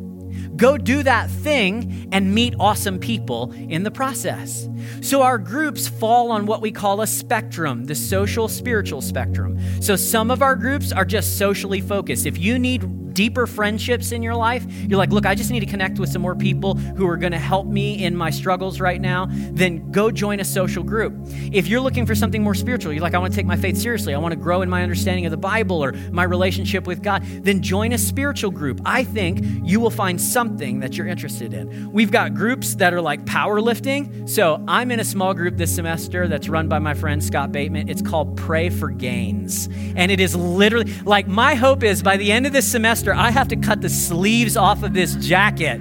Go 0.58 0.76
do 0.76 1.04
that 1.04 1.30
thing 1.30 2.08
and 2.10 2.34
meet 2.34 2.52
awesome 2.58 2.98
people 2.98 3.52
in 3.52 3.84
the 3.84 3.92
process. 3.92 4.68
So, 5.00 5.22
our 5.22 5.38
groups 5.38 5.88
fall 5.88 6.30
on 6.30 6.46
what 6.46 6.60
we 6.60 6.72
call 6.72 7.00
a 7.00 7.06
spectrum, 7.06 7.84
the 7.84 7.94
social 7.94 8.48
spiritual 8.48 9.00
spectrum. 9.00 9.58
So, 9.82 9.96
some 9.96 10.30
of 10.30 10.42
our 10.42 10.56
groups 10.56 10.92
are 10.92 11.04
just 11.04 11.38
socially 11.38 11.80
focused. 11.80 12.26
If 12.26 12.38
you 12.38 12.58
need 12.58 12.98
deeper 13.18 13.48
friendships 13.48 14.12
in 14.12 14.22
your 14.22 14.36
life, 14.36 14.64
you're 14.88 14.96
like, 14.96 15.10
look, 15.10 15.26
I 15.26 15.34
just 15.34 15.50
need 15.50 15.58
to 15.58 15.66
connect 15.66 15.98
with 15.98 16.08
some 16.08 16.22
more 16.22 16.36
people 16.36 16.74
who 16.74 17.04
are 17.08 17.16
going 17.16 17.32
to 17.32 17.38
help 17.38 17.66
me 17.66 18.04
in 18.04 18.14
my 18.14 18.30
struggles 18.30 18.78
right 18.78 19.00
now, 19.00 19.26
then 19.28 19.90
go 19.90 20.12
join 20.12 20.38
a 20.38 20.44
social 20.44 20.84
group. 20.84 21.12
If 21.52 21.66
you're 21.66 21.80
looking 21.80 22.06
for 22.06 22.14
something 22.14 22.44
more 22.44 22.54
spiritual, 22.54 22.92
you're 22.92 23.02
like, 23.02 23.14
I 23.14 23.18
want 23.18 23.32
to 23.32 23.36
take 23.36 23.44
my 23.44 23.56
faith 23.56 23.76
seriously, 23.76 24.14
I 24.14 24.18
want 24.18 24.34
to 24.34 24.38
grow 24.38 24.62
in 24.62 24.70
my 24.70 24.84
understanding 24.84 25.26
of 25.26 25.32
the 25.32 25.36
Bible 25.36 25.82
or 25.82 25.94
my 26.12 26.22
relationship 26.22 26.86
with 26.86 27.02
God, 27.02 27.24
then 27.42 27.60
join 27.60 27.92
a 27.92 27.98
spiritual 27.98 28.52
group. 28.52 28.80
I 28.84 29.02
think 29.02 29.40
you 29.64 29.80
will 29.80 29.90
find 29.90 30.20
something 30.20 30.78
that 30.78 30.96
you're 30.96 31.08
interested 31.08 31.52
in. 31.52 31.90
We've 31.90 32.12
got 32.12 32.34
groups 32.34 32.76
that 32.76 32.94
are 32.94 33.02
like 33.02 33.24
powerlifting. 33.24 34.28
So 34.28 34.62
I'm 34.68 34.90
in 34.90 35.00
a 35.00 35.04
small 35.04 35.32
group 35.32 35.56
this 35.56 35.74
semester 35.74 36.28
that's 36.28 36.46
run 36.46 36.68
by 36.68 36.78
my 36.78 36.92
friend 36.92 37.24
Scott 37.24 37.52
Bateman. 37.52 37.88
It's 37.88 38.02
called 38.02 38.36
Pray 38.36 38.68
for 38.68 38.90
Gains. 38.90 39.66
And 39.96 40.12
it 40.12 40.20
is 40.20 40.36
literally 40.36 40.92
like 41.04 41.26
my 41.26 41.54
hope 41.54 41.82
is 41.82 42.02
by 42.02 42.18
the 42.18 42.30
end 42.30 42.46
of 42.46 42.52
this 42.52 42.70
semester, 42.70 43.14
I 43.14 43.30
have 43.30 43.48
to 43.48 43.56
cut 43.56 43.80
the 43.80 43.88
sleeves 43.88 44.58
off 44.58 44.82
of 44.82 44.92
this 44.92 45.14
jacket. 45.14 45.80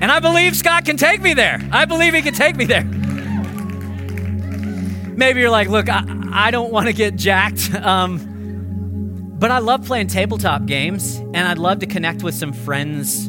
And 0.00 0.04
I 0.04 0.20
believe 0.20 0.56
Scott 0.56 0.84
can 0.84 0.96
take 0.96 1.20
me 1.20 1.34
there. 1.34 1.60
I 1.72 1.86
believe 1.86 2.14
he 2.14 2.22
can 2.22 2.34
take 2.34 2.54
me 2.54 2.66
there. 2.66 2.84
Maybe 5.16 5.40
you're 5.40 5.50
like, 5.50 5.68
look, 5.68 5.88
I, 5.88 6.04
I 6.30 6.52
don't 6.52 6.70
want 6.70 6.86
to 6.86 6.92
get 6.92 7.16
jacked. 7.16 7.70
Um, 7.82 8.36
but 9.40 9.52
I 9.52 9.58
love 9.58 9.86
playing 9.86 10.08
tabletop 10.08 10.66
games, 10.66 11.16
and 11.16 11.38
I'd 11.38 11.58
love 11.58 11.78
to 11.78 11.86
connect 11.86 12.24
with 12.24 12.34
some 12.34 12.52
friends, 12.52 13.28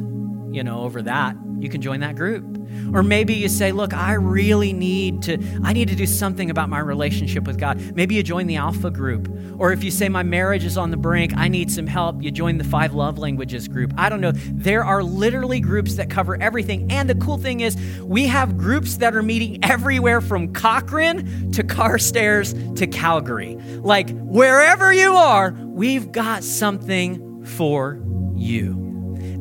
you 0.52 0.64
know, 0.64 0.82
over 0.82 1.04
that. 1.04 1.36
You 1.60 1.70
can 1.70 1.82
join 1.82 2.00
that 2.00 2.16
group. 2.16 2.59
Or 2.94 3.04
maybe 3.04 3.34
you 3.34 3.50
say, 3.50 3.72
look, 3.72 3.94
I 3.94 4.14
really 4.14 4.74
need 4.74 5.22
to, 5.24 5.38
I 5.64 5.74
need 5.74 5.88
to 5.90 5.96
do 5.96 6.06
something 6.06 6.50
about 6.50 6.70
my 6.70 6.80
relationship 6.80 7.46
with 7.46 7.60
God. 7.60 7.96
Maybe 7.96 8.16
you 8.16 8.24
join 8.24 8.48
the 8.48 8.56
Alpha 8.56 8.90
group. 8.90 9.30
Or 9.58 9.72
if 9.72 9.84
you 9.84 9.92
say, 9.92 10.10
my 10.10 10.24
marriage 10.24 10.66
is 10.66 10.78
on 10.78 10.92
the 10.92 10.98
brink, 10.98 11.34
I 11.36 11.48
need 11.48 11.72
some 11.72 11.88
help, 11.88 12.24
you 12.24 12.32
join 12.32 12.58
the 12.58 12.64
Five 12.64 12.94
Love 12.94 13.18
Languages 13.18 13.68
group. 13.68 13.94
I 13.98 14.10
don't 14.10 14.22
know. 14.22 14.32
There 14.34 14.84
are 14.84 15.04
literally 15.04 15.60
groups 15.60 15.96
that 15.96 16.10
cover 16.10 16.42
everything. 16.42 16.92
And 16.92 17.10
the 17.10 17.16
cool 17.16 17.38
thing 17.38 17.60
is, 17.60 17.76
we 18.02 18.28
have 18.28 18.58
groups 18.58 18.98
that 18.98 19.16
are 19.16 19.24
meeting 19.24 19.64
everywhere 19.64 20.22
from 20.22 20.54
Cochrane 20.54 21.52
to 21.52 21.64
Carstairs 21.64 22.54
to 22.76 22.88
Calgary. 22.88 23.56
Like, 23.56 24.10
wherever 24.12 24.94
you 24.94 25.14
are, 25.14 25.52
we've 25.52 26.12
got 26.12 26.44
something 26.44 27.46
for 27.46 28.02
you. 28.36 28.89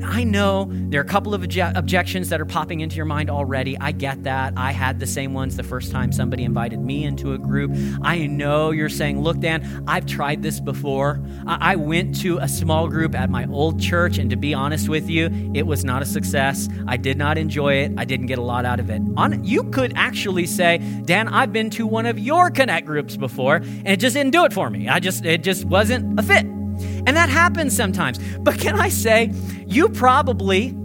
I 0.04 0.24
know 0.24 0.68
there 0.70 1.00
are 1.00 1.04
a 1.04 1.08
couple 1.08 1.34
of 1.34 1.42
obje- 1.42 1.76
objections 1.76 2.28
that 2.28 2.40
are 2.40 2.46
popping 2.46 2.80
into 2.80 2.96
your 2.96 3.04
mind 3.04 3.30
already. 3.30 3.78
I 3.78 3.92
get 3.92 4.24
that. 4.24 4.54
I 4.56 4.72
had 4.72 5.00
the 5.00 5.06
same 5.06 5.34
ones 5.34 5.56
the 5.56 5.62
first 5.62 5.90
time 5.90 6.12
somebody 6.12 6.44
invited 6.44 6.80
me 6.80 7.04
into 7.04 7.32
a 7.32 7.38
group. 7.38 7.72
I 8.02 8.26
know 8.26 8.70
you're 8.70 8.88
saying, 8.88 9.20
look, 9.20 9.40
Dan, 9.40 9.84
I've 9.86 10.06
tried 10.06 10.42
this 10.42 10.60
before. 10.60 11.20
I, 11.46 11.72
I 11.72 11.76
went 11.76 12.20
to 12.22 12.38
a 12.38 12.48
small 12.48 12.88
group 12.88 13.14
at 13.14 13.30
my 13.30 13.46
old 13.46 13.80
church, 13.80 14.18
and 14.18 14.30
to 14.30 14.36
be 14.36 14.54
honest 14.54 14.88
with 14.88 15.08
you, 15.08 15.30
it 15.54 15.66
was 15.66 15.84
not 15.84 16.02
a 16.02 16.06
success. 16.06 16.68
I 16.86 16.96
did 16.96 17.16
not 17.16 17.38
enjoy 17.38 17.74
it. 17.74 17.92
I 17.96 18.04
didn't 18.04 18.26
get 18.26 18.38
a 18.38 18.42
lot 18.42 18.64
out 18.64 18.80
of 18.80 18.90
it. 18.90 19.02
On, 19.16 19.44
you 19.44 19.64
could 19.64 19.92
actually 19.96 20.46
say, 20.46 20.78
Dan, 21.04 21.28
I've 21.28 21.52
been 21.52 21.70
to 21.70 21.86
one 21.86 22.06
of 22.06 22.18
your 22.18 22.50
Connect 22.50 22.86
groups 22.86 23.16
before, 23.16 23.56
and 23.56 23.88
it 23.88 24.00
just 24.00 24.14
didn't 24.14 24.32
do 24.32 24.44
it 24.44 24.52
for 24.52 24.70
me. 24.70 24.88
I 24.88 25.00
just, 25.00 25.24
it 25.24 25.42
just 25.42 25.64
wasn't 25.64 26.18
a 26.18 26.22
fit. 26.22 26.57
And 27.08 27.16
that 27.16 27.30
happens 27.30 27.74
sometimes. 27.74 28.18
But 28.40 28.60
can 28.60 28.78
I 28.78 28.90
say, 28.90 29.32
you 29.66 29.88
probably 29.88 30.76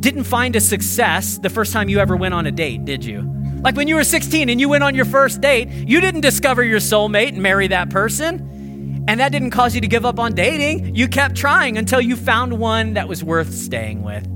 didn't 0.00 0.24
find 0.24 0.54
a 0.54 0.60
success 0.60 1.38
the 1.38 1.48
first 1.48 1.72
time 1.72 1.88
you 1.88 2.00
ever 2.00 2.16
went 2.16 2.34
on 2.34 2.44
a 2.44 2.52
date, 2.52 2.84
did 2.84 3.02
you? 3.02 3.22
Like 3.62 3.76
when 3.76 3.88
you 3.88 3.94
were 3.94 4.04
16 4.04 4.50
and 4.50 4.60
you 4.60 4.68
went 4.68 4.84
on 4.84 4.94
your 4.94 5.06
first 5.06 5.40
date, 5.40 5.70
you 5.70 6.02
didn't 6.02 6.20
discover 6.20 6.62
your 6.62 6.80
soulmate 6.80 7.28
and 7.28 7.42
marry 7.42 7.66
that 7.68 7.88
person. 7.88 9.04
And 9.08 9.20
that 9.20 9.32
didn't 9.32 9.52
cause 9.52 9.74
you 9.74 9.80
to 9.80 9.88
give 9.88 10.04
up 10.04 10.18
on 10.18 10.34
dating. 10.34 10.94
You 10.94 11.08
kept 11.08 11.34
trying 11.34 11.78
until 11.78 12.02
you 12.02 12.14
found 12.14 12.58
one 12.58 12.92
that 12.92 13.08
was 13.08 13.24
worth 13.24 13.54
staying 13.54 14.02
with. 14.02 14.26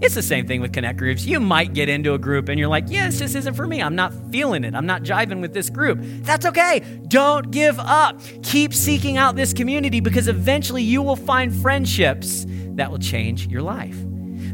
It's 0.00 0.14
the 0.14 0.22
same 0.22 0.46
thing 0.46 0.62
with 0.62 0.72
connect 0.72 0.98
groups. 0.98 1.26
You 1.26 1.40
might 1.40 1.74
get 1.74 1.90
into 1.90 2.14
a 2.14 2.18
group 2.18 2.48
and 2.48 2.58
you're 2.58 2.68
like, 2.68 2.84
yeah, 2.88 3.10
this 3.10 3.34
isn't 3.34 3.54
for 3.54 3.66
me. 3.66 3.82
I'm 3.82 3.94
not 3.94 4.14
feeling 4.32 4.64
it. 4.64 4.74
I'm 4.74 4.86
not 4.86 5.02
jiving 5.02 5.42
with 5.42 5.52
this 5.52 5.68
group. 5.68 5.98
That's 6.22 6.46
okay. 6.46 6.80
Don't 7.08 7.50
give 7.50 7.78
up. 7.78 8.18
Keep 8.42 8.72
seeking 8.72 9.18
out 9.18 9.36
this 9.36 9.52
community 9.52 10.00
because 10.00 10.26
eventually 10.26 10.82
you 10.82 11.02
will 11.02 11.16
find 11.16 11.54
friendships 11.54 12.46
that 12.76 12.90
will 12.90 12.98
change 12.98 13.48
your 13.48 13.60
life. 13.62 13.96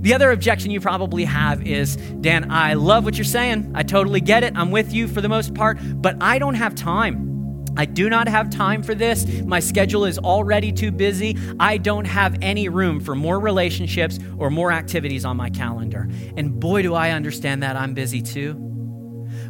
The 0.01 0.14
other 0.14 0.32
objection 0.32 0.72
you 0.72 0.80
probably 0.80 1.24
have 1.24 1.64
is 1.66 1.97
Dan, 1.97 2.51
I 2.51 2.74
love 2.74 3.05
what 3.05 3.16
you're 3.16 3.24
saying. 3.24 3.70
I 3.74 3.84
totally 3.84 4.20
get 4.20 4.42
it. 4.42 4.53
I'm 4.57 4.72
with 4.72 4.92
you 4.92 5.07
for 5.07 5.20
the 5.20 5.28
most 5.28 5.55
part, 5.55 5.78
but 5.80 6.16
I 6.20 6.38
don't 6.38 6.55
have 6.55 6.74
time. 6.74 7.36
I 7.77 7.85
do 7.85 8.09
not 8.09 8.29
have 8.29 8.51
time 8.51 8.83
for 8.83 8.95
this. 8.95 9.27
My 9.43 9.61
schedule 9.61 10.05
is 10.05 10.18
already 10.18 10.72
too 10.72 10.91
busy. 10.91 11.37
I 11.61 11.79
don't 11.79 12.07
have 12.07 12.37
any 12.43 12.68
room 12.68 13.01
for 13.01 13.14
more 13.14 13.39
relationships 13.39 14.18
or 14.39 14.51
more 14.51 14.72
activities 14.72 15.24
on 15.24 15.37
my 15.37 15.51
calendar. 15.51 16.09
And 16.37 16.59
boy, 16.59 16.83
do 16.83 16.95
I 16.95 17.11
understand 17.11 17.62
that 17.62 17.77
I'm 17.77 17.95
busy 17.95 18.22
too. 18.22 18.55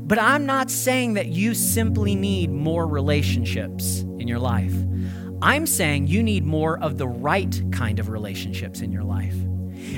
But 0.00 0.18
I'm 0.18 0.46
not 0.46 0.70
saying 0.70 1.14
that 1.14 1.26
you 1.28 1.54
simply 1.54 2.14
need 2.14 2.50
more 2.50 2.86
relationships 2.86 4.00
in 4.18 4.28
your 4.28 4.38
life. 4.38 4.74
I'm 5.42 5.66
saying 5.66 6.06
you 6.06 6.22
need 6.22 6.44
more 6.44 6.78
of 6.78 6.96
the 6.96 7.08
right 7.08 7.62
kind 7.72 7.98
of 7.98 8.08
relationships 8.08 8.80
in 8.80 8.92
your 8.92 9.04
life. 9.04 9.34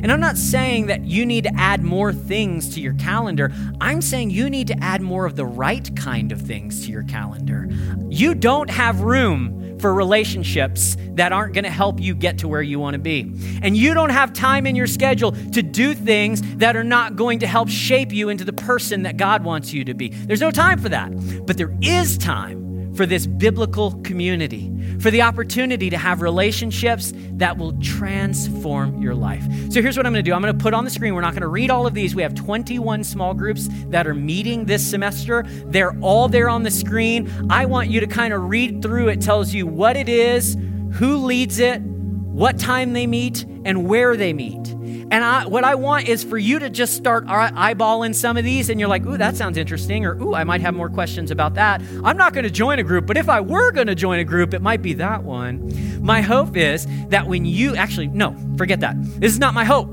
And 0.02 0.12
I'm 0.12 0.20
not 0.20 0.36
saying 0.36 0.86
that 0.86 1.04
you 1.04 1.26
need 1.26 1.44
to 1.44 1.54
add 1.56 1.82
more 1.82 2.12
things 2.12 2.74
to 2.74 2.80
your 2.80 2.94
calendar. 2.94 3.52
I'm 3.80 4.00
saying 4.02 4.30
you 4.30 4.48
need 4.50 4.68
to 4.68 4.78
add 4.82 5.02
more 5.02 5.26
of 5.26 5.36
the 5.36 5.46
right 5.46 5.94
kind 5.96 6.32
of 6.32 6.40
things 6.40 6.86
to 6.86 6.92
your 6.92 7.02
calendar. 7.04 7.68
You 8.08 8.34
don't 8.34 8.70
have 8.70 9.00
room 9.00 9.78
for 9.78 9.94
relationships 9.94 10.96
that 11.10 11.32
aren't 11.32 11.54
going 11.54 11.64
to 11.64 11.70
help 11.70 12.00
you 12.00 12.14
get 12.14 12.38
to 12.38 12.48
where 12.48 12.62
you 12.62 12.78
want 12.78 12.94
to 12.94 12.98
be. 12.98 13.32
And 13.62 13.76
you 13.76 13.94
don't 13.94 14.10
have 14.10 14.32
time 14.32 14.66
in 14.66 14.76
your 14.76 14.86
schedule 14.86 15.32
to 15.32 15.62
do 15.62 15.94
things 15.94 16.42
that 16.56 16.76
are 16.76 16.84
not 16.84 17.16
going 17.16 17.40
to 17.40 17.46
help 17.46 17.68
shape 17.68 18.12
you 18.12 18.28
into 18.28 18.44
the 18.44 18.52
person 18.52 19.02
that 19.02 19.16
God 19.16 19.44
wants 19.44 19.72
you 19.72 19.84
to 19.84 19.94
be. 19.94 20.08
There's 20.08 20.40
no 20.40 20.50
time 20.50 20.78
for 20.78 20.88
that. 20.88 21.10
But 21.46 21.56
there 21.56 21.76
is 21.80 22.18
time 22.18 22.67
for 22.98 23.06
this 23.06 23.28
biblical 23.28 23.92
community, 24.02 24.72
for 24.98 25.12
the 25.12 25.22
opportunity 25.22 25.88
to 25.88 25.96
have 25.96 26.20
relationships 26.20 27.12
that 27.34 27.56
will 27.56 27.72
transform 27.80 29.00
your 29.00 29.14
life. 29.14 29.44
So 29.70 29.80
here's 29.80 29.96
what 29.96 30.04
I'm 30.04 30.12
going 30.12 30.24
to 30.24 30.28
do 30.28 30.34
I'm 30.34 30.42
going 30.42 30.52
to 30.52 30.60
put 30.60 30.74
on 30.74 30.82
the 30.82 30.90
screen, 30.90 31.14
we're 31.14 31.20
not 31.20 31.32
going 31.32 31.42
to 31.42 31.48
read 31.48 31.70
all 31.70 31.86
of 31.86 31.94
these. 31.94 32.16
We 32.16 32.22
have 32.22 32.34
21 32.34 33.04
small 33.04 33.34
groups 33.34 33.68
that 33.90 34.08
are 34.08 34.14
meeting 34.14 34.64
this 34.64 34.84
semester. 34.84 35.44
They're 35.66 35.96
all 36.00 36.26
there 36.26 36.48
on 36.48 36.64
the 36.64 36.72
screen. 36.72 37.30
I 37.48 37.66
want 37.66 37.88
you 37.88 38.00
to 38.00 38.08
kind 38.08 38.34
of 38.34 38.48
read 38.48 38.82
through 38.82 39.10
it, 39.10 39.20
tells 39.20 39.54
you 39.54 39.64
what 39.64 39.96
it 39.96 40.08
is, 40.08 40.56
who 40.94 41.18
leads 41.18 41.60
it, 41.60 41.80
what 41.80 42.58
time 42.58 42.94
they 42.94 43.06
meet, 43.06 43.44
and 43.64 43.88
where 43.88 44.16
they 44.16 44.32
meet. 44.32 44.74
And 45.10 45.24
I, 45.24 45.46
what 45.46 45.64
I 45.64 45.74
want 45.74 46.06
is 46.06 46.22
for 46.22 46.36
you 46.36 46.58
to 46.58 46.68
just 46.68 46.94
start 46.94 47.26
eyeballing 47.26 48.14
some 48.14 48.36
of 48.36 48.44
these, 48.44 48.68
and 48.68 48.78
you're 48.78 48.90
like, 48.90 49.06
ooh, 49.06 49.16
that 49.16 49.36
sounds 49.36 49.56
interesting, 49.56 50.04
or 50.04 50.20
ooh, 50.22 50.34
I 50.34 50.44
might 50.44 50.60
have 50.60 50.74
more 50.74 50.90
questions 50.90 51.30
about 51.30 51.54
that. 51.54 51.80
I'm 52.04 52.18
not 52.18 52.34
going 52.34 52.44
to 52.44 52.50
join 52.50 52.78
a 52.78 52.82
group, 52.82 53.06
but 53.06 53.16
if 53.16 53.28
I 53.28 53.40
were 53.40 53.72
going 53.72 53.86
to 53.86 53.94
join 53.94 54.18
a 54.18 54.24
group, 54.24 54.52
it 54.52 54.60
might 54.60 54.82
be 54.82 54.92
that 54.94 55.24
one. 55.24 56.02
My 56.04 56.20
hope 56.20 56.58
is 56.58 56.86
that 57.08 57.26
when 57.26 57.46
you 57.46 57.74
actually, 57.74 58.08
no, 58.08 58.36
forget 58.58 58.80
that. 58.80 58.96
This 59.18 59.32
is 59.32 59.38
not 59.38 59.54
my 59.54 59.64
hope. 59.64 59.88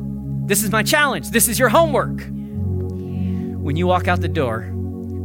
This 0.48 0.64
is 0.64 0.70
my 0.70 0.84
challenge. 0.84 1.30
This 1.30 1.48
is 1.48 1.58
your 1.58 1.70
homework. 1.70 2.20
When 2.28 3.78
you 3.78 3.88
walk 3.88 4.10
out 4.10 4.20
the 4.20 4.28
door, 4.28 4.70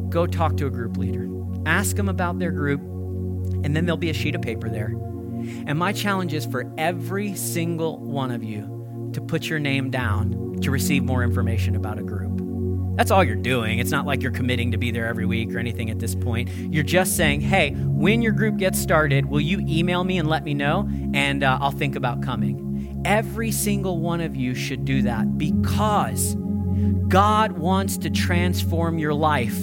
go 0.09 0.27
talk 0.27 0.57
to 0.59 0.67
a 0.67 0.71
group 0.71 0.97
leader. 0.99 1.29
Ask 1.67 1.97
them 1.97 2.09
about 2.09 2.39
their 2.39 2.53
group, 2.53 2.81
and 2.81 3.77
then 3.77 3.87
there'll 3.87 3.97
be 3.97 4.11
a 4.11 4.15
sheet 4.15 4.37
of 4.37 4.41
paper 4.41 4.69
there. 4.69 4.95
And 5.67 5.77
my 5.77 5.93
challenge 5.93 6.33
is 6.33 6.47
for 6.47 6.73
every 6.79 7.35
single 7.35 7.99
one 7.99 8.31
of 8.31 8.45
you 8.45 8.80
to 9.13 9.21
put 9.21 9.49
your 9.49 9.59
name 9.59 9.91
down 9.91 10.57
to 10.63 10.71
receive 10.71 11.05
more 11.05 11.23
information 11.23 11.77
about 11.77 11.99
a 11.99 12.03
group. 12.03 12.31
That's 12.97 13.11
all 13.11 13.25
you're 13.25 13.37
doing. 13.37 13.79
It's 13.79 13.91
not 13.91 14.05
like 14.05 14.23
you're 14.23 14.33
committing 14.33 14.73
to 14.73 14.77
be 14.77 14.91
there 14.91 15.07
every 15.07 15.25
week 15.25 15.55
or 15.55 15.59
anything 15.59 15.89
at 15.89 15.99
this 15.99 16.15
point. 16.15 16.51
You're 16.51 16.85
just 16.85 17.17
saying, 17.17 17.41
hey, 17.41 17.71
when 17.71 18.21
your 18.21 18.33
group 18.33 18.59
gets 18.59 18.79
started, 18.79 19.27
will 19.27 19.41
you 19.41 19.61
email 19.61 20.05
me 20.05 20.19
and 20.19 20.29
let 20.29 20.45
me 20.45 20.53
know? 20.53 20.87
And 21.15 21.43
uh, 21.43 21.59
I'll 21.63 21.71
think 21.71 21.97
about 21.97 22.23
coming. 22.23 23.03
Every 23.07 23.53
single 23.53 24.01
one 24.01 24.21
of 24.21 24.37
you 24.37 24.55
should 24.55 24.85
do 24.85 25.01
that 25.03 25.39
because 25.39 26.37
God 27.09 27.53
wants 27.53 27.97
to 27.99 28.11
transform 28.11 28.99
your 28.99 29.15
life 29.15 29.59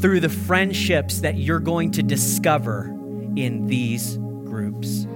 through 0.00 0.20
the 0.20 0.28
friendships 0.28 1.20
that 1.20 1.36
you're 1.38 1.58
going 1.58 1.90
to 1.92 2.02
discover 2.02 2.86
in 3.34 3.66
these 3.66 4.16
groups. 4.44 5.06